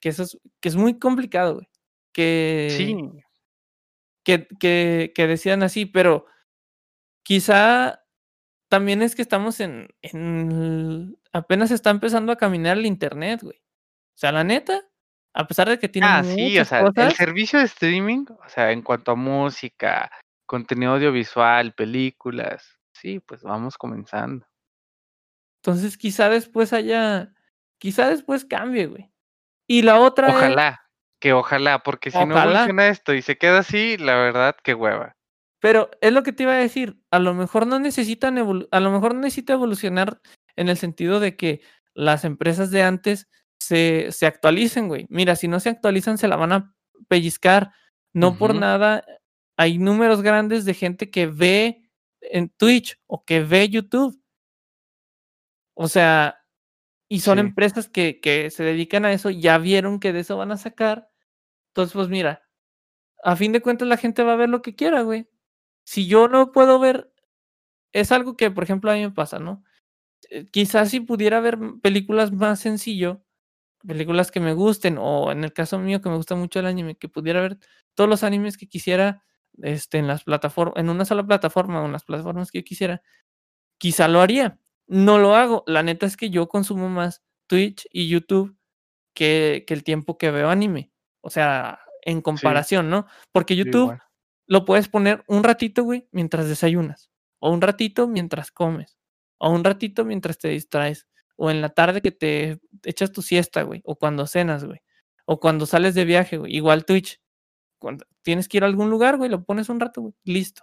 que 0.00 0.08
eso 0.08 0.24
es, 0.24 0.36
que 0.60 0.68
es 0.68 0.74
muy 0.74 0.98
complicado, 0.98 1.54
güey. 1.54 1.68
Que, 2.12 2.74
sí. 2.76 2.96
que, 4.24 4.48
que, 4.58 5.12
que 5.14 5.26
decían 5.28 5.62
así, 5.62 5.86
pero 5.86 6.26
quizá 7.22 8.02
también 8.68 9.00
es 9.00 9.14
que 9.14 9.22
estamos 9.22 9.60
en, 9.60 9.90
en, 10.02 11.16
apenas 11.32 11.70
está 11.70 11.90
empezando 11.90 12.32
a 12.32 12.36
caminar 12.36 12.78
el 12.78 12.86
internet, 12.86 13.40
güey. 13.42 13.56
O 13.56 14.18
sea, 14.18 14.32
la 14.32 14.44
neta, 14.44 14.80
a 15.34 15.46
pesar 15.46 15.68
de 15.68 15.78
que 15.78 15.88
tiene 15.88 16.06
ah, 16.08 16.22
sí, 16.22 16.58
o 16.58 16.64
sea, 16.64 16.80
el 16.80 17.12
servicio 17.12 17.58
de 17.58 17.64
streaming, 17.64 18.26
o 18.28 18.48
sea, 18.48 18.70
en 18.72 18.82
cuanto 18.82 19.12
a 19.12 19.16
música, 19.16 20.10
contenido 20.46 20.92
audiovisual, 20.92 21.72
películas, 21.72 22.78
sí, 22.92 23.20
pues 23.20 23.42
vamos 23.42 23.78
comenzando. 23.78 24.46
Entonces, 25.62 25.96
quizá 25.96 26.28
después 26.28 26.72
haya, 26.72 27.32
quizá 27.78 28.08
después 28.08 28.44
cambie, 28.44 28.86
güey. 28.86 29.10
Y 29.66 29.82
la 29.82 29.98
otra 30.00 30.28
Ojalá, 30.28 30.82
que 31.20 31.32
ojalá, 31.32 31.82
porque 31.82 32.10
si 32.10 32.18
no 32.26 32.36
funciona 32.36 32.88
esto 32.88 33.14
y 33.14 33.22
se 33.22 33.38
queda 33.38 33.60
así, 33.60 33.96
la 33.96 34.16
verdad, 34.16 34.56
qué 34.62 34.74
hueva. 34.74 35.16
Pero 35.60 35.88
es 36.00 36.12
lo 36.12 36.24
que 36.24 36.32
te 36.32 36.42
iba 36.42 36.52
a 36.52 36.56
decir, 36.56 37.00
a 37.12 37.20
lo 37.20 37.34
mejor 37.34 37.68
no 37.68 37.78
necesitan 37.78 38.36
a 38.36 38.80
lo 38.80 38.90
mejor 38.90 39.14
no 39.14 39.20
necesita 39.20 39.52
evolucionar 39.52 40.20
en 40.56 40.68
el 40.68 40.76
sentido 40.76 41.20
de 41.20 41.36
que 41.36 41.60
las 41.94 42.24
empresas 42.24 42.70
de 42.70 42.82
antes 42.82 43.28
se, 43.58 44.10
se 44.10 44.26
actualicen, 44.26 44.88
güey. 44.88 45.06
Mira, 45.08 45.36
si 45.36 45.48
no 45.48 45.60
se 45.60 45.70
actualizan, 45.70 46.18
se 46.18 46.28
la 46.28 46.36
van 46.36 46.52
a 46.52 46.74
pellizcar. 47.08 47.72
No 48.12 48.36
por 48.36 48.54
nada 48.54 49.04
hay 49.56 49.78
números 49.78 50.22
grandes 50.22 50.64
de 50.64 50.74
gente 50.74 51.10
que 51.10 51.26
ve 51.26 51.88
en 52.20 52.48
Twitch 52.50 52.98
o 53.06 53.24
que 53.24 53.40
ve 53.40 53.68
YouTube. 53.68 54.20
O 55.74 55.88
sea, 55.88 56.38
y 57.08 57.20
son 57.20 57.38
empresas 57.38 57.88
que, 57.88 58.20
que 58.20 58.50
se 58.50 58.64
dedican 58.64 59.04
a 59.04 59.12
eso, 59.12 59.30
ya 59.30 59.58
vieron 59.58 60.00
que 60.00 60.12
de 60.12 60.20
eso 60.20 60.36
van 60.36 60.52
a 60.52 60.56
sacar. 60.56 61.08
Entonces, 61.68 61.94
pues 61.94 62.08
mira, 62.08 62.42
a 63.22 63.36
fin 63.36 63.52
de 63.52 63.62
cuentas 63.62 63.88
la 63.88 63.96
gente 63.96 64.22
va 64.22 64.32
a 64.34 64.36
ver 64.36 64.48
lo 64.48 64.62
que 64.62 64.74
quiera, 64.74 65.02
güey. 65.02 65.28
Si 65.84 66.06
yo 66.06 66.28
no 66.28 66.52
puedo 66.52 66.78
ver, 66.78 67.12
es 67.92 68.12
algo 68.12 68.36
que, 68.36 68.50
por 68.50 68.64
ejemplo, 68.64 68.90
a 68.90 68.94
mí 68.94 69.02
me 69.02 69.10
pasa, 69.10 69.38
¿no? 69.38 69.64
Eh, 70.30 70.46
quizás 70.50 70.90
si 70.90 71.00
pudiera 71.00 71.40
ver 71.40 71.58
películas 71.82 72.32
más 72.32 72.60
sencillo, 72.60 73.22
películas 73.86 74.30
que 74.30 74.40
me 74.40 74.54
gusten, 74.54 74.98
o 74.98 75.32
en 75.32 75.44
el 75.44 75.52
caso 75.52 75.78
mío 75.78 76.00
que 76.00 76.08
me 76.08 76.16
gusta 76.16 76.34
mucho 76.36 76.60
el 76.60 76.66
anime, 76.66 76.96
que 76.96 77.08
pudiera 77.08 77.40
ver 77.40 77.58
todos 77.94 78.08
los 78.08 78.22
animes 78.24 78.56
que 78.56 78.68
quisiera 78.68 79.24
este, 79.62 79.98
en 79.98 80.06
las 80.06 80.24
plataformas, 80.24 80.76
en 80.78 80.90
una 80.90 81.04
sola 81.04 81.26
plataforma 81.26 81.82
o 81.82 81.86
en 81.86 81.92
las 81.92 82.04
plataformas 82.04 82.50
que 82.50 82.58
yo 82.60 82.64
quisiera, 82.64 83.02
quizá 83.78 84.08
lo 84.08 84.20
haría 84.20 84.58
no 84.92 85.18
lo 85.18 85.34
hago. 85.34 85.64
La 85.66 85.82
neta 85.82 86.06
es 86.06 86.16
que 86.16 86.30
yo 86.30 86.48
consumo 86.48 86.88
más 86.88 87.22
Twitch 87.46 87.88
y 87.90 88.08
YouTube 88.08 88.56
que, 89.14 89.64
que 89.66 89.74
el 89.74 89.84
tiempo 89.84 90.18
que 90.18 90.30
veo 90.30 90.50
anime. 90.50 90.92
O 91.22 91.30
sea, 91.30 91.80
en 92.02 92.20
comparación, 92.20 92.90
¿no? 92.90 93.06
Porque 93.32 93.56
YouTube 93.56 93.98
lo 94.46 94.64
puedes 94.64 94.88
poner 94.88 95.24
un 95.28 95.44
ratito, 95.44 95.84
güey, 95.84 96.08
mientras 96.12 96.46
desayunas. 96.48 97.10
O 97.38 97.50
un 97.50 97.62
ratito 97.62 98.06
mientras 98.06 98.50
comes. 98.50 98.98
O 99.42 99.50
un 99.50 99.64
ratito 99.64 100.04
mientras 100.04 100.38
te 100.38 100.48
distraes. 100.48 101.08
O 101.36 101.50
en 101.50 101.60
la 101.60 101.70
tarde 101.70 102.00
que 102.00 102.12
te 102.12 102.60
echas 102.84 103.10
tu 103.10 103.22
siesta, 103.22 103.62
güey. 103.62 103.82
O 103.84 103.96
cuando 103.96 104.26
cenas, 104.28 104.64
güey. 104.64 104.80
O 105.24 105.40
cuando 105.40 105.66
sales 105.66 105.96
de 105.96 106.04
viaje, 106.04 106.38
güey. 106.38 106.54
Igual 106.54 106.84
Twitch. 106.84 107.20
Cuando 107.80 108.06
tienes 108.22 108.48
que 108.48 108.58
ir 108.58 108.62
a 108.62 108.66
algún 108.68 108.88
lugar, 108.88 109.16
güey, 109.16 109.28
lo 109.28 109.44
pones 109.44 109.68
un 109.68 109.80
rato, 109.80 110.00
güey. 110.02 110.14
Listo. 110.24 110.62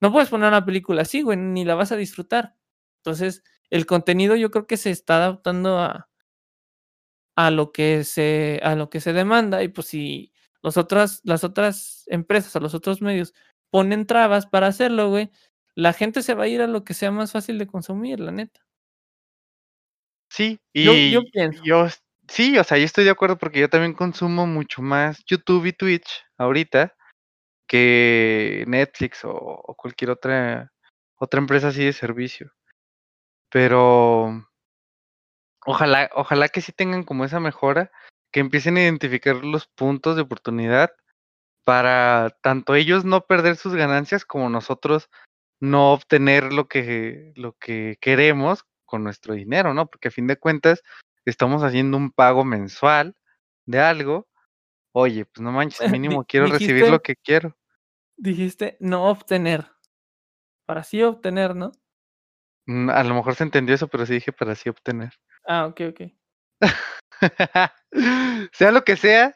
No 0.00 0.12
puedes 0.12 0.28
poner 0.28 0.48
una 0.48 0.64
película 0.64 1.02
así, 1.02 1.22
güey, 1.22 1.36
ni 1.36 1.64
la 1.64 1.74
vas 1.74 1.90
a 1.90 1.96
disfrutar. 1.96 2.54
Entonces, 2.98 3.42
el 3.70 3.86
contenido 3.86 4.36
yo 4.36 4.52
creo 4.52 4.66
que 4.68 4.76
se 4.76 4.90
está 4.90 5.16
adaptando 5.16 5.78
a, 5.80 6.08
a 7.36 7.50
lo 7.50 7.72
que 7.72 8.04
se, 8.04 8.60
a 8.62 8.76
lo 8.76 8.90
que 8.90 9.00
se 9.00 9.12
demanda, 9.12 9.62
y 9.64 9.68
pues 9.68 9.88
si 9.88 10.32
los 10.62 10.76
otras, 10.76 11.20
las 11.24 11.42
otras 11.42 12.04
empresas 12.06 12.54
o 12.54 12.60
los 12.60 12.74
otros 12.74 13.02
medios 13.02 13.34
ponen 13.70 14.06
trabas 14.06 14.46
para 14.46 14.68
hacerlo, 14.68 15.10
güey, 15.10 15.30
la 15.74 15.92
gente 15.92 16.22
se 16.22 16.34
va 16.34 16.44
a 16.44 16.48
ir 16.48 16.62
a 16.62 16.66
lo 16.66 16.84
que 16.84 16.94
sea 16.94 17.10
más 17.10 17.32
fácil 17.32 17.58
de 17.58 17.66
consumir, 17.66 18.20
la 18.20 18.32
neta. 18.32 18.60
Sí, 20.30 20.58
y 20.72 21.10
yo, 21.12 21.22
pienso. 21.32 21.62
Yo, 21.64 21.86
sí, 22.28 22.58
o 22.58 22.64
sea, 22.64 22.78
yo 22.78 22.84
estoy 22.84 23.04
de 23.04 23.10
acuerdo 23.10 23.38
porque 23.38 23.60
yo 23.60 23.68
también 23.68 23.92
consumo 23.92 24.46
mucho 24.46 24.82
más 24.82 25.22
YouTube 25.26 25.66
y 25.66 25.72
Twitch 25.72 26.24
ahorita 26.38 26.94
que 27.68 28.64
Netflix 28.66 29.24
o, 29.24 29.32
o 29.32 29.74
cualquier 29.74 30.10
otra 30.10 30.72
otra 31.16 31.40
empresa 31.40 31.68
así 31.68 31.84
de 31.84 31.92
servicio. 31.92 32.52
Pero 33.50 34.48
ojalá, 35.64 36.10
ojalá 36.14 36.48
que 36.48 36.60
sí 36.60 36.72
tengan 36.72 37.04
como 37.04 37.24
esa 37.24 37.40
mejora, 37.40 37.90
que 38.32 38.40
empiecen 38.40 38.76
a 38.76 38.82
identificar 38.82 39.36
los 39.36 39.66
puntos 39.66 40.16
de 40.16 40.22
oportunidad 40.22 40.92
para 41.64 42.36
tanto 42.42 42.74
ellos 42.74 43.04
no 43.04 43.26
perder 43.26 43.56
sus 43.56 43.74
ganancias 43.74 44.24
como 44.24 44.50
nosotros 44.50 45.08
no 45.60 45.92
obtener 45.92 46.52
lo 46.52 46.68
que, 46.68 47.32
lo 47.36 47.52
que 47.54 47.96
queremos 48.00 48.64
con 48.84 49.04
nuestro 49.04 49.34
dinero, 49.34 49.74
¿no? 49.74 49.86
Porque 49.86 50.08
a 50.08 50.12
fin 50.12 50.26
de 50.26 50.36
cuentas 50.36 50.82
estamos 51.24 51.62
haciendo 51.62 51.96
un 51.96 52.10
pago 52.10 52.44
mensual 52.44 53.14
de 53.66 53.80
algo 53.80 54.28
Oye, 54.96 55.26
pues 55.26 55.42
no 55.42 55.50
manches, 55.50 55.78
mínimo 56.00 56.24
quiero 56.24 56.46
recibir 56.46 56.88
lo 56.88 57.02
que 57.02 57.16
quiero. 57.16 57.56
dijiste 58.16 58.76
no 58.80 59.10
obtener. 59.10 59.72
Para 60.66 60.84
sí 60.84 61.02
obtener, 61.02 61.54
¿no? 61.56 61.72
Mm, 62.66 62.90
a 62.90 63.02
lo 63.02 63.14
mejor 63.14 63.34
se 63.34 63.42
entendió 63.42 63.74
eso, 63.74 63.88
pero 63.88 64.06
sí 64.06 64.14
dije 64.14 64.32
para 64.32 64.52
así 64.52 64.68
obtener. 64.68 65.12
Ah, 65.46 65.66
okey, 65.66 65.88
okey. 65.88 66.18
Sea 68.52 68.70
lo 68.70 68.84
que 68.84 68.96
sea, 68.96 69.34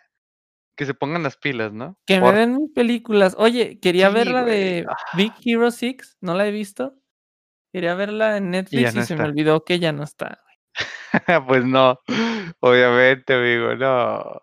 que 0.79 0.87
se 0.87 0.95
pongan 0.95 1.25
las 1.25 1.37
pilas, 1.37 1.75
¿no? 1.75 1.99
Que 2.09 2.23
me 2.23 2.33
den 2.33 2.57
mis 2.57 2.71
películas. 2.73 3.35
Oye, 3.39 3.79
quería 3.81 4.09
ver 4.09 4.29
la 4.29 4.43
de 4.43 4.97
Big 5.13 5.37
Ah. 5.37 5.41
Hero 5.45 5.71
6, 5.71 6.17
no 6.23 6.35
la 6.35 6.47
he 6.47 6.51
visto. 6.51 6.95
Quería 7.73 7.95
verla 7.95 8.37
en 8.39 8.51
Y 8.71 8.81
Netflix 8.81 8.95
no 8.95 9.01
y 9.01 9.05
se 9.05 9.17
me 9.17 9.25
olvidó 9.27 9.65
que 9.65 9.79
ya 9.81 9.93
no 9.93 10.05
está. 10.05 10.43
Pues 11.47 11.65
no, 11.65 11.99
obviamente, 12.61 13.35
amigo, 13.35 13.75
no, 13.77 14.43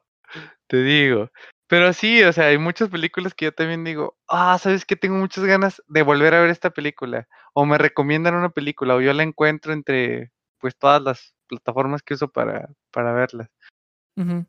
te 0.68 0.84
digo. 0.84 1.32
Pero 1.68 1.94
sí, 1.94 2.24
o 2.24 2.34
sea, 2.34 2.48
hay 2.48 2.58
muchas 2.60 2.90
películas 2.90 3.34
que 3.36 3.46
yo 3.46 3.54
también 3.54 3.84
digo: 3.86 4.18
"Ah, 4.30 4.58
¿sabes 4.60 4.86
qué? 4.86 4.96
Tengo 4.98 5.18
muchas 5.18 5.46
ganas 5.46 5.84
de 5.88 6.04
volver 6.04 6.34
a 6.36 6.42
ver 6.42 6.52
esta 6.52 6.72
película", 6.72 7.28
o 7.54 7.66
me 7.66 7.78
recomiendan 7.80 8.36
una 8.36 8.50
película, 8.52 8.96
o 8.96 9.02
yo 9.02 9.14
la 9.14 9.24
encuentro 9.24 9.74
entre, 9.74 10.32
pues, 10.60 10.78
todas 10.78 11.02
las 11.04 11.36
plataformas 11.48 12.04
que 12.04 12.16
uso 12.16 12.30
para 12.32 12.70
para 12.92 13.14
verlas. 13.14 13.50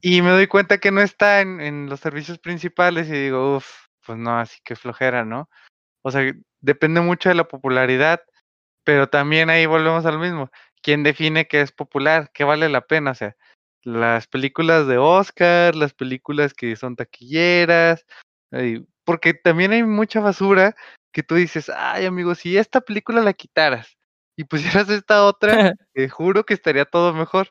Y 0.02 0.22
me 0.22 0.30
doy 0.30 0.46
cuenta 0.46 0.78
que 0.78 0.90
no 0.92 1.00
está 1.00 1.40
en 1.40 1.60
en 1.60 1.88
los 1.88 2.00
servicios 2.00 2.38
principales 2.38 3.08
y 3.08 3.12
digo: 3.12 3.56
"Uf, 3.56 3.66
pues 4.06 4.18
no, 4.18 4.38
así 4.38 4.58
que 4.64 4.76
flojera", 4.76 5.24
¿no? 5.24 5.48
O 6.02 6.10
sea, 6.12 6.32
depende 6.60 7.00
mucho 7.02 7.28
de 7.30 7.36
la 7.36 7.48
popularidad, 7.48 8.22
pero 8.84 9.08
también 9.08 9.50
ahí 9.50 9.66
volvemos 9.66 10.06
a 10.06 10.12
lo 10.12 10.18
mismo, 10.20 10.50
¿quién 10.82 11.02
define 11.04 11.48
qué 11.48 11.62
es 11.62 11.72
popular? 11.72 12.30
¿Qué 12.34 12.44
vale 12.44 12.68
la 12.70 12.82
pena? 12.82 13.12
O 13.12 13.14
sea, 13.16 13.36
las 13.84 14.26
películas 14.28 14.86
de 14.88 14.98
Oscar, 14.98 15.76
las 15.76 15.94
películas 15.94 16.54
que 16.54 16.76
son 16.76 16.96
taquilleras, 16.96 18.06
porque 19.04 19.34
también 19.34 19.72
hay 19.72 19.82
mucha 19.84 20.20
basura 20.20 20.74
que 21.12 21.22
tú 21.22 21.34
dices: 21.36 21.70
"Ay, 21.76 22.06
amigo, 22.06 22.34
si 22.34 22.56
esta 22.58 22.80
película 22.82 23.22
la 23.22 23.32
quitaras 23.34 23.96
y 24.36 24.44
pusieras 24.84 24.90
esta 24.90 25.24
otra, 25.24 25.50
te 25.94 26.08
juro 26.08 26.44
que 26.46 26.54
estaría 26.54 26.84
todo 26.86 27.14
mejor". 27.14 27.50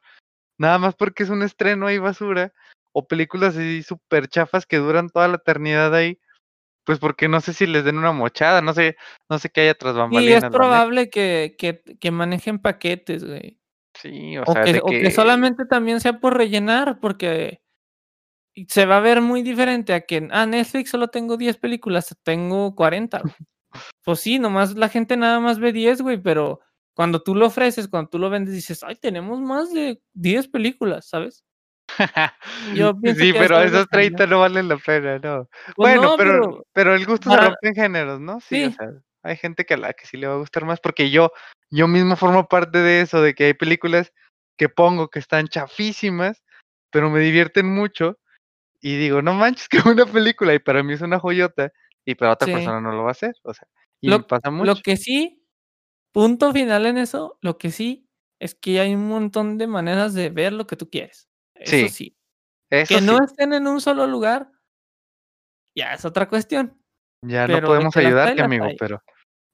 Nada 0.58 0.78
más 0.80 0.96
porque 0.96 1.24
es 1.24 1.30
un 1.30 1.44
estreno 1.44 1.88
hay 1.88 1.98
basura, 1.98 2.54
o 2.94 3.08
películas 3.08 3.56
así 3.56 3.84
superchafas 3.84 4.66
que 4.66 4.78
duran 4.78 5.10
toda 5.10 5.28
la 5.28 5.36
eternidad 5.36 5.94
ahí, 5.94 6.20
pues, 6.86 7.00
porque 7.00 7.28
no 7.28 7.42
sé 7.42 7.54
si 7.54 7.66
les 7.68 7.84
den 7.84 7.98
una 7.98 8.12
mochada, 8.12 8.62
no 8.62 8.74
sé 8.74 8.96
no 9.30 9.40
sé 9.40 9.50
qué 9.50 9.62
haya 9.62 9.72
es 9.72 9.94
bambalinas, 9.94 10.44
la 10.44 10.50
neta. 10.50 10.58
probable 10.58 11.10
que 11.10 11.56
que 11.58 11.82
que 12.00 12.12
manejen 12.12 12.60
paquetes, 12.60 13.26
güey. 13.26 13.60
Sí, 13.96 14.38
o 14.38 14.44
O 14.46 14.54
sea, 14.54 14.64
que 14.64 14.74
de 14.74 14.80
o 14.82 14.86
que 14.88 15.12
solamente 15.12 15.66
también 15.66 16.00
sea 16.00 16.20
por 16.20 16.38
rellenar, 16.38 17.00
porque 17.00 17.62
y 18.54 18.66
se 18.70 18.86
va 18.86 18.98
a 18.98 19.02
ver 19.02 19.22
muy 19.22 19.42
diferente 19.42 19.94
a 19.94 20.02
que, 20.02 20.28
ah, 20.32 20.46
Netflix 20.46 20.90
solo 20.90 21.10
tengo 21.10 21.36
10 21.36 21.58
películas, 21.58 22.16
tengo 22.24 22.76
40, 22.76 23.20
güey. 23.20 23.34
Pues 24.06 24.22
sí, 24.22 24.40
nomás 24.40 24.76
la 24.76 24.88
gente 24.88 25.18
nada 25.18 25.42
más 25.42 25.60
ve 25.60 25.74
10, 25.74 26.02
güey, 26.02 26.18
pero 26.18 26.62
cuando 26.96 27.24
tú 27.24 27.36
lo 27.36 27.48
ofreces, 27.48 27.90
cuando 27.90 28.10
tú 28.12 28.20
lo 28.20 28.30
vendes, 28.32 28.56
dices: 28.56 28.84
"Ay, 28.84 28.96
tenemos 28.98 29.42
más 29.42 29.74
de 29.74 30.02
10 30.14 30.48
películas", 30.50 31.08
¿sabes? 31.10 31.42
Yo 32.72 32.94
Sí, 33.18 33.34
que 33.34 33.46
pero 33.46 33.62
esos 33.62 33.88
similar. 33.88 33.88
30 33.90 34.26
no 34.28 34.40
valen 34.40 34.68
la 34.68 34.78
pena, 34.78 35.20
no. 35.20 35.50
Pues 35.76 35.90
Bueno, 35.90 36.02
no, 36.02 36.20
pero 36.22 36.42
pero 36.44 36.64
pero 36.74 36.96
el 36.96 37.06
gusto 37.06 37.30
se 37.30 37.38
rompe 37.38 37.68
en 37.70 37.76
géneros, 37.76 38.20
¿no? 38.20 38.38
Sí, 38.40 38.66
o 38.66 38.72
sea, 38.72 38.88
hay 39.24 39.38
gente 39.38 39.66
que 39.66 39.76
a 39.76 39.78
la 39.78 39.94
que 39.94 40.06
sí 40.08 40.18
le 40.18 40.28
va 40.28 40.34
a 40.36 40.38
gustar 40.38 40.66
más, 40.66 40.80
porque 40.80 41.10
yo 41.12 41.32
yo 41.70 41.88
mismo 41.88 42.16
formo 42.16 42.48
parte 42.48 42.80
de 42.80 43.02
eso, 43.02 43.22
de 43.22 43.34
que 43.36 43.46
hay 43.46 43.54
películas 43.54 44.14
que 44.58 44.70
pongo 44.70 45.10
que 45.10 45.20
están 45.20 45.48
chafísimas, 45.48 46.44
pero 46.92 47.10
me 47.10 47.20
divierten 47.20 47.68
mucho, 47.68 48.18
y 48.82 48.98
digo: 48.98 49.22
"No 49.22 49.34
manches, 49.36 49.70
qué 49.80 49.82
buena 49.82 50.06
película", 50.06 50.54
y 50.56 50.60
para 50.60 50.84
mí 50.84 50.94
es 50.94 51.02
una 51.02 51.20
joyota, 51.20 51.72
y 52.06 52.16
para 52.16 52.34
otra 52.34 52.48
Sí. 52.48 52.50
persona 52.50 52.82
no 52.82 52.92
lo 52.94 53.04
va 53.06 53.12
a 53.12 53.16
ser, 53.16 53.36
o 53.44 53.54
sea, 53.54 53.68
y 54.02 54.14
Lo 54.14 54.28
pasa 54.28 54.52
lo 54.60 54.82
mucho. 54.82 54.84
que 54.84 54.98
sí, 54.98 55.44
punto 56.16 56.54
final 56.54 56.86
en 56.86 56.98
eso, 56.98 57.38
lo 57.42 57.58
que 57.58 57.72
sí 57.72 58.08
es 58.40 58.56
que 58.56 58.80
hay 58.80 58.96
un 58.96 59.10
montón 59.10 59.58
de 59.58 59.68
maneras 59.68 60.14
de 60.14 60.30
ver 60.30 60.54
lo 60.54 60.66
que 60.66 60.78
tú 60.78 60.90
quieres. 60.90 61.30
Eso 61.54 61.72
Sí, 61.72 61.90
sí. 61.90 62.18
eso 62.70 62.96
Que 62.96 63.02
no 63.02 63.18
sí. 63.18 63.24
estén 63.26 63.52
en 63.52 63.68
un 63.68 63.82
solo 63.82 64.08
lugar 64.08 64.50
ya 65.76 65.94
es 65.94 66.06
otra 66.06 66.30
cuestión, 66.30 66.82
Ya 67.22 67.48
no 67.48 67.56
pero 67.56 67.68
podemos 67.68 67.98
ayudarte, 67.98 68.42
amigo, 68.42 68.68
pero 68.80 69.04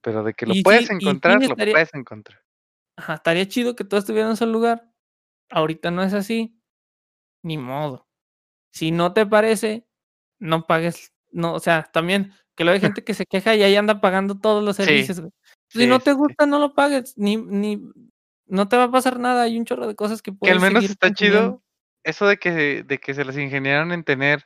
pero 0.03 0.23
de 0.23 0.33
que 0.35 0.45
lo 0.45 0.53
Y 0.53 0.61
puedes 0.61 0.81
sí 0.81 0.87
sí 0.99 1.05
encontrar, 1.07 1.41
lo 1.41 1.55
puedes 1.55 1.93
encontrar. 1.95 2.39
Ajá, 2.95 3.15
estaría 3.15 3.47
chido 3.47 3.75
que 3.75 3.83
todo 3.83 3.99
estuviera 3.99 4.25
en 4.27 4.31
un 4.31 4.37
solo 4.37 4.51
lugar. 4.51 4.91
Ahorita 5.49 5.89
no 5.89 6.03
es 6.03 6.13
así, 6.13 6.61
ni 7.43 7.57
modo. 7.57 8.07
Si 8.71 8.91
no 8.91 9.13
te 9.13 9.25
parece, 9.25 9.87
no 10.39 10.67
pagues, 10.67 11.13
no, 11.31 11.53
o 11.53 11.59
sea, 11.59 11.89
también 11.91 12.33
que 12.55 12.63
luego 12.63 12.75
hay 12.75 12.81
gente 12.99 13.03
que 13.03 13.15
se 13.15 13.25
queja 13.25 13.55
y 13.55 13.63
ahí 13.63 13.75
anda 13.75 13.99
pagando 13.99 14.39
todos 14.39 14.63
los 14.63 14.75
Sí, 14.77 14.83
servicios, 14.83 15.19
güey. 15.21 15.31
Si 15.73 15.87
no 15.87 15.99
te 15.99 16.13
gusta, 16.13 16.45
no 16.45 16.59
lo 16.59 16.73
pagues, 16.73 17.17
ni 17.17 17.37
ni 17.37 17.81
no 18.47 18.67
te 18.67 18.77
va 18.77 18.85
a 18.85 18.91
pasar 18.91 19.19
nada, 19.19 19.43
hay 19.43 19.57
un 19.57 19.65
chorro 19.65 19.87
de 19.87 19.95
cosas 19.95 20.21
que 20.21 20.31
Que 20.31 20.51
al 20.51 20.57
puedes 20.57 20.61
menos 20.61 20.83
está 20.85 21.11
chido 21.13 21.61
eso 22.03 22.27
de 22.27 22.37
que 22.37 22.83
de 22.83 22.97
que 22.97 23.13
se 23.13 23.23
las 23.23 23.37
ingeniaron 23.37 23.91
en 23.91 24.03
tener 24.03 24.45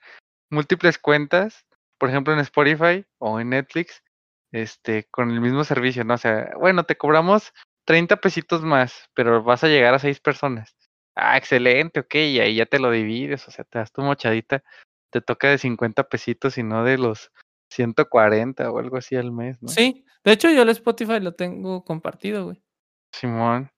múltiples 0.51 0.97
cuentas, 0.99 1.65
por 1.97 2.09
ejemplo, 2.09 2.33
en 2.33 2.39
Spotify 2.39 3.05
o 3.17 3.39
en 3.39 3.49
Netflix, 3.49 4.03
este, 4.51 5.05
con 5.11 5.31
el 5.31 5.41
mismo 5.41 5.63
servicio, 5.63 6.03
¿no? 6.03 6.13
O 6.15 6.17
sea, 6.17 6.51
bueno, 6.59 6.83
te 6.83 6.97
cobramos 6.97 7.53
30 7.85 8.17
pesitos 8.17 8.61
más, 8.63 9.09
pero 9.15 9.43
vas 9.43 9.63
a 9.63 9.67
llegar 9.67 9.93
a 9.93 9.99
6 9.99 10.19
personas. 10.19 10.75
Ah, 11.15 11.37
excelente, 11.37 12.01
okey, 12.01 12.33
y 12.35 12.39
ahí 12.41 12.55
ya 12.55 12.65
te 12.65 12.79
lo 12.79 12.91
divides, 12.91 13.47
o 13.47 13.51
sea, 13.51 13.65
te 13.65 13.79
das 13.79 13.91
tu 13.91 14.01
mochadita, 14.01 14.63
te 15.11 15.21
toca 15.21 15.49
de 15.49 15.57
50 15.57 16.03
pesitos 16.03 16.57
y 16.57 16.63
no 16.63 16.83
de 16.83 16.97
los 16.97 17.31
140 17.71 18.69
o 18.71 18.79
algo 18.79 18.97
así 18.97 19.15
al 19.15 19.31
mes, 19.31 19.61
¿no? 19.61 19.69
Sí, 19.69 20.04
de 20.25 20.31
hecho, 20.31 20.49
yo 20.49 20.63
el 20.63 20.69
Spotify 20.69 21.19
lo 21.19 21.33
tengo 21.33 21.85
compartido, 21.85 22.45
güey. 22.45 22.61
Simón. 23.13 23.69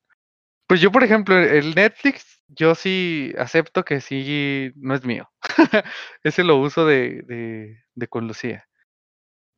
Pues 0.67 0.81
yo, 0.81 0.91
por 0.91 1.03
ejemplo, 1.03 1.37
el 1.37 1.75
Netflix, 1.75 2.41
yo 2.47 2.75
sí 2.75 3.33
acepto 3.37 3.83
que 3.85 4.01
sí 4.01 4.71
no 4.75 4.95
es 4.95 5.05
mío. 5.05 5.29
Ese 6.23 6.43
lo 6.43 6.57
uso 6.57 6.85
de 6.85 7.21
de 7.23 7.77
de 7.95 8.07
con 8.07 8.27
Lucía. 8.27 8.67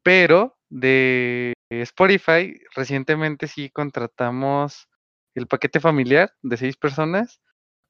Pero 0.04 0.58
de 0.70 1.54
Spotify, 1.70 2.54
recientemente 2.76 3.48
sí 3.48 3.70
contratamos 3.70 4.88
el 5.36 5.48
paquete 5.48 5.80
familiar 5.80 6.32
de 6.42 6.58
6 6.58 6.78
personas 6.78 7.42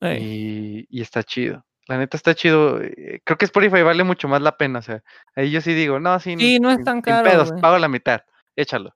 y 0.02 0.86
y 0.90 1.02
está 1.02 1.24
chido. 1.24 1.66
La 1.88 1.98
neta 1.98 2.18
está 2.18 2.36
chido, 2.36 2.82
eh, 2.82 3.22
creo 3.24 3.38
que 3.38 3.46
Spotify 3.46 3.82
vale 3.82 4.04
mucho 4.04 4.28
más 4.28 4.42
la 4.42 4.58
pena, 4.58 4.80
o 4.80 4.82
sea, 4.84 5.02
ahí 5.36 5.50
yo 5.50 5.60
sí 5.62 5.74
digo: 5.74 6.00
"No, 6.00 6.20
sin 6.20 6.40
Sí, 6.40 6.60
no 6.60 6.70
es 6.70 6.84
tan 6.84 7.02
caro, 7.02 7.28
pedos, 7.28 7.52
pago 7.62 7.80
la 7.80 7.88
mitad, 7.88 8.22
échalo". 8.62 8.96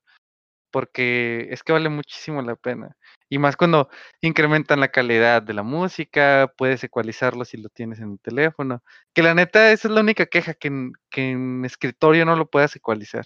Porque 0.72 1.48
es 1.52 1.64
que 1.64 1.74
vale 1.74 1.90
muchísimo 1.90 2.42
la 2.42 2.56
pena. 2.56 2.98
Y 3.30 3.38
más 3.38 3.56
cuando 3.56 3.90
incrementan 4.22 4.80
la 4.80 4.90
calidad 4.90 5.42
de 5.42 5.54
la 5.54 5.64
música, 5.64 6.52
puedes 6.58 6.84
ecualizarlo 6.84 7.46
si 7.46 7.58
lo 7.58 7.70
tienes 7.70 8.00
en 8.00 8.14
el 8.14 8.20
teléfono. 8.20 8.84
Que 9.14 9.24
la 9.24 9.34
neta, 9.36 9.72
esa 9.72 9.88
es 9.88 9.94
la 9.94 10.02
única 10.02 10.26
queja, 10.26 10.54
que 10.54 10.68
en 10.70 10.94
que 11.10 11.32
en 11.32 11.64
escritorio 11.66 12.26
no 12.26 12.36
lo 12.36 12.48
puedas 12.48 12.76
ecualizar, 12.76 13.26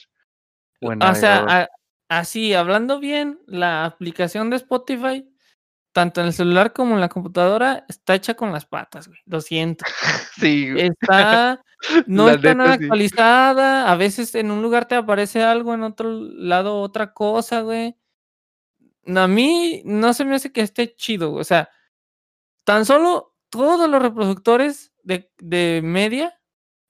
o 0.81 0.91
en 0.91 1.01
O 1.03 1.15
sea, 1.15 1.45
a 1.47 1.67
así, 2.09 2.53
hablando 2.53 2.99
bien, 2.99 3.39
la 3.47 3.85
aplicación 3.85 4.49
de 4.49 4.57
Spotify, 4.57 5.27
tanto 5.97 6.21
en 6.21 6.27
el 6.27 6.33
celular 6.33 6.73
como 6.73 6.93
en 6.93 7.01
la 7.01 7.09
computadora, 7.09 7.83
está 7.89 8.13
hecha 8.13 8.35
con 8.35 8.51
las 8.51 8.67
patas, 8.67 9.07
güey, 9.07 9.19
lo 9.25 9.41
siento. 9.41 9.83
Sí, 10.39 10.71
güey. 10.71 10.89
Está 10.89 11.63
no 12.05 12.27
La 12.27 12.33
está 12.33 12.49
neta, 12.49 12.53
nada 12.53 12.77
sí. 12.77 12.83
actualizada, 12.83 13.91
a 13.91 13.95
veces 13.95 14.35
en 14.35 14.51
un 14.51 14.61
lugar 14.61 14.87
te 14.87 14.93
aparece 14.93 15.41
algo, 15.41 15.73
en 15.73 15.81
otro 15.81 16.11
lado 16.11 16.81
otra 16.81 17.13
cosa, 17.13 17.61
güey. 17.61 17.97
No, 19.05 19.21
a 19.21 19.27
mí 19.27 19.81
no 19.85 20.13
se 20.13 20.23
me 20.23 20.35
hace 20.35 20.51
que 20.51 20.61
esté 20.61 20.93
chido, 20.93 21.33
o 21.33 21.43
sea, 21.43 21.67
tan 22.63 22.85
solo 22.85 23.35
todos 23.49 23.89
los 23.89 23.99
reproductores 23.99 24.93
de 25.01 25.31
de 25.39 25.81
media, 25.83 26.39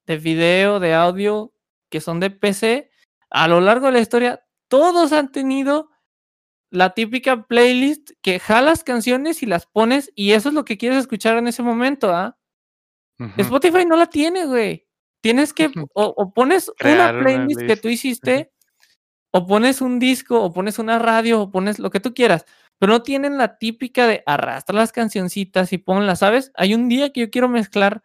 de 0.05 0.17
video, 0.17 0.81
de 0.81 0.93
audio, 0.93 1.53
que 1.89 2.01
son 2.01 2.19
de 2.19 2.29
PC, 2.29 2.91
a 3.29 3.47
lo 3.47 3.61
largo 3.61 3.85
de 3.85 3.93
la 3.93 3.99
historia, 4.01 4.43
todos 4.67 5.13
han 5.13 5.31
tenido 5.31 5.91
la 6.69 6.93
típica 6.93 7.45
playlist 7.45 8.11
que 8.21 8.39
jalas 8.39 8.83
canciones 8.83 9.41
y 9.43 9.45
las 9.45 9.65
pones, 9.65 10.11
y 10.15 10.31
eso 10.31 10.49
es 10.49 10.55
lo 10.55 10.65
que 10.65 10.77
quieres 10.77 10.99
escuchar 10.99 11.37
en 11.37 11.47
ese 11.47 11.63
momento, 11.63 12.13
¿ah? 12.13 12.37
Spotify 13.37 13.85
no 13.85 13.95
la 13.95 14.07
tiene, 14.07 14.45
güey. 14.45 14.87
Tienes 15.21 15.53
que 15.53 15.65
o 15.93 16.13
o 16.15 16.33
pones 16.33 16.67
una 16.67 16.75
Crear 16.77 17.15
una 17.15 17.23
playlist 17.23 17.61
que 17.61 17.77
tú 17.77 17.87
hiciste, 17.87 18.51
o 19.31 19.47
pones 19.47 19.81
un 19.81 19.99
disco, 19.99 20.41
o 20.41 20.53
pones 20.53 20.79
una 20.79 20.99
radio, 20.99 21.41
o 21.41 21.51
pones 21.51 21.79
lo 21.79 21.89
que 21.89 21.99
tú 21.99 22.13
quieras, 22.13 22.45
pero 22.79 22.93
no 22.93 23.03
tienen 23.03 23.37
la 23.37 23.57
típica 23.57 24.07
de 24.07 24.23
arrastra 24.25 24.75
las 24.75 24.91
cancioncitas 24.91 25.73
y 25.73 25.77
ponlas, 25.77 26.19
¿sabes? 26.19 26.51
Hay 26.55 26.73
un 26.75 26.89
día 26.89 27.11
que 27.11 27.21
yo 27.21 27.29
quiero 27.31 27.49
mezclar, 27.49 28.03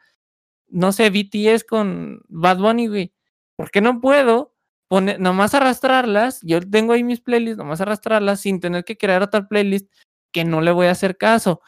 no 0.69 0.93
sé, 0.93 1.11
BTS 1.11 1.65
con 1.65 2.23
Bad 2.29 2.59
Bunny, 2.59 2.87
güey, 2.87 3.13
¿por 3.57 3.71
qué 3.71 3.81
no 3.81 4.01
puedo 4.01 4.52
pone 4.93 5.17
nomás 5.19 5.55
arrastrarlas? 5.55 6.41
Yo 6.43 6.61
tengo 6.61 6.93
ahí 6.93 7.03
mis 7.03 7.23
playlists, 7.23 7.57
nomás 7.57 7.81
arrastrarlas 7.81 8.41
sin 8.41 8.61
tener 8.61 8.85
que 8.85 8.99
crear 8.99 9.23
otra 9.23 9.49
playlist 9.49 9.91
que 10.33 10.45
no 10.45 10.61
le 10.61 10.71
voy 10.71 10.89
a 10.89 10.91
hacer 10.91 11.17
caso. 11.17 11.63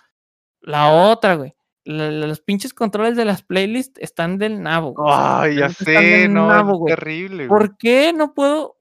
La 0.61 0.91
otra, 0.93 1.35
güey, 1.37 1.55
la- 1.85 2.11
la- 2.11 2.27
los 2.27 2.41
pinches 2.43 2.75
controles 2.75 3.17
de 3.17 3.25
las 3.25 3.43
playlists 3.43 3.99
están 3.99 4.37
del 4.37 4.61
nabo. 4.63 4.93
güey, 4.93 5.09
Ay, 5.17 5.57
ya 5.57 5.71
sé, 5.71 6.29
no, 6.29 6.49
nabo, 6.49 6.73
es 6.73 6.79
güey. 6.81 6.95
terrible, 6.97 7.47
güey. 7.47 7.49
¿Por 7.49 7.79
qué 7.79 8.13
no 8.13 8.35
puedo? 8.35 8.77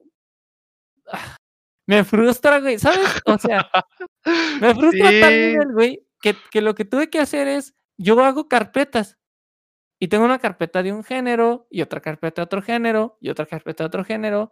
Ah, 1.10 1.36
Me 1.86 2.04
frustra, 2.04 2.60
güey, 2.60 2.78
¿sabes? 2.78 3.08
O 3.26 3.38
sea, 3.38 3.70
me 4.60 4.74
frustra 5.04 5.08
a 5.08 5.20
tal 5.20 5.32
Sí. 5.32 5.40
nivel, 5.48 5.72
güey, 5.72 6.06
que, 6.20 6.34
que 6.50 6.60
lo 6.60 6.74
que 6.74 6.84
tuve 6.84 7.08
que 7.10 7.18
hacer 7.18 7.48
es, 7.48 7.74
yo 7.98 8.22
hago 8.22 8.46
carpetas. 8.48 9.16
Y 9.98 10.08
tengo 10.08 10.24
una 10.24 10.38
carpeta 10.38 10.82
de 10.82 10.92
un 10.92 11.04
género, 11.04 11.66
y 11.70 11.80
otra 11.82 12.00
carpeta 12.00 12.42
de 12.42 12.44
otro 12.44 12.62
género, 12.62 13.16
y 13.20 13.30
otra 13.30 13.46
carpeta 13.46 13.84
de 13.84 13.86
otro 13.88 14.04
género. 14.04 14.50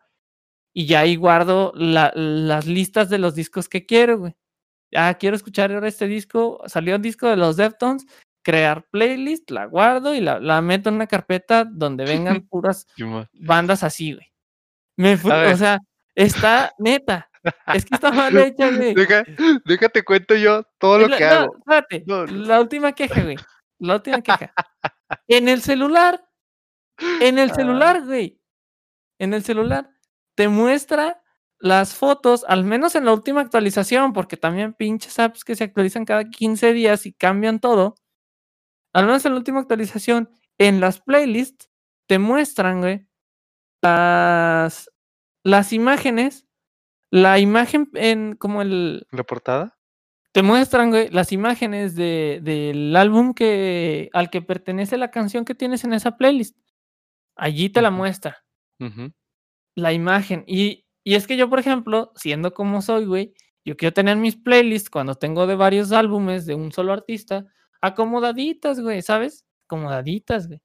Y 0.74 0.86
ya 0.86 1.00
ahí 1.00 1.16
guardo 1.16 1.72
la- 1.74 2.12
las 2.14 2.66
listas 2.66 3.10
de 3.10 3.18
los 3.18 3.34
discos 3.34 3.68
que 3.68 3.84
quiero, 3.84 4.18
güey. 4.18 4.36
Ah, 4.94 5.14
quiero 5.18 5.36
escuchar 5.36 5.72
ahora 5.72 5.88
este 5.88 6.06
disco. 6.06 6.62
Salió 6.66 6.96
un 6.96 7.02
disco 7.02 7.26
de 7.28 7.36
los 7.36 7.56
Deftones. 7.56 8.06
Crear 8.44 8.86
playlist, 8.90 9.50
la 9.50 9.66
guardo 9.66 10.14
y 10.14 10.20
la, 10.20 10.40
la 10.40 10.60
meto 10.60 10.88
en 10.88 10.96
una 10.96 11.06
carpeta 11.06 11.64
donde 11.64 12.04
vengan 12.04 12.40
puras 12.50 12.86
bandas 13.32 13.82
así, 13.84 14.14
güey. 14.14 14.26
Me 14.96 15.16
ver. 15.16 15.52
o 15.54 15.56
sea, 15.56 15.78
está 16.14 16.72
neta. 16.78 17.30
Es 17.74 17.84
que 17.84 17.94
está 17.94 18.10
mal 18.12 18.36
hecha, 18.36 18.70
güey. 18.70 18.94
Deja, 18.94 19.24
déjate 19.64 20.02
cuento 20.04 20.34
yo 20.34 20.64
todo 20.78 20.98
lo 20.98 21.16
que 21.16 21.24
no, 21.24 21.30
hago. 21.30 21.56
espérate, 21.58 22.04
no. 22.06 22.26
La 22.26 22.60
última 22.60 22.92
queja, 22.92 23.22
güey. 23.22 23.36
La 23.78 23.94
última 23.94 24.20
queja. 24.20 24.52
En 25.28 25.48
el 25.48 25.62
celular. 25.62 26.24
En 27.20 27.38
el 27.38 27.50
Ah. 27.50 27.54
celular, 27.54 28.04
güey. 28.04 28.40
En 29.18 29.34
el 29.34 29.44
celular. 29.44 29.90
Te 30.36 30.48
muestra 30.48 31.22
las 31.58 31.94
fotos, 31.94 32.44
al 32.48 32.64
menos 32.64 32.94
en 32.96 33.04
la 33.06 33.12
última 33.14 33.40
actualización, 33.42 34.12
porque 34.12 34.36
también 34.36 34.74
pinches 34.74 35.18
apps 35.18 35.44
que 35.44 35.56
se 35.56 35.64
actualizan 35.64 36.04
cada 36.04 36.24
15 36.30 36.72
días 36.72 37.06
y 37.06 37.12
cambian 37.12 37.60
todo. 37.60 37.94
Al 38.94 39.06
menos 39.06 39.24
en 39.26 39.32
la 39.32 39.38
última 39.38 39.60
actualización, 39.60 40.30
en 40.58 40.80
las 40.80 41.00
playlists, 41.00 41.70
te 42.08 42.18
muestran, 42.18 42.80
güey, 42.80 43.06
las, 43.82 44.90
las 45.44 45.72
imágenes. 45.72 46.46
La 47.10 47.38
imagen 47.38 47.90
en 47.94 48.36
como 48.36 48.62
el, 48.62 49.06
¿La 49.12 49.24
portada? 49.24 49.78
Te 50.32 50.42
muestran, 50.42 50.90
güey, 50.90 51.08
las 51.10 51.32
imágenes 51.32 51.94
de, 51.94 52.40
del 52.42 52.94
álbum 52.96 53.34
que, 53.34 54.10
al 54.14 54.30
que 54.30 54.42
pertenece 54.42 54.96
la 54.96 55.10
canción 55.10 55.44
que 55.44 55.54
tienes 55.54 55.84
en 55.84 55.92
esa 55.92 56.16
playlist. 56.16 56.56
Allí 57.36 57.70
te 57.70 57.82
la 57.82 57.90
muestra, 57.90 58.44
la 59.74 59.92
imagen. 59.92 60.44
Y, 60.46 60.86
y 61.04 61.14
es 61.14 61.26
que 61.26 61.36
yo, 61.36 61.48
por 61.48 61.58
ejemplo, 61.58 62.12
siendo 62.16 62.52
como 62.54 62.82
soy, 62.82 63.04
güey, 63.06 63.34
yo 63.64 63.76
quiero 63.76 63.92
tener 63.92 64.16
mis 64.16 64.36
playlists 64.36 64.90
cuando 64.90 65.14
tengo 65.14 65.46
de 65.46 65.54
varios 65.56 65.92
álbumes 65.92 66.46
de 66.46 66.54
un 66.54 66.72
solo 66.72 66.92
artista, 66.92 67.46
acomodaditas, 67.80 68.80
güey, 68.80 69.02
¿sabes? 69.02 69.44
Acomodaditas, 69.66 70.48
güey. 70.48 70.60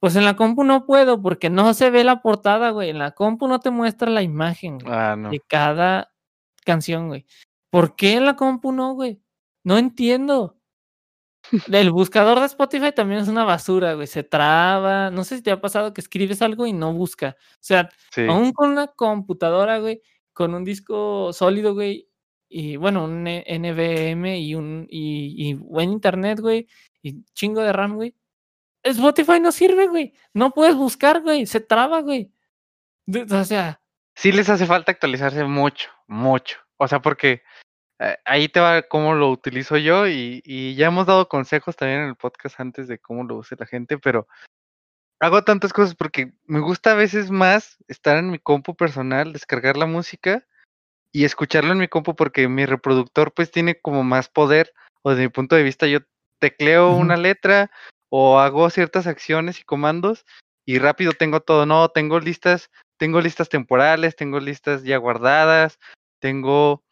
Pues 0.00 0.14
en 0.16 0.24
la 0.24 0.36
compu 0.36 0.62
no 0.64 0.86
puedo 0.86 1.20
porque 1.20 1.50
no 1.50 1.74
se 1.74 1.90
ve 1.90 2.04
la 2.04 2.22
portada, 2.22 2.70
güey. 2.70 2.90
En 2.90 2.98
la 2.98 3.12
compu 3.12 3.48
no 3.48 3.58
te 3.60 3.70
muestra 3.70 4.10
la 4.10 4.22
imagen, 4.22 4.78
güey 4.78 4.92
Ah, 4.94 5.16
no. 5.16 5.30
de 5.30 5.40
cada 5.40 6.12
canción, 6.64 7.08
güey. 7.08 7.26
¿Por 7.70 7.96
qué 7.96 8.14
en 8.14 8.24
la 8.26 8.36
compu 8.36 8.72
no, 8.72 8.94
güey? 8.94 9.20
No 9.64 9.78
entiendo. 9.78 10.56
El 11.72 11.90
buscador 11.92 12.40
de 12.40 12.46
Spotify 12.46 12.92
también 12.92 13.20
es 13.20 13.28
una 13.28 13.44
basura, 13.44 13.94
güey. 13.94 14.06
Se 14.06 14.22
traba. 14.22 15.10
No 15.10 15.24
sé 15.24 15.36
si 15.36 15.42
te 15.42 15.50
ha 15.50 15.60
pasado 15.60 15.94
que 15.94 16.00
escribes 16.00 16.42
algo 16.42 16.66
y 16.66 16.72
no 16.72 16.92
busca. 16.92 17.36
O 17.38 17.58
sea, 17.60 17.88
Sí. 18.12 18.26
aún 18.28 18.52
con 18.52 18.70
una 18.70 18.88
computadora, 18.88 19.78
güey, 19.78 20.02
con 20.32 20.54
un 20.54 20.64
disco 20.64 21.32
sólido, 21.32 21.74
güey, 21.74 22.08
y 22.48 22.76
bueno, 22.76 23.04
un 23.04 23.26
N- 23.26 23.44
NVMe 23.48 24.40
y 24.40 24.54
un 24.54 24.86
y, 24.90 25.34
y 25.50 25.54
buen 25.54 25.90
internet, 25.92 26.40
güey, 26.40 26.66
y 27.02 27.24
chingo 27.34 27.62
de 27.62 27.72
RAM, 27.72 27.94
güey. 27.96 28.14
Spotify 28.84 29.40
no 29.40 29.52
sirve, 29.52 29.88
güey. 29.88 30.12
No 30.34 30.50
puedes 30.52 30.74
buscar, 30.76 31.22
güey. 31.22 31.46
Se 31.46 31.60
traba, 31.60 32.00
güey. 32.02 32.32
O 33.30 33.44
sea, 33.44 33.80
Sí 34.16 34.32
les 34.32 34.48
hace 34.50 34.66
falta 34.66 34.92
actualizarse 34.92 35.44
mucho, 35.44 35.90
mucho. 36.08 36.58
O 36.78 36.88
sea, 36.88 37.02
porque 37.02 37.42
eh, 37.98 38.16
ahí 38.24 38.48
te 38.48 38.60
va 38.60 38.82
cómo 38.82 39.14
lo 39.14 39.30
utilizo 39.30 39.76
yo 39.76 40.06
y, 40.06 40.40
y 40.44 40.74
ya 40.76 40.86
hemos 40.86 41.06
dado 41.06 41.28
consejos 41.28 41.76
también 41.76 42.02
en 42.02 42.08
el 42.08 42.16
podcast 42.16 42.58
antes 42.60 42.88
de 42.88 42.98
cómo 42.98 43.24
lo 43.24 43.36
use 43.36 43.56
la 43.58 43.66
gente, 43.66 43.98
pero 43.98 44.26
hago 45.20 45.42
tantas 45.42 45.72
cosas 45.72 45.94
porque 45.94 46.32
me 46.46 46.60
gusta 46.60 46.92
a 46.92 46.94
veces 46.94 47.30
más 47.30 47.76
estar 47.88 48.16
en 48.16 48.30
mi 48.30 48.38
compu 48.38 48.76
personal, 48.76 49.32
descargar 49.32 49.76
la 49.76 49.86
música 49.86 50.46
y 51.12 51.24
escucharlo 51.24 51.72
en 51.72 51.78
mi 51.78 51.88
compu 51.88 52.14
porque 52.14 52.48
mi 52.48 52.66
reproductor 52.66 53.32
pues 53.32 53.50
tiene 53.50 53.80
como 53.80 54.04
más 54.04 54.28
poder 54.28 54.72
o 55.02 55.10
desde 55.10 55.24
mi 55.24 55.28
punto 55.28 55.56
de 55.56 55.62
vista 55.62 55.86
yo 55.86 56.00
tecleo 56.38 56.92
una 56.92 57.16
letra 57.16 57.70
o 58.10 58.38
hago 58.38 58.70
ciertas 58.70 59.06
acciones 59.06 59.60
y 59.60 59.64
comandos 59.64 60.24
y 60.64 60.78
rápido 60.78 61.12
tengo 61.12 61.40
todo, 61.40 61.66
no, 61.66 61.88
tengo 61.88 62.20
listas, 62.20 62.70
tengo 62.98 63.20
listas 63.20 63.48
temporales, 63.48 64.16
tengo 64.16 64.38
listas 64.38 64.84
ya 64.84 64.98
guardadas, 64.98 65.78
tengo 66.18 66.84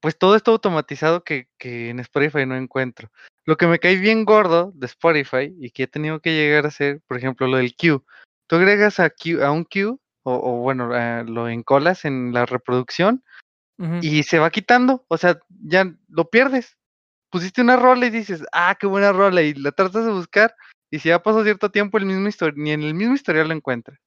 pues 0.00 0.18
todo 0.18 0.34
esto 0.34 0.50
automatizado 0.50 1.22
que, 1.22 1.48
que 1.58 1.90
en 1.90 2.00
Spotify 2.00 2.44
no 2.44 2.56
encuentro. 2.56 3.10
Lo 3.44 3.56
que 3.56 3.68
me 3.68 3.78
cae 3.78 3.96
bien 3.96 4.24
gordo 4.24 4.72
de 4.74 4.86
Spotify 4.86 5.54
y 5.60 5.70
que 5.70 5.84
he 5.84 5.86
tenido 5.86 6.20
que 6.20 6.34
llegar 6.34 6.64
a 6.64 6.68
hacer, 6.68 7.00
por 7.06 7.16
ejemplo, 7.16 7.46
lo 7.46 7.58
del 7.58 7.76
queue. 7.76 8.00
Tú 8.48 8.56
agregas 8.56 8.98
a, 8.98 9.10
queue- 9.10 9.42
a 9.44 9.52
un 9.52 9.64
queue 9.64 9.96
o, 10.24 10.34
o 10.34 10.56
bueno, 10.60 10.92
a- 10.92 11.22
lo 11.22 11.48
encolas 11.48 12.04
en 12.04 12.32
la 12.32 12.46
reproducción 12.46 13.22
y 14.02 14.22
se 14.24 14.38
va 14.38 14.50
quitando, 14.50 15.04
o 15.08 15.16
sea, 15.16 15.38
ya 15.48 15.92
lo 16.08 16.30
pierdes. 16.30 16.78
Pusiste 17.30 17.62
una 17.62 17.76
rola 17.76 18.06
y 18.06 18.10
dices, 18.10 18.44
ah, 18.52 18.76
qué 18.78 18.86
buena 18.86 19.12
rola, 19.12 19.42
y 19.42 19.54
la 19.54 19.72
tratas 19.72 20.04
de 20.04 20.12
buscar, 20.12 20.54
y 20.90 20.98
si 20.98 21.08
ya 21.08 21.22
pasó 21.22 21.42
cierto 21.42 21.70
tiempo, 21.70 21.96
el 21.98 22.06
mismo 22.06 22.28
ni 22.56 22.72
en 22.72 22.82
el 22.82 22.94
mismo 22.94 23.14
historial 23.14 23.48
lo 23.48 23.54
encuentras. 23.54 23.98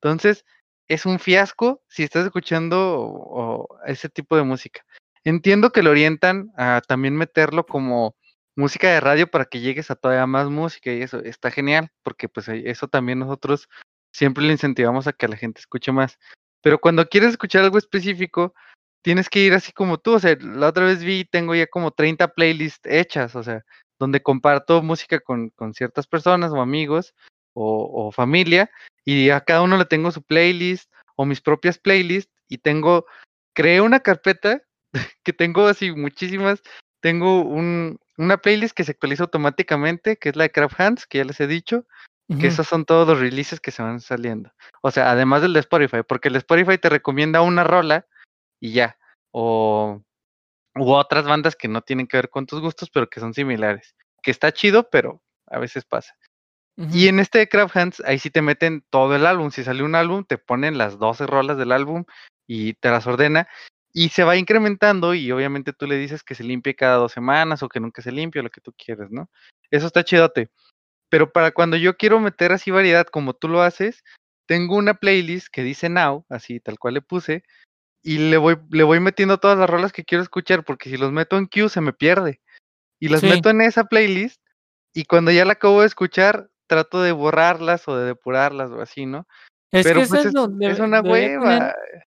Entonces, 0.00 0.44
es 0.88 1.06
un 1.06 1.18
fiasco 1.18 1.82
si 1.88 2.04
estás 2.04 2.24
escuchando 2.26 3.68
ese 3.86 4.08
tipo 4.08 4.36
de 4.36 4.44
música. 4.44 4.84
Entiendo 5.24 5.70
que 5.70 5.82
lo 5.82 5.90
orientan 5.90 6.52
a 6.56 6.80
también 6.86 7.16
meterlo 7.16 7.66
como 7.66 8.14
música 8.54 8.88
de 8.88 9.00
radio 9.00 9.30
para 9.30 9.44
que 9.44 9.60
llegues 9.60 9.90
a 9.90 9.96
todavía 9.96 10.26
más 10.26 10.48
música 10.48 10.92
y 10.92 11.02
eso 11.02 11.18
está 11.20 11.50
genial, 11.50 11.90
porque 12.02 12.28
pues 12.28 12.48
eso 12.48 12.88
también 12.88 13.18
nosotros 13.18 13.68
siempre 14.12 14.44
le 14.44 14.52
incentivamos 14.52 15.06
a 15.06 15.12
que 15.12 15.28
la 15.28 15.36
gente 15.36 15.60
escuche 15.60 15.92
más. 15.92 16.18
Pero 16.62 16.78
cuando 16.78 17.06
quieres 17.08 17.30
escuchar 17.30 17.64
algo 17.64 17.78
específico, 17.78 18.54
tienes 19.02 19.28
que 19.28 19.40
ir 19.40 19.52
así 19.52 19.72
como 19.72 19.98
tú, 19.98 20.14
o 20.14 20.20
sea, 20.20 20.36
la 20.40 20.68
otra 20.68 20.84
vez 20.84 21.02
vi, 21.04 21.24
tengo 21.24 21.54
ya 21.54 21.66
como 21.66 21.90
30 21.90 22.28
playlists 22.28 22.80
hechas, 22.84 23.36
o 23.36 23.42
sea, 23.42 23.62
donde 23.98 24.22
comparto 24.22 24.82
música 24.82 25.20
con, 25.20 25.50
con 25.50 25.74
ciertas 25.74 26.06
personas 26.06 26.52
o 26.52 26.60
amigos 26.60 27.14
o, 27.56 28.06
o 28.06 28.12
familia, 28.12 28.70
y 29.04 29.30
a 29.30 29.40
cada 29.40 29.62
uno 29.62 29.76
le 29.76 29.86
tengo 29.86 30.10
su 30.10 30.22
playlist 30.22 30.92
o 31.16 31.24
mis 31.24 31.40
propias 31.40 31.78
playlists, 31.78 32.32
y 32.48 32.58
tengo, 32.58 33.06
creé 33.54 33.80
una 33.80 34.00
carpeta 34.00 34.62
que 35.24 35.32
tengo 35.32 35.66
así 35.66 35.92
muchísimas, 35.92 36.62
tengo 37.00 37.40
un, 37.40 37.98
una 38.18 38.36
playlist 38.36 38.76
que 38.76 38.84
se 38.84 38.92
actualiza 38.92 39.24
automáticamente, 39.24 40.16
que 40.16 40.28
es 40.28 40.36
la 40.36 40.44
de 40.44 40.52
Craft 40.52 40.80
Hands, 40.80 41.06
que 41.06 41.18
ya 41.18 41.24
les 41.24 41.40
he 41.40 41.46
dicho, 41.46 41.86
que 42.40 42.48
esos 42.48 42.66
son 42.66 42.84
todos 42.84 43.06
los 43.06 43.20
releases 43.20 43.60
que 43.60 43.70
se 43.70 43.84
van 43.84 44.00
saliendo. 44.00 44.50
O 44.82 44.90
sea, 44.90 45.12
además 45.12 45.42
del 45.42 45.52
de 45.52 45.60
Spotify, 45.60 45.98
porque 46.06 46.26
el 46.28 46.34
Spotify 46.34 46.76
te 46.76 46.88
recomienda 46.88 47.40
una 47.40 47.62
rola 47.62 48.06
y 48.58 48.72
ya. 48.72 48.98
O 49.30 50.02
u 50.74 50.92
otras 50.92 51.24
bandas 51.24 51.54
que 51.54 51.68
no 51.68 51.82
tienen 51.82 52.08
que 52.08 52.16
ver 52.16 52.28
con 52.28 52.46
tus 52.46 52.60
gustos, 52.60 52.90
pero 52.90 53.08
que 53.08 53.20
son 53.20 53.32
similares. 53.32 53.94
Que 54.22 54.32
está 54.32 54.52
chido, 54.52 54.90
pero 54.90 55.22
a 55.46 55.60
veces 55.60 55.84
pasa. 55.84 56.16
Y 56.76 57.08
en 57.08 57.20
este 57.20 57.38
de 57.38 57.48
Craft 57.48 57.76
Hands, 57.76 58.02
ahí 58.04 58.18
sí 58.18 58.30
te 58.30 58.42
meten 58.42 58.84
todo 58.90 59.16
el 59.16 59.24
álbum. 59.26 59.50
Si 59.50 59.64
salió 59.64 59.84
un 59.84 59.94
álbum, 59.94 60.24
te 60.24 60.36
ponen 60.36 60.76
las 60.76 60.98
12 60.98 61.26
rolas 61.26 61.56
del 61.56 61.72
álbum 61.72 62.04
y 62.46 62.74
te 62.74 62.90
las 62.90 63.06
ordena. 63.06 63.48
Y 63.92 64.10
se 64.10 64.24
va 64.24 64.36
incrementando 64.36 65.14
y 65.14 65.32
obviamente 65.32 65.72
tú 65.72 65.86
le 65.86 65.96
dices 65.96 66.22
que 66.22 66.34
se 66.34 66.44
limpie 66.44 66.74
cada 66.76 66.96
dos 66.96 67.12
semanas 67.12 67.62
o 67.62 67.68
que 67.68 67.80
nunca 67.80 68.02
se 68.02 68.12
limpie 68.12 68.42
lo 68.42 68.50
que 68.50 68.60
tú 68.60 68.74
quieres, 68.76 69.10
¿no? 69.10 69.30
Eso 69.70 69.86
está 69.86 70.04
chidote. 70.04 70.50
Pero 71.08 71.32
para 71.32 71.52
cuando 71.52 71.76
yo 71.78 71.96
quiero 71.96 72.20
meter 72.20 72.52
así 72.52 72.70
variedad 72.70 73.06
como 73.06 73.32
tú 73.32 73.48
lo 73.48 73.62
haces, 73.62 74.04
tengo 74.46 74.76
una 74.76 74.94
playlist 74.94 75.48
que 75.48 75.62
dice 75.62 75.88
Now, 75.88 76.26
así 76.28 76.60
tal 76.60 76.78
cual 76.78 76.94
le 76.94 77.02
puse, 77.02 77.42
y 78.02 78.18
le 78.18 78.36
voy, 78.36 78.58
le 78.70 78.84
voy 78.84 79.00
metiendo 79.00 79.38
todas 79.38 79.58
las 79.58 79.70
rolas 79.70 79.92
que 79.92 80.04
quiero 80.04 80.22
escuchar, 80.22 80.64
porque 80.64 80.90
si 80.90 80.96
los 80.96 81.12
meto 81.12 81.38
en 81.38 81.48
queue 81.48 81.68
se 81.68 81.80
me 81.80 81.92
pierde. 81.92 82.40
Y 83.00 83.08
las 83.08 83.22
Sí. 83.22 83.28
meto 83.28 83.50
en 83.50 83.62
esa 83.62 83.84
playlist, 83.84 84.40
y 84.94 85.04
cuando 85.04 85.30
ya 85.30 85.44
la 85.44 85.54
acabo 85.54 85.80
de 85.80 85.86
escuchar, 85.86 86.50
trato 86.66 87.02
de 87.02 87.12
borrarlas 87.12 87.86
o 87.88 87.96
de 87.96 88.06
depurarlas 88.06 88.70
o 88.70 88.80
así, 88.80 89.06
¿no? 89.06 89.26
Es 89.70 89.84
Pero 89.84 90.02
que 90.02 90.06
pues 90.08 90.20
es 90.20 90.26
es, 90.26 90.34
lo 90.34 90.44
es 90.44 90.58
debe 90.58 90.82
una 90.82 91.00
hueva. 91.00 91.74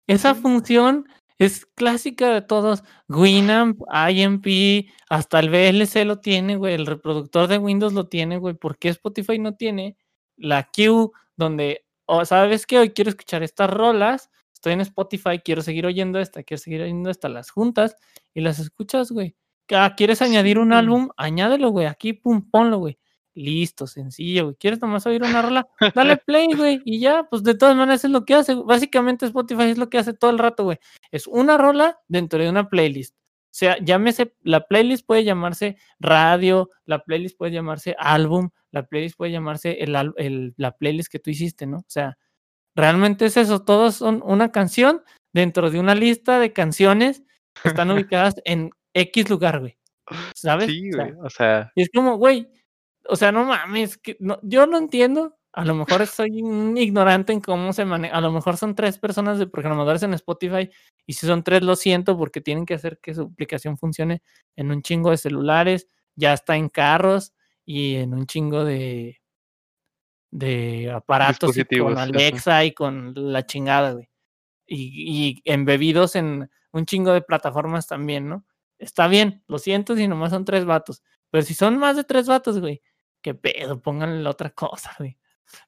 esa 0.06 0.34
función 0.34 1.06
es 1.38 1.66
clásica 1.66 2.30
de 2.30 2.42
todos. 2.42 2.82
Winamp, 3.08 3.80
IMP, 4.10 4.90
hasta 5.08 5.38
el 5.40 5.50
VLC 5.50 6.04
lo 6.04 6.18
tiene, 6.20 6.56
güey, 6.56 6.74
el 6.74 6.86
reproductor 6.86 7.46
de 7.48 7.58
Windows 7.58 7.92
lo 7.92 8.08
tiene, 8.08 8.38
güey. 8.38 8.54
¿Por 8.54 8.78
qué 8.78 8.88
Spotify 8.88 9.38
no 9.38 9.54
tiene 9.54 9.96
la 10.36 10.64
queue 10.64 11.10
donde, 11.36 11.86
o 12.06 12.24
sabes 12.24 12.66
qué, 12.66 12.78
hoy 12.78 12.90
quiero 12.90 13.10
escuchar 13.10 13.42
estas 13.42 13.70
rolas, 13.70 14.30
estoy 14.52 14.72
en 14.72 14.80
Spotify, 14.80 15.38
quiero 15.44 15.62
seguir 15.62 15.86
oyendo 15.86 16.18
esta, 16.18 16.42
quiero 16.42 16.60
seguir 16.60 16.82
oyendo 16.82 17.10
esta, 17.10 17.28
las 17.28 17.50
juntas 17.50 17.96
y 18.34 18.40
las 18.40 18.58
escuchas, 18.58 19.12
güey. 19.12 19.36
Ah, 19.70 19.94
¿Quieres 19.96 20.22
añadir 20.22 20.58
un 20.58 20.72
álbum? 20.72 21.10
Añádelo, 21.16 21.70
güey, 21.70 21.86
aquí, 21.86 22.14
pum, 22.14 22.48
ponlo, 22.50 22.78
güey. 22.78 22.97
Listo, 23.38 23.86
sencillo, 23.86 24.46
güey. 24.46 24.56
¿Quieres 24.56 24.80
nomás 24.80 25.06
oír 25.06 25.22
una 25.22 25.42
rola? 25.42 25.68
Dale 25.94 26.16
play, 26.16 26.48
güey. 26.56 26.82
Y 26.84 26.98
ya, 26.98 27.22
pues 27.30 27.44
de 27.44 27.54
todas 27.54 27.76
maneras 27.76 28.04
es 28.04 28.10
lo 28.10 28.24
que 28.24 28.34
hace. 28.34 28.56
Básicamente 28.56 29.26
Spotify 29.26 29.62
es 29.64 29.78
lo 29.78 29.88
que 29.88 29.98
hace 29.98 30.12
todo 30.12 30.32
el 30.32 30.38
rato, 30.38 30.64
güey. 30.64 30.78
Es 31.12 31.28
una 31.28 31.56
rola 31.56 32.00
dentro 32.08 32.42
de 32.42 32.50
una 32.50 32.68
playlist. 32.68 33.14
O 33.14 33.54
sea, 33.58 33.78
llámese, 33.78 34.34
la 34.42 34.66
playlist 34.66 35.06
puede 35.06 35.22
llamarse 35.22 35.76
radio, 36.00 36.68
la 36.84 37.04
playlist 37.04 37.38
puede 37.38 37.52
llamarse 37.52 37.94
álbum, 37.98 38.50
la 38.72 38.86
playlist 38.86 39.16
puede 39.16 39.30
llamarse 39.30 39.78
el, 39.82 39.96
el, 40.16 40.54
la 40.56 40.76
playlist 40.76 41.10
que 41.10 41.20
tú 41.20 41.30
hiciste, 41.30 41.66
¿no? 41.66 41.78
O 41.78 41.84
sea, 41.86 42.18
realmente 42.74 43.26
es 43.26 43.36
eso. 43.36 43.62
Todos 43.64 43.94
son 43.94 44.20
una 44.24 44.50
canción 44.50 45.02
dentro 45.32 45.70
de 45.70 45.78
una 45.78 45.94
lista 45.94 46.40
de 46.40 46.52
canciones 46.52 47.22
que 47.62 47.68
están 47.68 47.90
ubicadas 47.92 48.34
en 48.44 48.70
X 48.94 49.30
lugar, 49.30 49.60
güey. 49.60 49.78
¿Sabes? 50.34 50.66
Sí, 50.66 50.90
güey. 50.90 51.12
O 51.22 51.30
sea. 51.30 51.70
Y 51.76 51.82
es 51.82 51.90
como, 51.94 52.16
güey, 52.16 52.48
o 53.08 53.16
sea, 53.16 53.32
no 53.32 53.44
mames, 53.44 53.96
que 53.98 54.16
no, 54.20 54.38
yo 54.42 54.66
no 54.66 54.78
entiendo. 54.78 55.34
A 55.52 55.64
lo 55.64 55.74
mejor 55.74 56.06
soy 56.06 56.42
un 56.42 56.76
ignorante 56.76 57.32
en 57.32 57.40
cómo 57.40 57.72
se 57.72 57.84
maneja. 57.84 58.14
A 58.14 58.20
lo 58.20 58.30
mejor 58.30 58.56
son 58.58 58.74
tres 58.74 58.98
personas 58.98 59.38
de 59.38 59.46
programadores 59.46 60.02
en 60.02 60.14
Spotify. 60.14 60.70
Y 61.06 61.14
si 61.14 61.26
son 61.26 61.42
tres, 61.42 61.62
lo 61.62 61.74
siento, 61.74 62.16
porque 62.16 62.40
tienen 62.40 62.66
que 62.66 62.74
hacer 62.74 62.98
que 63.02 63.14
su 63.14 63.22
aplicación 63.22 63.78
funcione 63.78 64.22
en 64.56 64.70
un 64.70 64.82
chingo 64.82 65.10
de 65.10 65.16
celulares. 65.16 65.88
Ya 66.14 66.34
está 66.34 66.56
en 66.56 66.68
carros 66.68 67.32
y 67.64 67.96
en 67.96 68.12
un 68.14 68.26
chingo 68.26 68.64
de, 68.64 69.20
de 70.30 70.92
aparatos 70.92 71.56
y 71.56 71.64
con 71.64 71.98
Alexa 71.98 72.64
y 72.64 72.72
con 72.72 73.12
la 73.14 73.46
chingada, 73.46 73.92
güey. 73.92 74.08
Y, 74.66 75.38
y 75.40 75.42
embebidos 75.44 76.14
en 76.14 76.50
un 76.72 76.84
chingo 76.84 77.12
de 77.12 77.22
plataformas 77.22 77.86
también, 77.86 78.28
¿no? 78.28 78.44
Está 78.78 79.08
bien, 79.08 79.42
lo 79.48 79.58
siento 79.58 79.96
si 79.96 80.06
nomás 80.06 80.30
son 80.30 80.44
tres 80.44 80.66
vatos. 80.66 81.02
Pero 81.30 81.42
si 81.42 81.54
son 81.54 81.78
más 81.78 81.96
de 81.96 82.04
tres 82.04 82.26
vatos, 82.26 82.60
güey, 82.60 82.82
qué 83.22 83.34
pedo, 83.34 83.80
pónganle 83.80 84.28
otra 84.28 84.50
cosa, 84.50 84.94
güey. 84.98 85.16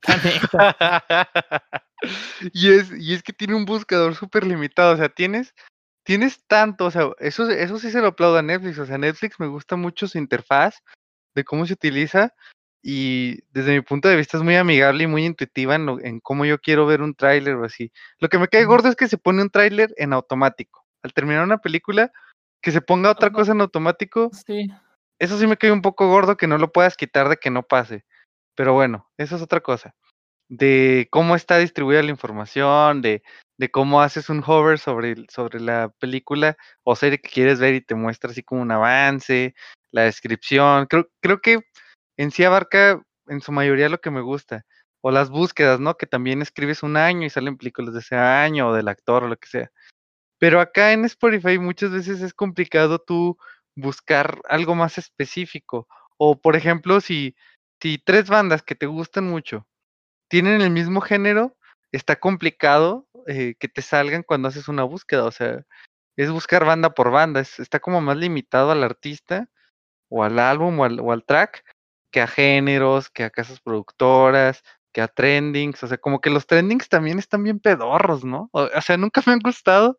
y, 2.53 2.71
es, 2.71 2.93
y 2.93 3.15
es 3.15 3.23
que 3.23 3.33
tiene 3.33 3.55
un 3.55 3.65
buscador 3.65 4.15
súper 4.15 4.47
limitado, 4.47 4.95
o 4.95 4.97
sea, 4.97 5.09
tienes, 5.09 5.55
tienes 6.03 6.45
tanto, 6.47 6.87
o 6.87 6.91
sea, 6.91 7.11
eso, 7.19 7.49
eso 7.49 7.79
sí 7.79 7.91
se 7.91 8.01
lo 8.01 8.09
aplaudo 8.09 8.39
a 8.39 8.43
Netflix, 8.43 8.79
o 8.79 8.87
sea, 8.87 8.99
Netflix 8.99 9.41
me 9.41 9.47
gusta 9.47 9.77
mucho 9.77 10.07
su 10.07 10.19
interfaz, 10.19 10.83
de 11.35 11.45
cómo 11.45 11.67
se 11.67 11.73
utiliza, 11.73 12.35
y 12.83 13.41
desde 13.51 13.73
mi 13.73 13.81
punto 13.83 14.09
de 14.09 14.17
vista 14.17 14.37
es 14.37 14.43
muy 14.43 14.57
amigable 14.57 15.05
y 15.05 15.07
muy 15.07 15.25
intuitiva 15.25 15.75
en, 15.75 15.89
en 16.03 16.21
cómo 16.21 16.45
yo 16.45 16.59
quiero 16.59 16.87
ver 16.87 17.03
un 17.03 17.15
tráiler 17.15 17.57
o 17.57 17.65
así. 17.65 17.93
Lo 18.19 18.29
que 18.29 18.39
me 18.39 18.49
cae 18.49 18.65
gordo 18.65 18.89
es 18.89 18.97
que 18.97 19.09
se 19.09 19.19
pone 19.19 19.43
un 19.43 19.51
tráiler 19.51 19.93
en 19.97 20.13
automático. 20.13 20.87
Al 21.03 21.13
terminar 21.13 21.45
una 21.45 21.59
película, 21.59 22.11
que 22.63 22.73
se 22.73 22.81
ponga 22.81 23.11
otra 23.11 23.31
cosa 23.31 23.53
en 23.53 23.61
automático. 23.61 24.31
Sí. 24.47 24.71
Eso 25.21 25.39
sí 25.39 25.47
me 25.47 25.59
cae 25.59 25.71
un 25.71 25.83
poco 25.83 26.09
gordo 26.09 26.37
que 26.37 26.47
no 26.47 26.57
lo 26.59 26.73
puedas 26.73 26.97
quitar 26.97 27.29
de 27.29 27.37
que 27.37 27.51
no 27.51 27.63
pase. 27.63 28.05
Pero 28.57 28.73
bueno, 28.73 29.09
eso 29.19 29.37
es 29.37 29.43
otra 29.43 29.61
cosa. 29.61 29.95
De 30.49 31.09
cómo 31.11 31.37
está 31.37 31.59
distribuida 31.59 32.03
la 32.03 32.11
información, 32.11 33.03
de, 33.03 33.23
de 33.59 33.71
cómo 33.71 34.01
haces 34.01 34.31
un 34.31 34.43
hover 34.45 34.79
sobre, 34.79 35.15
sobre 35.29 35.61
la 35.61 35.91
película 36.01 36.57
o 36.85 36.97
serie 36.97 37.21
que 37.21 37.29
quieres 37.29 37.61
ver 37.61 37.75
y 37.75 37.83
te 37.83 37.95
muestra 37.95 38.31
así 38.31 38.43
como 38.43 38.63
un 38.63 38.73
avance, 38.73 39.55
la 39.93 40.03
descripción. 40.05 40.87
Creo, 40.87 41.09
creo 41.21 41.41
que 41.43 41.61
en 42.17 42.31
sí 42.31 42.45
abarca 42.45 43.03
en 43.29 43.43
su 43.43 43.53
mayoría 43.53 43.91
lo 43.91 44.01
que 44.01 44.11
me 44.11 44.23
gusta. 44.23 44.65
O 45.03 45.11
las 45.11 45.31
búsquedas, 45.31 45.81
¿no? 45.81 45.97
Que 45.97 46.07
también 46.07 46.43
escribes 46.43 46.83
un 46.83 46.97
año 46.97 47.27
y 47.27 47.31
salen 47.31 47.59
películas 47.59 47.93
de 47.95 48.01
ese 48.01 48.17
año 48.17 48.69
o 48.69 48.75
del 48.75 48.89
actor 48.89 49.25
o 49.25 49.29
lo 49.29 49.37
que 49.37 49.49
sea. 49.49 49.71
Pero 50.39 50.61
acá 50.61 50.93
en 50.93 51.05
Spotify 51.05 51.59
muchas 51.59 51.91
veces 51.91 52.23
es 52.23 52.33
complicado 52.33 52.99
tú 52.99 53.37
buscar 53.77 54.41
algo 54.49 54.75
más 54.75 54.99
específico. 54.99 55.89
O 56.17 56.41
por 56.41 56.57
ejemplo, 56.57 57.01
si, 57.01 57.35
si 57.81 57.99
tres 57.99 58.29
bandas 58.29 58.63
que 58.63 58.75
te 58.75 58.87
gustan 58.87 59.27
mucho 59.27 59.67
tienen 60.29 60.61
el 60.61 60.71
mismo 60.71 61.01
género, 61.01 61.57
está 61.93 62.17
complicado 62.17 63.09
eh, 63.27 63.55
que 63.59 63.69
te 63.69 63.83
salgan 63.83 64.23
cuando 64.23 64.49
haces 64.49 64.69
una 64.69 64.85
búsqueda. 64.85 65.25
O 65.25 65.33
sea, 65.33 65.65
es 66.17 66.31
buscar 66.31 66.65
banda 66.65 66.91
por 66.91 67.11
banda. 67.11 67.41
está 67.41 67.81
como 67.81 68.01
más 68.01 68.17
limitado 68.17 68.71
al 68.71 68.85
artista 68.85 69.49
o 70.09 70.25
al 70.25 70.39
álbum 70.39 70.79
o 70.81 70.85
al, 70.85 71.01
o 71.01 71.13
al 71.13 71.25
track 71.25 71.65
que 72.13 72.21
a 72.21 72.27
géneros, 72.27 73.11
que 73.11 73.25
a 73.25 73.31
casas 73.31 73.61
productoras, 73.61 74.63
que 74.93 75.01
a 75.01 75.09
trendings. 75.09 75.83
O 75.83 75.87
sea, 75.89 75.99
como 75.99 76.21
que 76.21 76.31
los 76.31 76.47
trendings 76.47 76.89
también 76.89 77.19
están 77.19 77.43
bien 77.43 77.61
pedorros, 77.61 78.25
¿no? 78.25 78.51
O, 78.53 78.63
o 78.63 78.81
sea, 78.83 78.97
nunca 78.97 79.23
me 79.27 79.33
han 79.33 79.41
gustado 79.41 79.99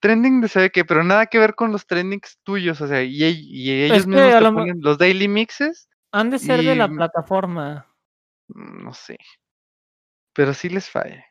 trending 0.00 0.40
de 0.40 0.48
sabe 0.48 0.70
qué, 0.70 0.84
pero 0.84 1.04
nada 1.04 1.26
que 1.26 1.38
ver 1.38 1.54
con 1.54 1.70
los 1.70 1.86
trendings 1.86 2.38
tuyos, 2.42 2.80
o 2.80 2.88
sea, 2.88 3.02
y, 3.02 3.22
ellos 3.22 4.06
mismos 4.06 4.32
te 4.32 4.52
ponen 4.52 4.80
los 4.80 4.98
daily 4.98 5.28
mixes. 5.28 5.88
Han 6.12 6.30
de 6.30 6.38
ser 6.38 6.62
de 6.62 6.74
la 6.74 6.88
plataforma. 6.88 7.86
Mm, 8.48 8.84
no 8.84 8.92
sé. 8.92 9.16
Pero 10.32 10.54
sí 10.54 10.68
les 10.68 10.88
falla. 10.88 11.24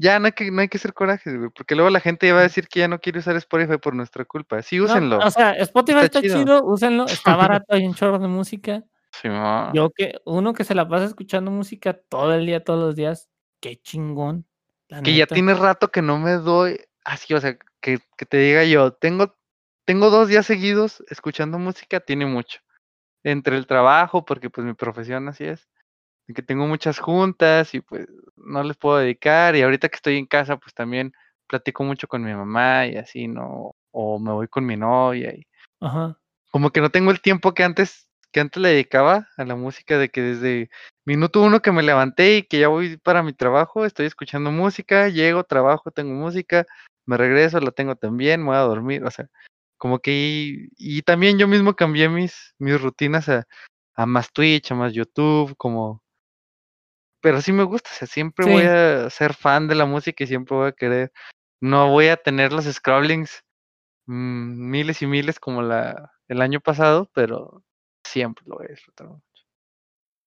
Ya 0.00 0.20
no 0.20 0.26
hay 0.26 0.32
que, 0.32 0.50
no 0.52 0.60
hay 0.60 0.68
que 0.68 0.78
hacer 0.78 0.94
corajes, 0.94 1.36
güey, 1.36 1.50
porque 1.50 1.74
luego 1.74 1.90
la 1.90 1.98
gente 1.98 2.28
ya 2.28 2.34
va 2.34 2.40
a 2.40 2.44
decir 2.44 2.68
que 2.68 2.80
ya 2.80 2.88
no 2.88 3.00
quiere 3.00 3.18
usar 3.18 3.34
Spotify 3.36 3.78
por 3.78 3.96
nuestra 3.96 4.24
culpa. 4.24 4.62
Sí, 4.62 4.80
úsenlo. 4.80 5.18
o 5.18 5.30
sea, 5.30 5.52
Spotify 5.54 6.04
está, 6.04 6.22
chido. 6.22 6.64
úsenlo, 6.64 7.06
está 7.06 7.34
barato, 7.64 7.74
hay 7.74 7.84
un 7.84 7.94
chorro 7.94 8.20
de 8.20 8.28
música. 8.28 8.84
Sí, 9.20 9.26
no. 9.26 9.72
Yo 9.74 9.90
que, 9.90 10.20
uno 10.24 10.52
que 10.52 10.62
se 10.62 10.76
la 10.76 10.88
pasa 10.88 11.06
escuchando 11.06 11.50
música 11.50 11.98
todo 12.08 12.32
el 12.34 12.46
día, 12.46 12.62
todos 12.62 12.80
los 12.80 12.94
días, 12.94 13.28
qué 13.58 13.76
chingón. 13.76 14.46
que 15.02 15.16
ya 15.16 15.26
tiene 15.26 15.54
rato 15.54 15.90
que 15.90 16.02
no 16.02 16.18
me 16.18 16.32
doy 16.34 16.78
así, 17.04 17.34
o 17.34 17.40
sea, 17.40 17.58
que, 17.80 17.98
que, 18.16 18.26
te 18.26 18.38
diga 18.38 18.64
yo, 18.64 18.92
tengo, 18.92 19.36
tengo 19.84 20.10
dos 20.10 20.28
días 20.28 20.46
seguidos 20.46 21.02
escuchando 21.08 21.58
música, 21.58 22.00
tiene 22.00 22.26
mucho. 22.26 22.60
Entre 23.24 23.56
el 23.56 23.66
trabajo, 23.66 24.24
porque 24.24 24.50
pues 24.50 24.66
mi 24.66 24.74
profesión 24.74 25.28
así 25.28 25.44
es, 25.44 25.68
que 26.34 26.42
tengo 26.42 26.66
muchas 26.66 26.98
juntas 26.98 27.74
y 27.74 27.80
pues 27.80 28.06
no 28.36 28.62
les 28.62 28.76
puedo 28.76 28.98
dedicar, 28.98 29.56
y 29.56 29.62
ahorita 29.62 29.88
que 29.88 29.96
estoy 29.96 30.16
en 30.18 30.26
casa, 30.26 30.56
pues 30.56 30.74
también 30.74 31.12
platico 31.46 31.84
mucho 31.84 32.08
con 32.08 32.22
mi 32.22 32.34
mamá 32.34 32.86
y 32.86 32.96
así, 32.96 33.28
¿no? 33.28 33.74
O 33.90 34.18
me 34.18 34.32
voy 34.32 34.48
con 34.48 34.66
mi 34.66 34.76
novia 34.76 35.34
y 35.34 35.46
Ajá. 35.80 36.18
como 36.50 36.70
que 36.70 36.80
no 36.80 36.90
tengo 36.90 37.10
el 37.10 37.20
tiempo 37.22 37.54
que 37.54 37.64
antes 37.64 38.08
que 38.32 38.40
antes 38.40 38.62
le 38.62 38.70
dedicaba 38.70 39.28
a 39.36 39.44
la 39.44 39.56
música, 39.56 39.98
de 39.98 40.10
que 40.10 40.20
desde 40.20 40.70
minuto 41.04 41.42
uno 41.42 41.60
que 41.60 41.72
me 41.72 41.82
levanté 41.82 42.38
y 42.38 42.42
que 42.42 42.60
ya 42.60 42.68
voy 42.68 42.98
para 42.98 43.22
mi 43.22 43.32
trabajo, 43.32 43.84
estoy 43.84 44.06
escuchando 44.06 44.50
música, 44.50 45.08
llego, 45.08 45.44
trabajo, 45.44 45.90
tengo 45.90 46.12
música, 46.12 46.66
me 47.08 47.16
regreso, 47.16 47.58
la 47.60 47.70
tengo 47.70 47.96
también, 47.96 48.40
me 48.42 48.48
voy 48.48 48.56
a 48.56 48.60
dormir, 48.60 49.02
o 49.04 49.10
sea, 49.10 49.28
como 49.78 50.00
que 50.00 50.68
y, 50.76 51.02
también 51.02 51.38
yo 51.38 51.48
mismo 51.48 51.74
cambié 51.74 52.08
mis, 52.08 52.54
mis 52.58 52.80
rutinas 52.80 53.28
a, 53.30 53.46
a, 53.94 54.06
más 54.06 54.32
Twitch, 54.32 54.72
a 54.72 54.74
más 54.74 54.92
YouTube, 54.92 55.56
como 55.56 56.02
pero 57.20 57.40
sí 57.40 57.52
me 57.52 57.64
gusta, 57.64 57.90
o 57.90 57.94
sea, 57.94 58.06
siempre 58.06 58.46
voy 58.46 58.62
a 58.62 59.10
ser 59.10 59.34
fan 59.34 59.68
de 59.68 59.74
la 59.74 59.86
música 59.86 60.22
y 60.22 60.26
siempre 60.26 60.56
voy 60.56 60.68
a 60.68 60.72
querer, 60.72 61.12
no 61.60 61.90
voy 61.90 62.08
a 62.08 62.16
tener 62.16 62.52
los 62.52 62.66
scrollings 62.66 63.42
mmm, 64.06 64.70
miles 64.70 65.02
y 65.02 65.06
miles 65.06 65.40
como 65.40 65.62
la 65.62 66.12
el 66.28 66.42
año 66.42 66.60
pasado, 66.60 67.10
pero 67.14 67.64
siempre 68.04 68.44
lo 68.46 68.56
voy 68.56 68.66
a 68.66 68.70
disfrutar 68.72 69.08
mucho. 69.08 69.22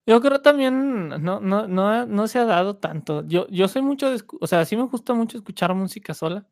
Yo 0.08 0.20
creo 0.20 0.42
también 0.42 1.10
no, 1.10 1.40
no, 1.40 1.68
no, 1.68 2.06
no 2.08 2.28
se 2.28 2.40
ha 2.40 2.46
dado 2.46 2.78
tanto. 2.78 3.24
Yo, 3.28 3.48
yo 3.50 3.68
soy 3.68 3.84
mucho 3.84 4.10
de, 4.10 4.24
o 4.40 4.48
sea, 4.48 4.66
sí 4.66 4.76
me 4.76 4.84
gusta 4.84 5.14
mucho 5.14 5.38
escuchar 5.38 5.76
música 5.76 6.16
sola. 6.16 6.48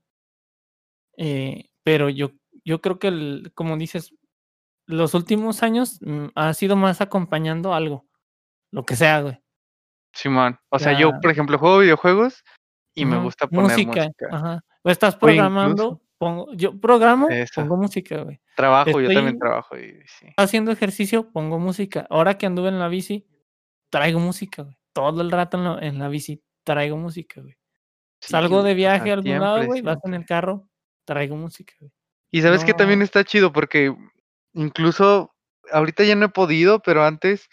Eh, 1.21 1.69
pero 1.83 2.07
yo, 2.07 2.31
yo 2.63 2.79
creo 2.79 2.97
que, 2.97 3.09
el, 3.09 3.51
como 3.53 3.75
dices, 3.75 4.15
los 4.85 5.13
últimos 5.13 5.63
años 5.63 5.99
mm, 6.01 6.27
ha 6.33 6.53
sido 6.53 6.77
más 6.77 7.01
acompañando 7.01 7.73
algo, 7.73 8.07
lo 8.71 8.85
que 8.85 8.95
sea, 8.95 9.21
güey. 9.21 9.43
Simón, 10.13 10.57
o 10.69 10.79
sea, 10.79 10.97
yo, 10.97 11.11
por 11.21 11.29
ejemplo, 11.29 11.59
juego 11.59 11.79
videojuegos 11.79 12.43
y 12.95 13.05
me 13.05 13.21
gusta 13.21 13.47
poner 13.47 13.71
música. 13.71 14.09
Ajá. 14.31 14.63
O 14.81 14.89
estás 14.89 15.17
programando, 15.17 16.01
pongo, 16.17 16.51
yo 16.53 16.79
programo, 16.79 17.27
pongo 17.53 17.77
música, 17.77 18.23
güey. 18.23 18.39
Trabajo, 18.55 19.01
yo 19.01 19.13
también 19.13 19.37
trabajo. 19.37 19.77
Y, 19.77 20.01
sí. 20.07 20.27
Haciendo 20.37 20.71
ejercicio, 20.71 21.31
pongo 21.31 21.59
música. 21.59 22.07
Ahora 22.09 22.37
que 22.37 22.45
anduve 22.45 22.69
en 22.69 22.79
la 22.79 22.87
bici, 22.87 23.27
traigo 23.91 24.19
música, 24.19 24.63
güey. 24.63 24.77
Todo 24.93 25.21
el 25.21 25.31
rato 25.31 25.57
en 25.57 25.63
la, 25.65 25.79
en 25.81 25.99
la 25.99 26.07
bici, 26.07 26.41
traigo 26.63 26.95
música, 26.97 27.41
güey. 27.41 27.57
Salgo 28.21 28.63
de 28.63 28.73
viaje 28.73 29.11
a 29.11 29.13
algún 29.13 29.39
lado, 29.39 29.65
güey, 29.65 29.81
vas 29.81 29.99
en 30.03 30.13
el 30.13 30.25
carro, 30.25 30.67
traigo 31.09 31.35
música, 31.35 31.73
güey. 31.79 31.91
Y 32.31 32.43
sabes 32.43 32.63
que 32.63 32.75
también 32.75 33.01
está 33.01 33.23
chido 33.23 33.51
porque 33.51 33.95
incluso 34.53 35.33
ahorita 35.71 36.03
ya 36.03 36.15
no 36.15 36.27
he 36.27 36.29
podido, 36.29 36.79
pero 36.79 37.03
antes 37.03 37.49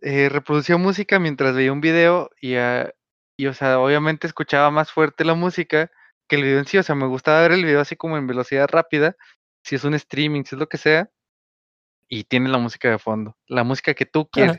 eh, 0.00 0.30
reproducía 0.30 0.78
música 0.78 1.18
mientras 1.18 1.54
veía 1.54 1.72
un 1.72 1.82
video 1.82 2.30
y, 2.40 2.56
uh, 2.56 2.88
y, 3.36 3.46
o 3.46 3.52
sea, 3.52 3.78
obviamente 3.78 4.26
escuchaba 4.26 4.70
más 4.70 4.90
fuerte 4.90 5.26
la 5.26 5.34
música 5.34 5.90
que 6.26 6.36
el 6.36 6.42
video 6.42 6.58
en 6.58 6.66
sí. 6.66 6.78
O 6.78 6.82
sea, 6.82 6.94
me 6.94 7.06
gustaba 7.06 7.42
ver 7.42 7.52
el 7.52 7.64
video 7.66 7.80
así 7.80 7.96
como 7.96 8.16
en 8.16 8.26
velocidad 8.26 8.66
rápida, 8.66 9.14
si 9.62 9.74
es 9.74 9.84
un 9.84 9.92
streaming, 9.92 10.44
si 10.44 10.54
es 10.54 10.58
lo 10.58 10.70
que 10.70 10.78
sea, 10.78 11.10
y 12.08 12.24
tiene 12.24 12.48
la 12.48 12.58
música 12.58 12.88
de 12.88 12.98
fondo, 12.98 13.36
la 13.46 13.62
música 13.62 13.92
que 13.92 14.06
tú 14.06 14.26
quieres. 14.30 14.58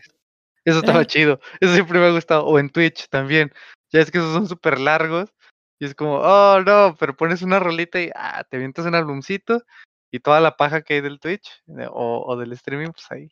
Eso 0.64 0.80
estaba 0.80 1.06
chido. 1.06 1.39
Eso 1.60 1.74
siempre 1.74 2.00
me 2.00 2.06
ha 2.06 2.12
gustado. 2.12 2.46
O 2.46 2.60
en 2.60 2.70
Twitch 2.70 3.08
también. 3.10 3.52
Ya 3.91 4.02
es 4.02 4.12
que 4.12 4.18
esos 4.18 4.34
son 4.34 4.48
súper 4.48 4.80
largos 4.80 5.34
y 5.80 5.86
es 5.86 5.96
como, 5.96 6.16
oh 6.18 6.62
no, 6.62 6.96
pero 7.00 7.16
pones 7.16 7.42
una 7.42 7.60
rolita 7.60 8.02
y 8.02 8.10
ah, 8.16 8.44
te 8.44 8.58
avientas 8.58 8.86
un 8.86 8.96
albumcito 8.96 9.64
y 10.12 10.20
toda 10.20 10.40
la 10.40 10.56
paja 10.56 10.82
que 10.82 10.96
hay 10.96 11.02
del 11.02 11.20
Twitch 11.20 11.50
o, 11.90 12.24
o 12.26 12.38
del 12.38 12.54
streaming, 12.54 12.92
pues 12.92 13.12
ahí 13.12 13.32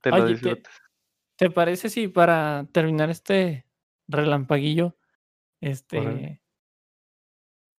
te 0.00 0.10
lo 0.10 0.26
disfrutas. 0.26 0.72
¿Te 1.36 1.50
parece 1.50 1.88
si 1.88 2.08
para 2.08 2.66
terminar 2.72 3.10
este 3.10 3.66
relampaguillo, 4.08 4.96
este 5.60 6.40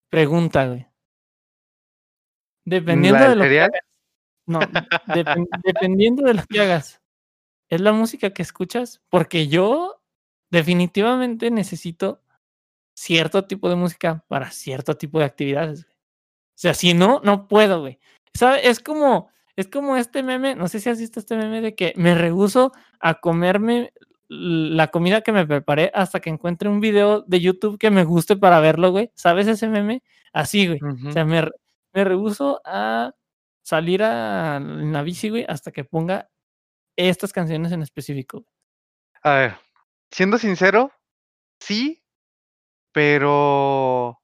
pregunta, 0.09 0.66
güey? 0.66 0.87
Dependiendo 2.64 3.20
¿La 3.20 3.31
de 3.31 3.37
lo 3.37 3.45
que 3.45 3.61
hagas 3.61 3.83
no, 4.47 4.59
depen 5.14 5.47
dependiendo 5.64 6.25
de 6.25 6.35
lo 6.35 6.43
que 6.45 6.61
hagas, 6.61 7.03
¿es 7.68 7.81
la 7.81 7.93
música 7.93 8.31
que 8.31 8.43
escuchas? 8.43 9.01
Porque 9.09 9.49
yo 9.49 10.03
definitivamente 10.51 11.51
necesito 11.51 12.22
cierto 13.03 13.44
tipo 13.46 13.68
de 13.68 13.74
música 13.74 14.24
para 14.28 14.50
cierto 14.53 14.96
tipo 14.96 15.18
de 15.18 15.24
actividades, 15.24 15.84
güey. 15.84 15.96
O 15.96 16.59
sea, 16.62 16.74
si 16.74 16.94
no, 16.94 17.20
no 17.24 17.48
puedo, 17.48 17.80
güey. 17.80 17.98
¿Sabe? 18.32 18.68
Es 18.68 18.78
como 18.78 19.30
es 19.57 19.68
como 19.68 19.96
este 19.96 20.22
meme, 20.22 20.55
no 20.55 20.68
sé 20.68 20.80
si 20.80 20.88
has 20.88 20.98
visto 20.98 21.20
este 21.20 21.36
meme 21.36 21.61
de 21.61 21.74
que 21.74 21.92
me 21.96 22.14
rehúso 22.14 22.72
a 23.00 23.14
comerme 23.20 23.92
la 24.28 24.88
comida 24.90 25.20
que 25.20 25.32
me 25.32 25.46
preparé 25.46 25.90
hasta 25.94 26.20
que 26.20 26.30
encuentre 26.30 26.68
un 26.68 26.80
video 26.80 27.22
de 27.22 27.40
YouTube 27.40 27.78
que 27.78 27.90
me 27.90 28.05
guste 28.05 28.36
para 28.36 28.61
verlo, 28.61 28.90
güey, 28.90 29.11
¿sabes 29.14 29.46
ese 29.46 29.68
meme? 29.68 30.03
Así, 30.32 30.68
güey. 30.68 30.78
O 31.07 31.12
sea, 31.12 31.24
me 31.24 31.42
me 31.92 32.05
rehúso 32.05 32.62
a 32.64 33.12
salir 33.62 34.03
a 34.03 34.59
la 34.61 35.03
bici, 35.03 35.28
güey, 35.28 35.44
hasta 35.46 35.72
que 35.72 35.84
ponga 35.84 36.30
estas 36.96 37.32
canciones 37.32 37.72
en 37.72 37.82
específico. 37.82 38.46
A 39.22 39.34
ver, 39.34 39.55
siendo 40.11 40.38
sincero, 40.38 40.92
sí, 41.61 42.01
pero 42.93 44.20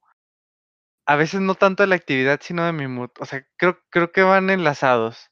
a 1.05 1.15
veces 1.15 1.41
no 1.41 1.55
tanto 1.55 1.83
de 1.83 1.87
la 1.87 1.95
actividad, 1.95 2.39
sino 2.41 2.65
de 2.65 2.73
mi 2.73 2.87
mood. 2.87 3.09
O 3.19 3.25
sea, 3.25 3.45
creo 3.57 3.79
creo 3.89 4.11
que 4.11 4.21
van 4.23 4.49
enlazados, 4.49 5.31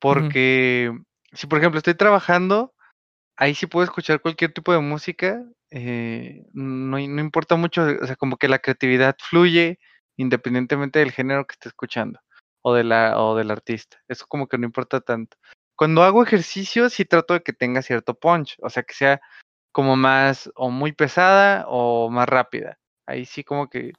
porque 0.00 0.92
si, 1.32 1.46
por 1.46 1.58
ejemplo, 1.58 1.78
estoy 1.78 1.94
trabajando, 1.94 2.74
ahí 3.36 3.54
sí 3.54 3.66
puedo 3.66 3.84
escuchar 3.84 4.20
cualquier 4.20 4.52
tipo 4.52 4.72
de 4.72 4.80
música, 4.80 5.42
eh, 5.70 6.44
no 6.52 6.98
no 6.98 7.20
importa 7.20 7.56
mucho, 7.56 7.84
o 8.02 8.06
sea, 8.06 8.16
como 8.16 8.36
que 8.38 8.48
la 8.48 8.58
creatividad 8.60 9.16
fluye 9.20 9.78
independientemente 10.16 11.00
del 11.00 11.12
género 11.12 11.46
que 11.46 11.54
esté 11.54 11.68
escuchando, 11.68 12.20
o 12.62 12.74
de 12.74 12.84
la 12.84 13.20
o 13.20 13.36
del 13.36 13.50
artista. 13.50 13.98
Eso 14.08 14.26
como 14.28 14.48
que 14.48 14.58
no 14.58 14.66
importa 14.66 15.00
tanto. 15.00 15.36
Cuando 15.76 16.02
hago 16.04 16.22
ejercicio, 16.22 16.88
sí 16.90 17.04
trato 17.04 17.34
de 17.34 17.42
que 17.42 17.52
tenga 17.52 17.82
cierto 17.82 18.14
punch, 18.14 18.56
o 18.62 18.70
sea, 18.70 18.82
que 18.84 18.94
sea 18.94 19.20
como 19.74 19.96
más 19.96 20.52
o 20.54 20.70
muy 20.70 20.92
pesada 20.92 21.64
o 21.66 22.08
más 22.08 22.28
rápida. 22.28 22.78
Ahí 23.06 23.24
sí 23.24 23.42
como 23.42 23.68
que, 23.68 23.92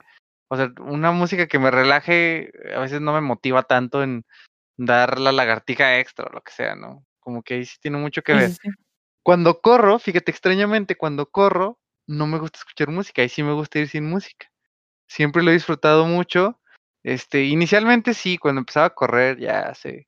o 0.48 0.56
sea, 0.56 0.72
una 0.80 1.12
música 1.12 1.48
que 1.48 1.60
me 1.60 1.70
relaje, 1.70 2.54
a 2.74 2.80
veces 2.80 3.02
no 3.02 3.14
me 3.14 3.20
motiva 3.20 3.64
tanto 3.64 4.02
en 4.02 4.26
dar 4.78 5.20
la 5.20 5.34
lagartija 5.34 6.00
extra 6.00 6.28
o 6.28 6.34
lo 6.34 6.42
que 6.42 6.54
sea, 6.54 6.76
¿no? 6.76 7.06
Como 7.20 7.44
que 7.44 7.56
ahí 7.56 7.66
sí 7.66 7.76
tiene 7.82 7.98
mucho 7.98 8.22
que 8.22 8.34
ver. 8.34 8.52
sí, 8.52 8.58
sí. 8.64 8.70
Cuando 9.22 9.60
corro, 9.60 10.00
fíjate, 10.00 10.32
extrañamente, 10.32 10.96
cuando 10.96 11.30
corro, 11.30 11.78
no 12.08 12.26
me 12.26 12.40
gusta 12.40 12.60
escuchar 12.60 12.90
música, 12.92 13.22
ahí 13.22 13.30
sí 13.30 13.44
me 13.44 13.52
gusta 13.52 13.80
ir 13.80 13.90
sin 13.90 14.10
música. 14.10 14.50
Siempre 15.10 15.44
lo 15.44 15.52
he 15.52 15.56
disfrutado 15.56 16.06
mucho. 16.06 16.62
Este, 17.04 17.44
inicialmente 17.44 18.14
sí, 18.14 18.38
cuando 18.38 18.60
empezaba 18.60 18.86
a 18.86 18.96
correr 18.96 19.40
ya 19.40 19.64
hace 19.64 20.08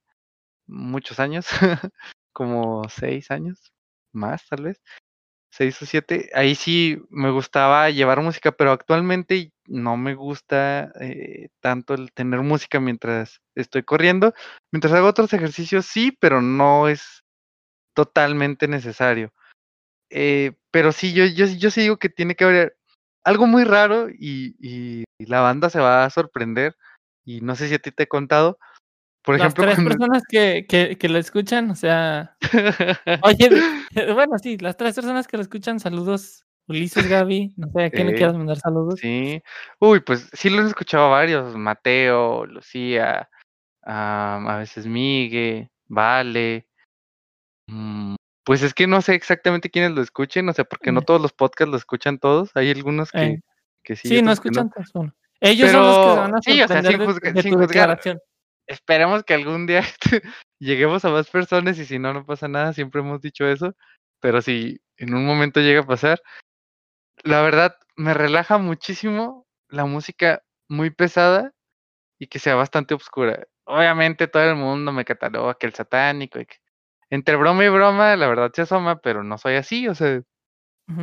muchos 0.66 1.20
años, 1.20 1.46
como 2.32 2.88
6 2.88 3.32
años, 3.32 3.74
más 4.14 4.48
tal 4.48 4.64
vez, 4.64 4.82
6 5.52 5.82
o 5.82 5.86
7, 5.86 6.30
ahí 6.34 6.56
sí 6.56 7.02
me 7.10 7.32
gustaba 7.32 7.90
llevar 7.90 8.22
música, 8.22 8.52
pero 8.52 8.72
actualmente 8.72 9.52
no 9.68 9.98
me 9.98 10.16
gusta, 10.16 10.92
eh, 11.02 11.50
tanto 11.62 11.94
el 11.94 12.12
tener 12.14 12.42
música 12.42 12.80
mientras 12.80 13.42
estoy 13.56 13.84
corriendo. 13.84 14.34
Mientras 14.72 14.94
hago 14.94 15.08
otros 15.08 15.34
ejercicios, 15.34 15.86
sí, 15.86 16.12
pero 16.20 16.42
no 16.42 16.88
es 16.90 17.24
totalmente 17.96 18.68
necesario. 18.68 19.34
Eh, 20.12 20.54
pero 20.72 20.92
sí, 20.94 21.14
yo 21.14 21.26
yo 21.26 21.46
yo 21.48 21.72
sí 21.72 21.82
digo 21.82 21.98
que 21.98 22.10
tiene 22.10 22.36
que 22.36 22.46
haber 22.46 22.78
algo 23.26 23.48
muy 23.48 23.64
raro 23.66 24.10
y 24.10 24.56
y 24.60 25.06
la 25.26 25.42
banda 25.42 25.70
se 25.70 25.80
va 25.80 26.06
a 26.06 26.10
sorprender, 26.12 26.78
y 27.26 27.42
no 27.42 27.56
sé 27.56 27.68
si 27.70 27.76
a 27.76 27.80
ti 27.80 27.92
te 27.92 28.04
he 28.04 28.08
contado, 28.08 28.60
por 29.28 29.36
Las 29.36 29.42
ejemplo, 29.42 29.66
3 29.66 29.76
cuando 29.76 29.90
personas 29.90 30.24
que 30.30 30.66
que 30.70 30.98
que 30.98 31.10
lo 31.10 31.18
escuchan, 31.18 31.70
o 31.70 31.76
sea, 31.76 32.38
oye, 33.24 33.50
bueno, 34.16 34.38
sí, 34.42 34.58
las 34.58 34.78
3 34.78 34.96
personas 34.96 35.28
que 35.28 35.36
lo 35.36 35.44
escuchan, 35.44 35.82
saludos, 35.82 36.46
Ulises, 36.70 37.10
Gaby, 37.10 37.54
no 37.58 37.68
sé, 37.74 37.84
¿a 37.84 37.90
quién 37.90 38.08
le 38.08 38.14
quieras 38.16 38.38
mandar 38.38 38.58
saludos? 38.58 38.98
sí. 39.02 39.44
Uy, 39.82 40.00
pues 40.00 40.30
sí 40.32 40.50
lo 40.50 40.64
he 40.64 40.68
escuchado 40.68 41.08
a 41.08 41.10
varios, 41.10 41.58
Mateo, 41.58 42.46
Lucía, 42.46 43.30
a 43.84 44.56
veces 44.60 44.88
Migue, 44.88 45.70
Vale. 45.90 46.66
Mm, 47.68 48.16
pues 48.46 48.64
es 48.64 48.74
que 48.74 48.88
no 48.88 49.02
sé 49.02 49.14
exactamente 49.14 49.70
quiénes 49.70 49.92
lo 49.92 50.02
escuchen, 50.02 50.48
o 50.48 50.54
sea, 50.54 50.64
porque 50.64 50.94
no 50.94 51.02
Eh. 51.02 51.04
todos 51.06 51.22
los 51.22 51.34
podcasts 51.34 51.70
lo 51.70 51.78
escuchan 51.78 52.18
todos, 52.18 52.52
hay 52.56 52.72
algunos 52.72 53.10
Eh, 53.14 53.40
que 53.84 53.94
que 53.94 53.96
sí 53.98 54.08
sí, 54.10 54.16
no 54.22 54.32
que 54.40 54.52
no. 54.52 54.64
escuchan 54.64 54.70
todos, 54.70 54.92
bueno, 54.94 55.14
ellos 55.42 55.70
son 55.72 55.82
los 55.86 55.98
que 56.00 56.10
se 56.12 56.20
van 56.20 56.36
a 56.36 56.42
sí, 56.42 56.62
o 56.62 56.68
sea, 56.68 56.82
sorprender 56.82 56.92
sin 56.92 57.00
de 57.00 57.06
juzga 57.06 57.32
de 57.34 57.42
sin 57.42 57.52
tu 57.52 57.58
juzgar, 57.60 57.68
declaración. 57.68 58.20
Esperemos 58.68 59.24
que 59.24 59.34
algún 59.34 59.66
día 59.68 59.84
lleguemos 60.60 61.06
a 61.06 61.10
más 61.10 61.30
personas 61.30 61.80
y 61.80 61.86
si 61.86 62.00
no, 62.00 62.14
no 62.14 62.26
pasa 62.26 62.48
nada, 62.48 62.74
siempre 62.74 63.02
hemos 63.02 63.22
dicho 63.22 63.48
eso, 63.48 63.76
pero 64.20 64.42
si 64.42 64.80
en 64.98 65.14
un 65.14 65.26
momento 65.26 65.60
llega 65.62 65.82
a 65.82 65.88
pasar 65.88 66.22
la 67.24 67.42
verdad, 67.42 67.78
me 67.96 68.14
relaja 68.14 68.58
muchísimo 68.58 69.48
la 69.70 69.86
música 69.86 70.44
muy 70.70 70.92
pesada 70.92 71.54
y 72.20 72.28
que 72.28 72.40
sea 72.40 72.56
bastante 72.56 72.94
obscura. 72.94 73.48
Obviamente, 73.66 74.28
todo 74.28 74.44
el 74.44 74.56
mundo 74.56 74.92
me 74.92 75.06
cataloga 75.06 75.56
que 75.56 75.68
el 75.68 75.74
satánico 75.74 76.40
y 76.40 76.46
que 76.46 76.58
entre 77.10 77.36
broma 77.36 77.66
y 77.66 77.70
broma, 77.70 78.16
la 78.16 78.28
verdad 78.28 78.52
se 78.54 78.64
asoma, 78.64 79.00
pero 79.00 79.24
no 79.24 79.38
soy 79.38 79.56
así, 79.56 79.88
o 79.88 79.96
sea, 79.96 80.22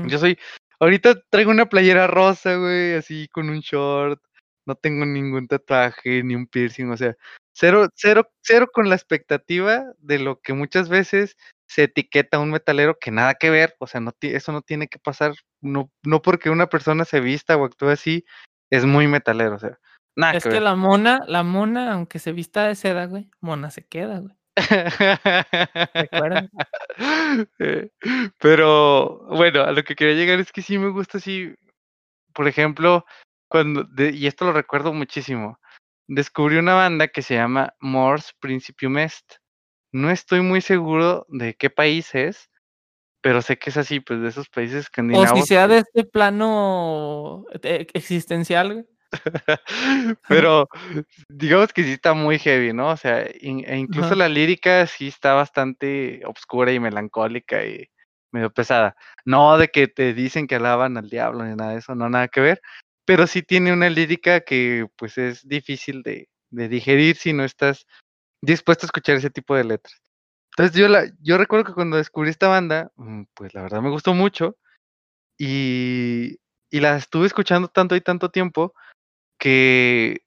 yo 0.07 0.19
soy 0.19 0.39
ahorita 0.81 1.21
traigo 1.31 1.51
una 1.51 1.67
playera 1.67 2.07
rosa, 2.07 2.57
güey, 2.57 2.95
así 2.95 3.29
con 3.29 3.49
un 3.49 3.61
short, 3.61 4.23
no 4.67 4.75
tengo 4.75 5.07
ningún 5.07 5.47
tatuaje, 5.47 6.23
ni 6.23 6.35
un 6.35 6.47
piercing, 6.47 6.91
o 6.91 6.97
sea, 6.97 7.17
cero 7.55 7.89
cero 7.95 8.29
cero 8.43 8.69
con 8.73 8.89
la 8.89 8.97
expectativa 8.97 9.85
de 9.99 10.19
lo 10.19 10.41
que 10.41 10.53
muchas 10.53 10.89
veces 10.89 11.37
se 11.67 11.85
etiqueta 11.85 12.37
a 12.37 12.41
un 12.41 12.51
metalero 12.51 12.99
que 13.01 13.11
nada 13.11 13.35
que 13.35 13.51
ver, 13.51 13.75
o 13.79 13.87
sea, 13.87 14.01
no 14.01 14.13
eso 14.21 14.53
no 14.53 14.63
tiene 14.63 14.89
que 14.89 14.99
pasar, 14.99 15.35
no 15.61 15.91
no 16.03 16.21
porque 16.21 16.51
una 16.51 16.69
persona 16.69 17.05
se 17.05 17.21
vista 17.21 17.57
o 17.57 17.65
actúe 17.65 17.89
así, 17.89 18.25
es 18.71 18.85
muy 18.85 19.07
metalero, 19.09 19.55
o 19.55 19.59
sea, 19.59 19.79
nada 20.17 20.35
Es 20.35 20.43
que 20.43 20.51
que 20.51 20.55
ver. 20.55 20.63
la 20.63 20.75
mona 20.75 21.21
la 21.27 21.43
mona, 21.43 21.93
aunque 21.93 22.19
se 22.19 22.33
vista 22.33 22.67
de 22.67 22.75
seda, 22.75 23.07
güey, 23.07 23.31
mona 23.41 23.71
se 23.71 23.87
queda, 23.87 24.19
güey. 24.21 24.37
Recuerda. 25.95 26.49
Eh, 27.59 27.91
pero 28.39 29.27
bueno, 29.27 29.63
a 29.63 29.73
lo 29.73 29.83
que 29.83 29.97
quería 29.97 30.15
llegar 30.15 30.39
es 30.39 30.53
que 30.53 30.63
sí 30.63 30.79
me 30.79 30.91
gusta 30.91 31.19
así, 31.19 31.53
por 32.33 32.47
ejemplo, 32.47 33.05
cuando 33.49 33.83
de 33.83 34.11
y 34.11 34.29
esto 34.29 34.45
lo 34.45 34.53
recuerdo 34.53 34.93
muchísimo, 34.93 35.59
descubrí 36.07 36.57
una 36.57 36.75
banda 36.75 37.09
que 37.09 37.23
se 37.23 37.35
llama 37.35 37.75
Mors 37.81 38.35
Principium 38.41 38.99
Est. 38.99 39.37
No 39.93 40.11
estoy 40.11 40.41
muy 40.41 40.61
seguro 40.61 41.27
de 41.29 41.55
qué 41.55 41.71
país 41.71 42.15
es, 42.15 42.51
pero 43.21 43.43
sé 43.43 43.59
que 43.59 43.71
es 43.71 43.77
así, 43.77 44.01
pues, 44.01 44.21
de 44.21 44.29
esos 44.29 44.49
países 44.49 44.75
O 44.75 44.81
si 44.81 44.85
escandinavos 44.85 45.47
sea 45.47 45.69
de 45.69 45.79
este 45.79 46.05
plano 46.05 47.47
e 47.63 47.87
existencial. 47.95 48.87
Pero 50.29 50.69
digamos 51.29 51.73
que 51.73 51.85
sí 51.85 51.93
está 51.93 52.15
muy 52.15 52.39
heavy, 52.39 52.73
¿no? 52.73 52.91
O 52.91 52.97
sea, 52.97 53.25
in 53.41 53.65
e 53.67 53.79
incluso 53.79 54.09
Ajá. 54.09 54.17
la 54.17 54.29
lírica 54.29 54.87
sí 54.87 55.09
está 55.09 55.35
bastante 55.35 56.23
obscura 56.27 56.73
y 56.73 56.81
melancólica 56.81 57.65
y 57.65 57.89
medio 58.33 58.53
pesada. 58.53 58.97
No 59.25 59.57
de 59.57 59.69
que 59.69 59.89
te 59.89 60.13
dicen 60.13 60.47
que 60.47 60.57
alaban 60.57 60.97
al 60.97 61.09
diablo 61.09 61.45
ni 61.45 61.55
nada 61.55 61.73
de 61.73 61.79
eso, 61.79 61.95
no, 61.95 62.09
nada 62.11 62.29
que 62.29 62.41
ver, 62.41 62.61
pero 63.07 63.27
sí 63.27 63.43
tiene 63.43 63.73
una 63.73 63.91
lírica 63.91 64.41
que, 64.43 64.87
pues, 64.97 65.19
es 65.19 65.47
difícil 65.49 66.03
de 66.03 66.29
de 66.51 66.69
digerir 66.69 67.17
si 67.17 67.33
no 67.33 67.45
estás 67.45 67.87
dispuesto 68.43 68.87
a 68.87 68.89
escuchar 68.89 69.17
ese 69.17 69.31
tipo 69.31 69.57
de 69.57 69.65
letras. 69.65 70.01
Entonces, 70.57 70.77
yo 70.81 70.89
la 70.89 71.07
yo 71.21 71.39
recuerdo 71.39 71.67
que 71.67 71.75
cuando 71.75 71.97
descubrí 71.99 72.31
esta 72.31 72.49
banda, 72.49 72.93
mm, 72.97 73.25
pues, 73.35 73.55
la 73.55 73.63
verdad 73.63 73.83
me 73.83 73.91
gustó 73.91 74.15
mucho, 74.15 74.57
y 75.39 76.39
y 76.71 76.81
la 76.81 76.97
estuve 76.99 77.27
escuchando 77.29 77.69
tanto 77.69 77.97
y 77.97 78.03
tanto 78.03 78.31
tiempo 78.31 78.75
que 79.41 80.23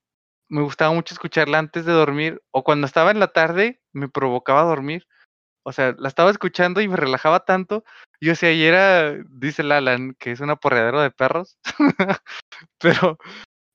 me 0.50 0.62
gustaba 0.62 0.94
mucho 0.94 1.14
escucharla 1.14 1.58
antes 1.60 1.86
de 1.86 1.92
dormir, 1.94 2.42
o 2.52 2.64
cuando 2.64 2.86
estaba 2.88 3.10
en 3.12 3.20
la 3.20 3.28
tarde, 3.28 3.82
me 3.94 4.08
provocaba 4.10 4.64
dormir. 4.64 5.06
O 5.64 5.72
sea, 5.72 5.94
la 5.98 6.08
estaba 6.08 6.30
escuchando 6.30 6.80
y 6.80 6.88
me 6.88 6.96
relajaba 6.96 7.40
tanto, 7.44 7.84
yo 8.20 8.30
decía: 8.32 8.52
"Y 8.52 8.64
era", 8.64 9.14
dice 9.30 9.62
el 9.62 9.72
Alan, 9.72 10.14
que 10.18 10.32
es 10.32 10.40
un 10.40 10.50
aporreadero 10.50 11.00
de 11.02 11.10
perros, 11.10 11.58
pero 12.80 13.18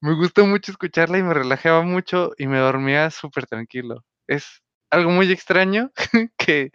me 0.01 0.15
gusta 0.15 0.43
mucho 0.45 0.71
escucharla 0.71 1.17
y 1.19 1.23
me 1.23 1.33
relajaba 1.35 1.83
mucho 1.83 2.31
y 2.37 2.47
me 2.47 2.59
dormía 2.59 3.11
supertranquilo. 3.11 4.03
Es 4.27 4.61
algo 4.91 5.11
muy 5.11 5.31
extraño 5.31 5.91
que 6.37 6.71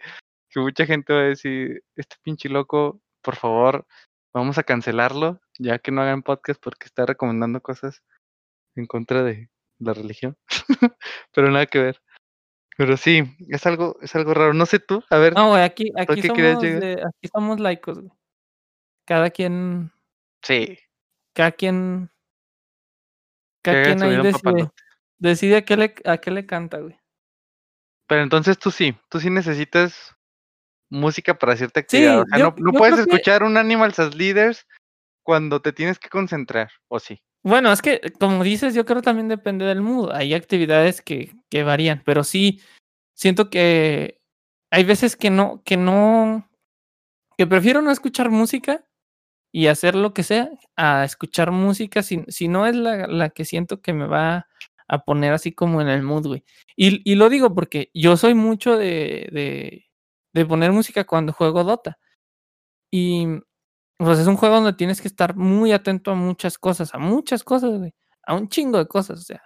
que 0.51 0.59
mucha 0.61 0.85
gente 0.87 1.13
va 1.13 1.21
a 1.21 1.23
decir: 1.25 1.83
"Este 1.97 2.17
pinche 2.23 2.49
loco, 2.49 3.01
por 3.23 3.35
favor, 3.37 3.87
vamos 4.33 4.57
a 4.59 4.63
cancelarlo, 4.63 5.41
ya 5.59 5.79
que 5.79 5.91
no 5.91 6.01
hagan 6.03 6.23
podcast 6.23 6.61
porque 6.63 6.85
está 6.87 7.05
recomendando 7.07 7.61
cosas 7.61 8.03
en 8.75 8.85
contra 8.87 9.23
de 9.23 9.49
la 9.79 9.93
religión", 9.93 10.37
pero 11.35 11.51
nada 11.51 11.65
que 11.67 11.79
ver. 11.79 12.01
Pero 12.79 12.95
sí, 12.95 13.23
es 13.49 13.65
algo 13.65 13.97
es 14.01 14.15
algo 14.15 14.33
raro. 14.33 14.53
No 14.53 14.65
sé 14.65 14.79
tú, 14.79 15.03
a 15.09 15.17
ver, 15.17 15.33
No, 15.33 15.49
güey, 15.49 15.63
aquí 15.63 15.91
¿tú 15.91 15.99
a 15.99 16.03
aquí 16.03 16.21
somos 16.21 16.61
de 16.61 17.03
aquí 17.05 17.29
somos 17.29 17.59
laicos, 17.59 17.99
güey. 17.99 18.13
Cada 19.05 19.29
quien 19.31 19.91
Sí, 20.41 20.79
cada 21.33 21.51
quien 21.51 22.09
cada 23.61 23.83
quien 23.83 24.01
ahí 24.01 24.21
decide 24.21 24.71
decide 25.17 25.57
a 25.57 25.61
qué 25.63 25.75
le 25.75 25.95
a 26.05 26.19
qué 26.19 26.31
le 26.31 26.45
canta, 26.45 26.77
güey. 26.77 26.97
Pero 28.07 28.23
entonces 28.23 28.57
tú 28.57 28.71
sí, 28.71 28.95
tú 29.09 29.19
sí 29.19 29.29
necesitas 29.29 30.15
música 30.89 31.37
para 31.37 31.57
cierta 31.57 31.81
actividad. 31.81 32.21
O 32.21 32.25
sea, 32.27 32.39
yo 32.39 32.45
no 32.45 32.55
no 32.59 32.71
yo 32.71 32.77
puedes 32.77 32.95
que 32.95 33.01
escuchar 33.01 33.43
un 33.43 33.57
Animals 33.57 33.99
as 33.99 34.15
Leaders 34.15 34.65
cuando 35.23 35.61
te 35.61 35.73
tienes 35.73 35.99
que 35.99 36.07
concentrar, 36.07 36.71
¿o 36.87 36.97
sí? 36.97 37.21
Bueno, 37.43 37.71
es 37.71 37.81
que, 37.81 38.01
como 38.19 38.43
dices, 38.43 38.73
yo 38.75 38.85
creo 38.85 39.01
también 39.01 39.27
depende 39.29 39.65
del 39.65 39.81
mood. 39.81 40.11
Hay 40.13 40.33
actividades 40.33 41.01
que 41.01 41.33
que 41.49 41.63
varían, 41.63 42.03
pero 42.05 42.23
sí 42.23 42.61
siento 43.15 43.49
que 43.49 44.19
hay 44.71 44.83
veces 44.85 45.15
que 45.17 45.29
no 45.31 45.61
que 45.65 45.77
no 45.77 46.49
que 47.37 47.47
prefiero 47.47 47.81
no 47.83 47.91
escuchar 47.91 48.29
música 48.31 48.85
y 49.53 49.67
hacer 49.67 49.95
lo 49.95 50.13
que 50.13 50.23
sea, 50.23 50.49
a 50.77 51.05
escuchar 51.05 51.51
música 51.51 52.03
si 52.03 52.23
si 52.29 52.47
no 52.49 52.67
es 52.67 52.75
la 52.75 53.07
la 53.07 53.29
que 53.31 53.45
siento 53.45 53.81
que 53.81 53.93
me 53.93 54.07
va 54.07 54.47
a 54.89 54.99
poner 55.05 55.33
así 55.33 55.53
como 55.53 55.81
en 55.81 55.89
el 55.89 56.03
mood, 56.03 56.27
güey. 56.27 56.43
Y 56.77 57.01
y 57.11 57.15
lo 57.15 57.29
digo 57.29 57.55
porque 57.55 57.91
yo 57.95 58.17
soy 58.17 58.35
mucho 58.35 58.77
de 58.77 59.29
de 59.33 59.85
de 60.33 60.45
poner 60.47 60.71
música 60.73 61.05
cuando 61.05 61.33
juego 61.33 61.63
Dota. 61.65 61.99
Y, 62.91 63.27
pues, 63.99 64.19
es 64.19 64.27
un 64.27 64.37
juego 64.37 64.55
donde 64.55 64.73
tienes 64.73 65.01
que 65.01 65.09
estar 65.09 65.35
muy 65.37 65.73
atento 65.73 66.11
a 66.11 66.15
muchas 66.15 66.57
cosas, 66.59 66.95
a 66.95 66.99
muchas 66.99 67.43
cosas, 67.43 67.77
güey, 67.79 67.93
a 68.25 68.35
un 68.35 68.49
chingo 68.49 68.77
de 68.79 68.87
cosas, 68.87 69.19
o 69.21 69.23
sea, 69.23 69.41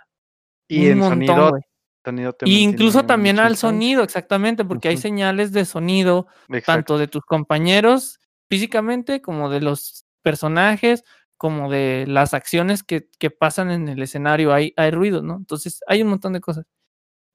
Y 0.69 0.87
un 0.87 0.93
en 0.93 0.97
montón, 0.99 1.27
sonido 1.27 1.49
güey. 1.51 1.63
sonido 2.05 2.35
Y 2.45 2.59
incluso 2.63 3.05
también 3.05 3.39
al 3.39 3.57
sonido, 3.57 4.03
exactamente, 4.03 4.65
porque 4.65 4.89
hay 4.89 4.97
señales 4.97 5.53
de 5.53 5.65
sonido, 5.65 6.27
Exacto. 6.49 6.65
tanto 6.65 6.99
de 6.99 7.07
tus 7.09 7.23
compañeros 7.25 8.19
físicamente, 8.49 9.21
como 9.21 9.49
de 9.49 9.61
los 9.61 10.05
personajes, 10.23 11.03
como 11.37 11.69
de 11.71 12.05
las 12.07 12.33
acciones 12.35 12.83
que 12.83 13.09
que 13.19 13.31
pasan 13.31 13.71
en 13.71 13.89
el 13.89 14.01
escenario, 14.03 14.53
hay 14.53 14.73
hay 14.77 14.91
ruidos, 14.91 15.23
¿no? 15.23 15.37
Entonces, 15.37 15.81
hay 15.87 16.03
un 16.03 16.09
montón 16.09 16.33
de 16.33 16.41
cosas. 16.41 16.65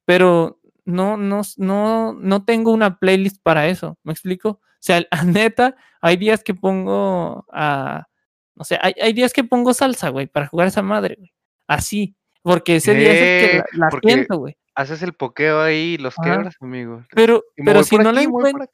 Pero 0.07 0.61
no 0.87 1.17
no 1.19 1.43
no 1.59 2.15
no 2.15 2.45
tengo 2.47 2.73
una 2.73 2.99
playlist 3.01 3.43
para 3.43 3.69
eso, 3.69 3.99
¿me 4.05 4.13
explico? 4.13 4.61
O 4.79 4.81
sea, 4.81 5.03
neta, 5.27 5.77
hay 6.01 6.17
días 6.17 6.43
que 6.45 6.55
pongo, 6.55 7.47
ah, 7.53 8.07
no 8.55 8.65
sé, 8.65 8.79
hay 8.81 8.95
hay 9.01 9.13
días 9.13 9.33
que 9.33 9.45
pongo 9.45 9.75
salsa, 9.75 10.11
güey, 10.11 10.27
para 10.27 10.47
jugar 10.47 10.67
a 10.67 10.69
esa 10.69 10.83
madre, 10.83 11.17
güey, 11.19 11.33
así, 11.69 12.17
porque 12.43 12.77
ese 12.77 12.95
día 12.95 13.13
es 13.13 13.21
el 13.21 13.51
que 13.51 13.57
Eh, 13.59 13.65
la 13.73 13.89
la 13.93 14.01
siento, 14.01 14.39
güey. 14.39 14.57
haces 14.75 15.03
el 15.03 15.13
pokeo 15.15 15.61
ahí 15.63 15.95
y 15.95 15.99
los 15.99 16.15
quebras, 16.17 16.57
amigo. 16.61 17.05
Pero 17.15 17.45
pero 17.57 17.83
si 17.85 17.97
no 17.99 18.13
la 18.13 18.21
aquí, 18.21 18.29
me 18.29 18.33
voy 18.33 18.51
encuent 18.51 18.57
por 18.59 18.63
acá. 18.65 18.73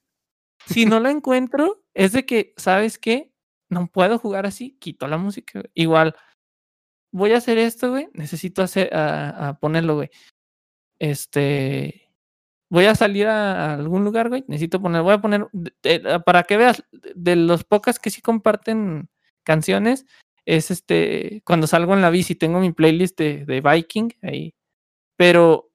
si 0.67 0.87
no 0.87 1.01
la 1.01 1.11
encuentro, 1.11 1.83
es 1.95 2.13
de 2.13 2.27
que, 2.27 2.55
¿sabes 2.57 2.99
qué? 2.99 3.33
No 3.71 3.87
puedo 3.89 4.19
jugar 4.19 4.47
así, 4.47 4.77
quito 4.81 5.09
la 5.09 5.17
música, 5.19 5.61
güey. 5.61 5.71
Igual, 5.75 6.15
voy 7.13 7.33
a 7.33 7.39
hacer 7.39 7.59
esto, 7.59 7.91
güey, 7.91 8.09
necesito 8.15 8.63
hacer 8.63 8.95
a 8.95 9.49
a 9.51 9.59
ponerlo, 9.59 9.97
güey. 9.97 10.11
Este, 10.99 12.04
voy 12.75 12.87
a 12.87 12.95
salir 12.97 13.29
a 13.29 13.75
algún 13.75 14.05
lugar, 14.05 14.29
güey, 14.29 14.45
necesito 14.49 14.83
poner 14.83 15.03
voy 15.03 15.15
a 15.15 15.21
poner 15.21 15.47
eh, 15.85 16.03
para 16.27 16.43
que 16.43 16.57
veas, 16.57 16.83
de 17.15 17.37
los 17.37 17.65
pocas 17.65 17.99
que 17.99 18.11
sí 18.11 18.21
comparten 18.21 19.09
canciones, 19.45 20.07
es, 20.45 20.71
este, 20.71 21.43
cuando 21.47 21.67
salgo 21.67 21.95
en 21.95 22.03
la 22.03 22.11
bici, 22.11 22.35
tengo 22.35 22.61
mi 22.61 22.73
playlist 22.73 23.19
de 23.19 23.47
de 23.47 23.61
Viking 23.61 24.11
ahí, 24.23 24.55
pero 25.17 25.71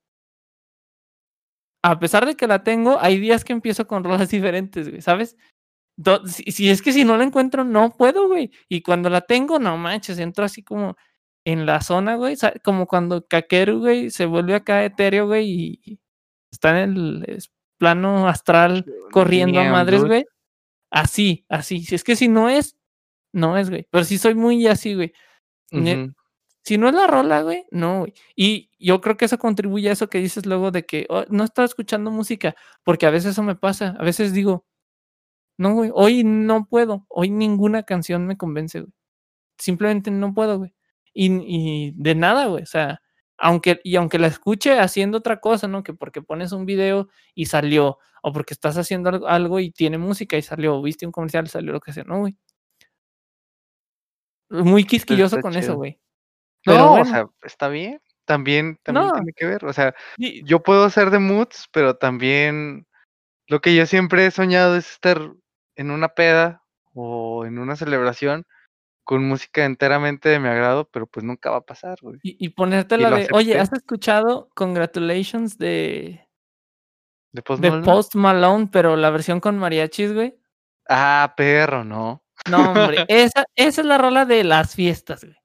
a 1.83 1.99
pesar 1.99 2.25
de 2.25 2.35
que 2.35 2.47
la 2.47 2.63
tengo, 2.63 2.97
hay 2.99 3.19
días 3.19 3.45
que 3.45 3.53
empiezo 3.53 3.87
con 3.87 4.03
rolas 4.03 4.29
diferentes, 4.29 4.89
güey, 4.89 5.01
¿sabes? 5.01 5.37
Si 6.47 6.69
es 6.69 6.81
que 6.81 6.93
si 6.93 7.03
no 7.05 7.17
la 7.17 7.25
encuentro, 7.25 7.63
no 7.65 7.91
puedo, 7.91 8.27
güey. 8.27 8.51
Y 8.69 8.81
cuando 8.81 9.09
la 9.09 9.21
tengo, 9.21 9.59
no 9.59 9.77
manches, 9.77 10.17
entro 10.19 10.45
así 10.45 10.63
como 10.63 10.95
en 11.45 11.65
la 11.65 11.81
zona, 11.81 12.15
güey, 12.15 12.37
como 12.63 12.87
cuando 12.87 13.25
Kakeru, 13.27 13.79
güey, 13.79 14.09
se 14.09 14.25
vuelve 14.25 14.55
acá 14.55 14.85
etéreo, 14.85 15.27
güey, 15.27 15.49
y 15.49 15.99
está 16.51 16.81
en 16.83 16.89
el 16.97 17.39
plano 17.77 18.27
astral 18.27 18.85
corriendo 19.11 19.59
a 19.59 19.65
madres, 19.71 20.03
güey. 20.03 20.25
Así, 20.91 21.45
así. 21.49 21.83
Si 21.83 21.95
es 21.95 22.03
que 22.03 22.15
si 22.15 22.27
no 22.29 22.49
es, 22.49 22.77
no 23.33 23.57
es, 23.57 23.69
güey. 23.69 23.87
Pero 23.91 24.03
sí 24.05 24.17
soy 24.17 24.35
muy 24.35 24.67
así, 24.67 24.95
güey. 24.95 25.13
Si 26.63 26.77
no 26.77 26.89
es 26.89 26.93
la 26.95 27.07
rola, 27.07 27.41
güey, 27.41 27.65
no, 27.71 27.99
güey. 28.01 28.13
Y 28.35 28.69
yo 28.79 29.01
creo 29.01 29.17
que 29.17 29.25
eso 29.25 29.37
contribuye 29.39 29.89
a 29.89 29.93
eso 29.93 30.09
que 30.09 30.19
dices 30.19 30.45
luego 30.45 30.71
de 30.71 30.85
que: 30.85 31.05
"Oh, 31.09 31.23
no 31.29 31.43
estaba 31.43 31.65
escuchando 31.65 32.11
música", 32.11 32.55
porque 32.83 33.05
a 33.07 33.11
veces 33.11 33.31
eso 33.31 33.43
me 33.43 33.55
pasa. 33.55 33.95
A 33.99 34.03
veces 34.03 34.33
digo: 34.33 34.65
"No, 35.57 35.73
güey, 35.75 35.91
hoy 35.93 36.23
no 36.25 36.67
puedo, 36.67 37.05
hoy 37.09 37.29
ninguna 37.31 37.83
canción 37.83 38.27
me 38.27 38.37
convence, 38.37 38.81
güey". 38.81 38.93
Simplemente 39.59 40.11
no 40.11 40.33
puedo, 40.33 40.59
güey. 40.59 40.73
Y 41.13 41.27
y 41.47 41.93
de 41.97 42.15
nada, 42.15 42.47
güey, 42.47 42.63
o 42.63 42.67
sea, 42.67 43.01
aunque 43.39 43.79
y 43.83 43.95
aunque 43.97 44.19
la 44.19 44.27
escuche 44.27 44.79
haciendo 44.79 45.17
otra 45.19 45.39
cosa, 45.39 45.67
¿no? 45.67 45.83
Que 45.83 45.93
porque 45.93 46.21
pones 46.21 46.51
un 46.51 46.65
video 46.65 47.09
y 47.35 47.47
salió, 47.47 47.97
o 48.23 48.33
porque 48.33 48.53
estás 48.53 48.77
haciendo 48.77 49.27
algo 49.27 49.59
y 49.59 49.71
tiene 49.71 49.97
música 49.97 50.37
y 50.37 50.41
salió, 50.41 50.75
o 50.77 50.81
viste 50.81 51.05
un 51.05 51.11
comercial 51.11 51.45
y 51.45 51.49
salió, 51.49 51.71
lo 51.73 51.79
que 51.81 51.93
sea, 51.93 52.03
no, 52.05 52.19
güey. 52.19 52.37
Muy 54.49 54.83
quisquilloso 54.85 55.35
está 55.37 55.41
con 55.41 55.55
eso, 55.55 55.75
güey. 55.75 55.99
Pero 56.65 56.79
No, 56.79 56.93
o 57.01 57.05
sea, 57.05 57.27
está 57.43 57.69
bien. 57.69 58.01
También 58.25 58.79
también 58.83 59.07
No. 59.07 59.13
tiene 59.13 59.33
que 59.33 59.45
ver, 59.47 59.65
o 59.65 59.73
sea, 59.73 59.95
yo 60.17 60.61
puedo 60.61 60.89
ser 60.91 61.09
de 61.09 61.19
moods, 61.19 61.67
pero 61.71 61.95
también 61.97 62.85
lo 63.47 63.61
que 63.61 63.75
yo 63.75 63.85
siempre 63.87 64.25
he 64.27 64.31
soñado 64.31 64.77
es 64.77 64.91
estar 64.91 65.33
en 65.75 65.91
una 65.91 66.09
peda 66.09 66.63
o 66.93 67.45
en 67.45 67.59
una 67.59 67.75
celebración 67.75 68.45
con 69.09 69.27
música 69.27 69.65
enteramente 69.65 70.29
de 70.29 70.39
mi 70.39 70.49
agrado, 70.49 70.87
pero, 70.91 71.07
pues, 71.07 71.25
nunca 71.25 71.49
va 71.49 71.57
a 71.57 71.61
pasar, 71.61 71.97
güey. 71.99 72.19
y 72.21 72.37
y 72.45 72.49
ponerte 72.49 72.93
Y 72.93 72.99
de: 72.99 73.27
"Oye. 73.33 73.57
¿has 73.57 73.73
escuchado 73.73 74.51
Congratulations 74.53 75.57
de" 75.57 76.27
¿De 77.31 77.41
Post 77.41 77.59
de 77.63 77.71
Malone? 77.71 77.85
Post 77.85 78.13
Malone, 78.13 78.69
pero 78.71 78.95
la 78.95 79.09
versión 79.09 79.39
con 79.39 79.57
mariachis, 79.57 80.13
güey? 80.13 80.35
Ah, 80.87 81.33
perro, 81.35 81.83
no. 81.83 82.23
No, 82.51 82.69
hombre, 82.71 83.05
esa 83.07 83.45
esa 83.55 83.81
es 83.81 83.87
la 83.87 83.97
rola 83.97 84.25
de 84.25 84.43
las 84.43 84.75
fiestas, 84.75 85.23
güey. 85.23 85.35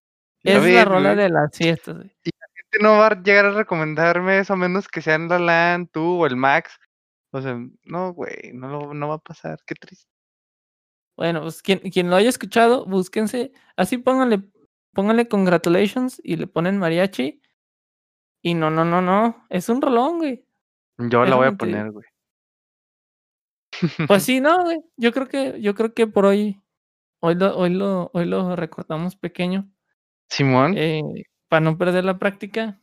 Es 0.43 0.63
la 0.63 0.85
rola 0.85 1.15
güey. 1.15 1.25
de 1.25 1.31
las 1.31 1.57
fiestas, 1.57 1.97
güey. 1.97 2.15
Y 2.23 2.31
la 2.39 2.47
gente 2.55 2.79
no 2.83 2.99
va 2.99 3.07
a 3.07 3.23
llegar 3.23 3.47
a 3.47 3.51
recomendarme 3.53 4.41
eso, 4.41 4.53
a 4.53 4.57
menos 4.57 4.89
que 4.89 5.01
sean 5.01 5.27
la 5.29 5.39
LAN, 5.39 5.87
tú 5.87 6.21
o 6.23 6.27
el 6.27 6.37
Max. 6.37 6.79
O 7.33 7.41
sea, 7.41 7.59
no, 7.85 8.13
güey, 8.13 8.53
no 8.53 8.69
lo 8.69 8.93
no 8.93 9.09
va 9.09 9.15
a 9.15 9.19
pasar, 9.19 9.59
qué 9.67 9.75
triste. 9.75 10.14
Bueno, 11.17 11.43
pues, 11.43 11.63
quien 11.63 11.79
quien 11.79 12.11
lo 12.11 12.17
haya 12.17 12.29
escuchado, 12.29 12.87
búsquense, 12.87 13.53
así 13.77 13.99
pónganle 13.99 14.43
pónganle 14.95 15.29
Congratulations 15.29 16.21
y 16.25 16.37
le 16.37 16.47
ponen 16.47 16.79
mariachi. 16.79 17.43
Y 18.43 18.55
no, 18.55 18.71
no, 18.71 18.85
no, 18.85 19.03
no, 19.03 19.47
es 19.51 19.69
un 19.69 19.83
rolón, 19.83 20.19
güey. 20.19 20.47
Yo 20.99 21.25
la 21.25 21.37
voy 21.37 21.49
a 21.49 21.53
poner, 21.53 21.91
güey. 21.91 22.07
Pues 24.07 24.23
sí, 24.23 24.41
no, 24.41 24.65
güey. 24.65 24.83
Yo 24.97 25.13
creo 25.13 25.29
que 25.29 25.61
yo 25.61 25.75
creo 25.75 25.93
que 25.93 26.07
por 26.07 26.27
hoy 26.27 26.61
hoy 27.21 27.35
lo 27.35 27.57
hoy 27.57 27.71
lo 27.71 28.11
hoy 28.15 28.27
lo 28.27 28.55
recortamos 28.57 29.17
pequeño. 29.17 29.69
¿Simón? 30.31 30.75
Eh, 30.77 31.03
para 31.49 31.61
no 31.61 31.77
perder 31.77 32.05
la 32.05 32.19
práctica. 32.19 32.81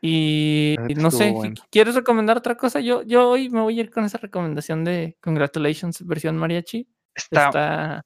Y 0.00 0.76
neta 0.78 1.00
no 1.00 1.10
sé, 1.10 1.30
¿qui 1.30 1.34
bueno. 1.34 1.54
quieres 1.70 1.96
recomendar 1.96 2.38
otra 2.38 2.56
cosa? 2.56 2.80
Yo 2.80 3.02
yo 3.02 3.28
hoy 3.28 3.50
me 3.50 3.60
voy 3.60 3.78
a 3.78 3.82
ir 3.82 3.90
con 3.90 4.04
esa 4.04 4.18
recomendación 4.18 4.84
de 4.84 5.18
Congratulations 5.20 6.06
versión 6.06 6.36
mariachi. 6.36 6.88
Está 7.18 7.46
Está 7.46 8.04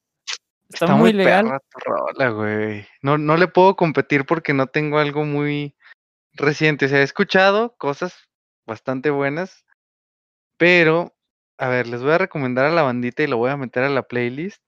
está 0.71 0.87
está 0.87 0.95
muy 0.95 1.13
muy 1.13 1.13
legal. 1.13 1.45
perra 1.45 1.61
tu 1.61 1.79
rola, 1.81 2.29
güey. 2.31 2.87
No 3.03 3.19
no 3.19 3.37
le 3.37 3.47
puedo 3.47 3.77
competir 3.77 4.25
porque 4.25 4.55
no 4.55 4.67
tengo 4.67 4.99
algo 4.99 5.25
muy 5.25 5.77
reciente. 6.35 6.87
O 6.87 6.89
sea, 6.89 7.01
he 7.01 7.03
escuchado 7.03 7.77
cosas 7.77 8.29
bastante 8.67 9.11
buenas, 9.11 9.65
pero, 10.57 11.15
a 11.59 11.69
ver, 11.69 11.87
les 11.89 12.03
voy 12.03 12.13
a 12.13 12.19
recomendar 12.19 12.65
a 12.65 12.71
la 12.71 12.83
bandita 12.83 13.23
y 13.23 13.27
lo 13.27 13.37
voy 13.37 13.51
a 13.51 13.57
meter 13.57 13.85
a 13.85 13.89
la 13.91 14.03
playlist. 14.03 14.63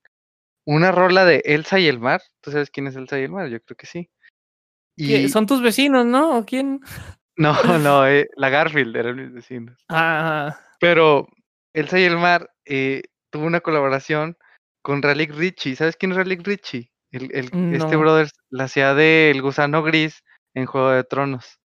Una 0.67 0.93
rola 0.93 1.25
de 1.25 1.43
Elsa 1.45 1.79
y 1.79 1.87
el 1.87 2.01
mar, 2.01 2.23
¿tú 2.41 2.51
sabes 2.51 2.71
quién 2.71 2.87
es 2.87 2.97
Elsa 2.97 3.19
y 3.19 3.25
el 3.25 3.31
mar? 3.33 3.49
Yo 3.49 3.61
creo 3.63 3.77
que 3.77 3.87
sí. 3.87 4.11
¿Son 5.29 5.47
tus 5.47 5.63
vecinos, 5.63 6.07
no? 6.07 6.39
¿O 6.39 6.45
quién? 6.45 6.81
no, 7.37 7.55
no, 7.79 8.07
eh, 8.07 8.29
la 8.37 8.49
Garfield 8.49 8.97
eran 8.97 9.17
mis 9.17 9.33
vecinos. 9.33 9.79
Ah. 9.89 10.59
Pero 10.81 11.29
Elsa 11.73 11.99
y 11.99 12.05
el 12.05 12.17
mar, 12.17 12.51
eh, 12.65 13.03
tuvo 13.35 13.47
una 13.47 13.61
colaboración 13.61 14.37
con 14.81 15.03
Raleigh 15.03 15.33
Richie, 15.33 15.75
¿sabes 15.75 15.97
quién 15.97 16.13
es 16.13 16.19
Raleigh 16.19 16.45
Richie? 16.45 16.93
El 17.11 17.35
el 17.35 17.75
este 17.75 17.97
brother 17.97 18.29
la 18.49 18.65
hacía 18.65 18.95
del 18.95 19.43
Gusano 19.43 19.83
Gris 19.83 20.23
en 20.55 20.67
Juego 20.67 20.91
de 20.91 21.03
Tronos. 21.03 21.59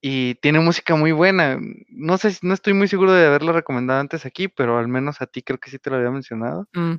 Y 0.00 0.36
tiene 0.36 0.60
música 0.60 0.94
muy 0.94 1.10
buena. 1.10 1.58
No 1.88 2.16
sé 2.16 2.38
no 2.42 2.54
estoy 2.54 2.74
muy 2.74 2.86
seguro 2.86 3.12
de 3.12 3.26
haberlo 3.26 3.52
recomendado 3.52 3.98
antes 3.98 4.24
aquí, 4.24 4.46
pero 4.46 4.78
al 4.78 4.86
menos 4.86 5.20
a 5.20 5.26
ti 5.26 5.42
creo 5.42 5.58
que 5.58 5.68
sí 5.68 5.80
te 5.80 5.90
lo 5.90 5.96
había 5.96 6.12
mencionado. 6.12 6.68
Mm. 6.74 6.98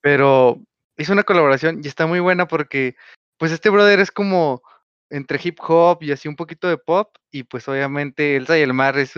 Pero 0.00 0.58
hizo 0.96 1.12
una 1.12 1.24
colaboración 1.24 1.82
y 1.84 1.88
está 1.88 2.06
muy 2.06 2.20
buena 2.20 2.48
porque, 2.48 2.96
pues, 3.36 3.52
este 3.52 3.68
brother 3.68 4.00
es 4.00 4.10
como 4.10 4.62
entre 5.10 5.38
hip 5.44 5.58
hop 5.60 6.02
y 6.02 6.12
así 6.12 6.28
un 6.28 6.36
poquito 6.36 6.66
de 6.66 6.78
pop, 6.78 7.14
y 7.30 7.42
pues 7.42 7.68
obviamente 7.68 8.36
Elsa 8.36 8.58
y 8.58 8.62
el 8.62 8.72
mar 8.72 8.98
es, 8.98 9.12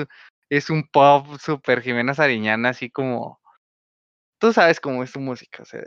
es 0.48 0.70
un 0.70 0.82
pop 0.88 1.26
super 1.38 1.80
Jimena 1.80 2.14
Sariñana, 2.14 2.70
así 2.70 2.90
como, 2.90 3.39
tú 4.40 4.52
sabes 4.52 4.80
cómo 4.80 5.04
es 5.04 5.10
su 5.10 5.20
música, 5.20 5.62
o 5.62 5.66
sea, 5.66 5.82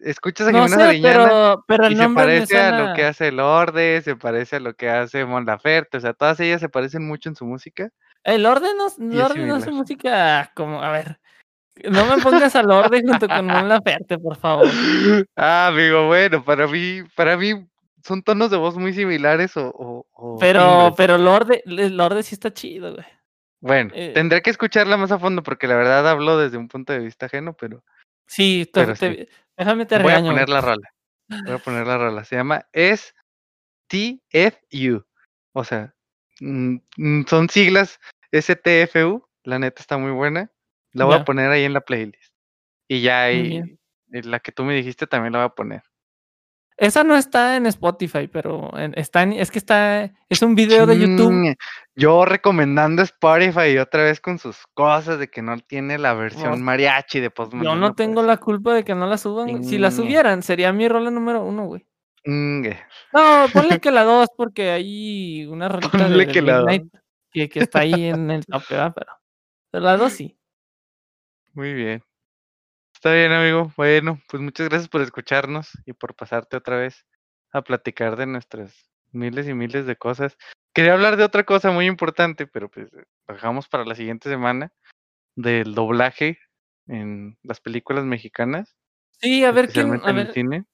escuchas 0.00 0.48
a 0.48 0.52
No 0.52 0.64
Jimena 0.64 0.76
sé, 0.76 0.84
Sariñana 0.86 1.24
pero, 1.24 1.64
pero 1.68 1.90
y 1.90 1.96
se 1.96 2.08
parece 2.08 2.58
a 2.58 2.78
lo 2.78 2.94
que 2.94 3.04
hace 3.04 3.30
Lorde, 3.30 4.02
se 4.02 4.16
parece 4.16 4.56
a 4.56 4.60
lo 4.60 4.74
que 4.74 4.90
hace 4.90 5.24
Mon 5.24 5.44
Laferte, 5.44 5.98
o 5.98 6.00
sea, 6.00 6.14
todas 6.14 6.40
ellas 6.40 6.60
se 6.60 6.68
parecen 6.68 7.06
mucho 7.06 7.28
en 7.28 7.36
su 7.36 7.44
música 7.44 7.90
El 8.24 8.46
orden 8.46 8.72
no, 8.76 8.86
orden 9.24 9.46
no 9.46 9.54
hace 9.54 9.70
música 9.70 10.50
como, 10.56 10.82
a 10.82 10.90
ver, 10.90 11.20
no 11.88 12.06
me 12.06 12.20
pongas 12.22 12.56
al 12.56 12.70
orden 12.70 13.06
junto 13.06 13.28
con 13.28 13.46
Mon 13.46 13.68
Laferte, 13.68 14.18
por 14.18 14.36
favor. 14.36 14.66
Ah, 15.36 15.68
amigo, 15.68 16.06
bueno, 16.06 16.42
para 16.44 16.66
mí, 16.66 17.02
para 17.14 17.36
mí 17.36 17.66
son 18.02 18.22
tonos 18.22 18.50
de 18.50 18.56
voz 18.56 18.76
muy 18.76 18.92
similares 18.94 19.56
o, 19.56 19.68
o, 19.68 20.06
o 20.12 20.38
Pero, 20.38 20.94
pero 20.96 21.18
Lorde, 21.18 21.62
Lorde 21.66 22.22
sí 22.22 22.34
está 22.34 22.52
chido, 22.52 22.94
güey. 22.94 23.06
Bueno, 23.62 23.92
Eh, 23.94 24.10
tendré 24.12 24.42
que 24.42 24.50
escucharla 24.50 24.96
más 24.96 25.12
a 25.12 25.20
fondo 25.20 25.44
porque 25.44 25.68
la 25.68 25.76
verdad 25.76 26.06
hablo 26.08 26.36
desde 26.36 26.58
un 26.58 26.66
punto 26.66 26.92
de 26.92 26.98
vista 26.98 27.26
ajeno, 27.26 27.54
pero 27.54 27.84
sí, 28.26 28.66
te, 28.66 28.72
pero 28.72 28.96
sí. 28.96 29.00
te- 29.00 29.28
déjame 29.56 29.86
te 29.86 30.02
voy 30.02 30.12
a 30.12 30.20
poner 30.20 30.48
la 30.48 30.60
rola. 30.60 30.90
Voy 31.28 31.54
a 31.54 31.58
poner 31.58 31.86
la 31.86 31.96
rola. 31.96 32.24
Se 32.24 32.34
llama 32.34 32.66
STFU. 33.88 35.04
O 35.52 35.64
sea, 35.64 35.94
son 36.40 37.48
siglas 37.50 38.00
STFU. 38.32 39.24
La 39.44 39.60
neta 39.60 39.80
está 39.80 39.96
muy 39.96 40.10
buena. 40.10 40.50
La 40.92 41.04
voy 41.04 41.14
a 41.14 41.24
poner 41.24 41.50
ahí 41.50 41.62
en 41.62 41.72
la 41.72 41.80
playlist. 41.82 42.34
Y 42.88 43.00
ya 43.00 43.22
ahí, 43.22 43.62
la 44.08 44.40
que 44.40 44.50
tú 44.50 44.64
me 44.64 44.74
dijiste 44.74 45.06
también 45.06 45.32
la 45.34 45.38
voy 45.38 45.46
a 45.46 45.54
poner. 45.54 45.82
Esa 46.76 47.04
no 47.04 47.14
está 47.16 47.56
en 47.56 47.66
Spotify, 47.66 48.28
pero 48.28 48.76
en- 48.76 48.94
está 48.96 49.22
en- 49.22 49.34
es 49.34 49.50
que 49.50 49.58
está, 49.58 50.10
es 50.28 50.42
un 50.42 50.54
video 50.54 50.86
de 50.86 50.98
YouTube. 50.98 51.56
Yo 51.94 52.24
recomendando 52.24 53.02
Spotify 53.02 53.68
y 53.74 53.78
otra 53.78 54.04
vez 54.04 54.20
con 54.20 54.38
sus 54.38 54.56
cosas 54.74 55.18
de 55.18 55.28
que 55.28 55.42
no 55.42 55.58
tiene 55.58 55.98
la 55.98 56.14
versión 56.14 56.62
mariachi 56.62 57.20
de 57.20 57.30
Post 57.30 57.52
Yo 57.62 57.74
no 57.76 57.94
tengo 57.94 58.22
la 58.22 58.38
culpa 58.38 58.74
de 58.74 58.84
que 58.84 58.94
no 58.94 59.06
la 59.06 59.18
suban. 59.18 59.62
Si 59.64 59.78
la 59.78 59.90
subieran, 59.90 60.42
sería 60.42 60.72
mi 60.72 60.88
rola 60.88 61.10
número 61.10 61.42
uno, 61.44 61.66
güey. 61.66 61.86
Chingue. 62.24 62.78
No, 63.12 63.46
ponle 63.52 63.78
que 63.80 63.90
la 63.90 64.04
dos, 64.04 64.28
porque 64.36 64.70
hay 64.70 65.44
una 65.46 65.68
rolita 65.68 66.08
de, 66.08 66.26
que 66.28 66.40
la 66.42 66.58
dos. 66.58 66.66
Midnight 66.70 66.94
que, 67.32 67.48
que 67.48 67.60
está 67.60 67.80
ahí 67.80 68.04
en 68.06 68.30
el 68.30 68.46
top, 68.46 68.62
¿verdad? 68.70 68.92
Pero, 68.94 69.12
pero 69.70 69.84
la 69.84 69.96
dos 69.96 70.12
sí. 70.12 70.38
Muy 71.54 71.74
bien. 71.74 72.02
Está 73.02 73.14
bien, 73.14 73.32
amigo. 73.32 73.72
Bueno, 73.76 74.20
pues 74.28 74.40
muchas 74.40 74.68
gracias 74.68 74.88
por 74.88 75.00
escucharnos 75.00 75.72
y 75.86 75.92
por 75.92 76.14
pasarte 76.14 76.56
otra 76.56 76.76
vez 76.76 77.04
a 77.50 77.62
platicar 77.62 78.14
de 78.14 78.26
nuestras 78.26 78.92
miles 79.10 79.48
y 79.48 79.54
miles 79.54 79.86
de 79.86 79.96
cosas. 79.96 80.38
Quería 80.72 80.92
hablar 80.92 81.16
de 81.16 81.24
otra 81.24 81.42
cosa 81.42 81.72
muy 81.72 81.86
importante, 81.86 82.46
pero 82.46 82.70
pues 82.70 82.90
dejamos 83.26 83.66
para 83.66 83.84
la 83.84 83.96
siguiente 83.96 84.28
semana 84.28 84.72
del 85.34 85.74
doblaje 85.74 86.38
en 86.86 87.36
las 87.42 87.60
películas 87.60 88.04
mexicanas, 88.04 88.76
Sí, 89.20 89.42
a 89.42 89.50
ver 89.50 89.68
quién, 89.68 90.00
a 90.04 90.12
ver, 90.12 90.32
cine. 90.32 90.64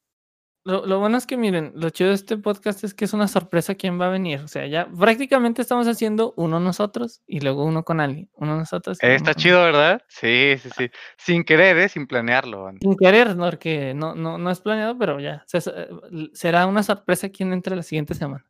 Lo, 0.64 0.84
lo 0.84 0.98
bueno 0.98 1.16
es 1.16 1.26
que 1.26 1.36
miren, 1.36 1.72
lo 1.74 1.88
chido 1.90 2.11
de 2.11 2.16
este 2.16 2.36
podcast 2.36 2.84
es 2.84 2.92
que 2.92 3.04
es 3.06 3.12
una 3.14 3.26
sorpresa 3.28 3.74
quién 3.74 3.98
va 4.00 4.06
a 4.06 4.11
venir. 4.11 4.40
O 4.40 4.48
sea, 4.48 4.66
ya 4.66 4.86
prácticamente 4.86 5.62
estamos 5.62 5.86
haciendo 5.88 6.34
uno 6.36 6.61
nosotros 6.61 7.22
y 7.26 7.40
luego 7.40 7.64
uno 7.64 7.84
con 7.84 8.00
alguien. 8.00 8.28
Uno 8.34 8.56
nosotros. 8.56 8.98
Eh, 9.02 9.14
está 9.14 9.34
chido, 9.34 9.62
¿verdad? 9.62 10.02
Sí, 10.09 10.54
sí, 10.59 10.68
sí. 10.76 10.90
Sin 11.16 11.44
querer, 11.44 11.78
¿eh? 11.78 11.88
Sin 11.88 12.06
planearlo. 12.06 12.70
Sin 12.80 12.96
querer, 12.96 13.34
no, 13.36 13.44
porque 13.46 13.94
no, 13.94 14.14
no, 14.14 14.36
no 14.38 14.50
es 14.50 14.61
planeado, 14.61 14.98
pero 14.98 15.20
ya. 15.20 15.42
se- 15.46 15.61
se- 15.62 15.88
será 16.34 16.66
una 16.66 16.82
sorpresa 16.82 17.30
quién 17.30 17.52
entre 17.52 17.74
la 17.76 17.82
siguiente 17.82 18.14
semana. 18.14 18.44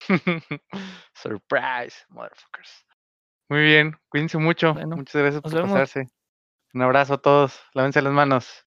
Surprise, 1.14 1.96
motherfuckers. 2.08 2.86
Muy 3.48 3.62
bien, 3.62 3.96
cuídense 4.08 4.38
mucho. 4.38 4.74
Bueno, 4.74 4.96
Muchas 4.96 5.20
gracias 5.20 5.42
por 5.42 5.52
vemos. 5.52 5.70
pasarse. 5.72 6.08
Un 6.72 6.82
abrazo 6.82 7.14
a 7.14 7.18
todos. 7.18 7.60
Lávense 7.74 8.00
las 8.00 8.12
manos. 8.12 8.64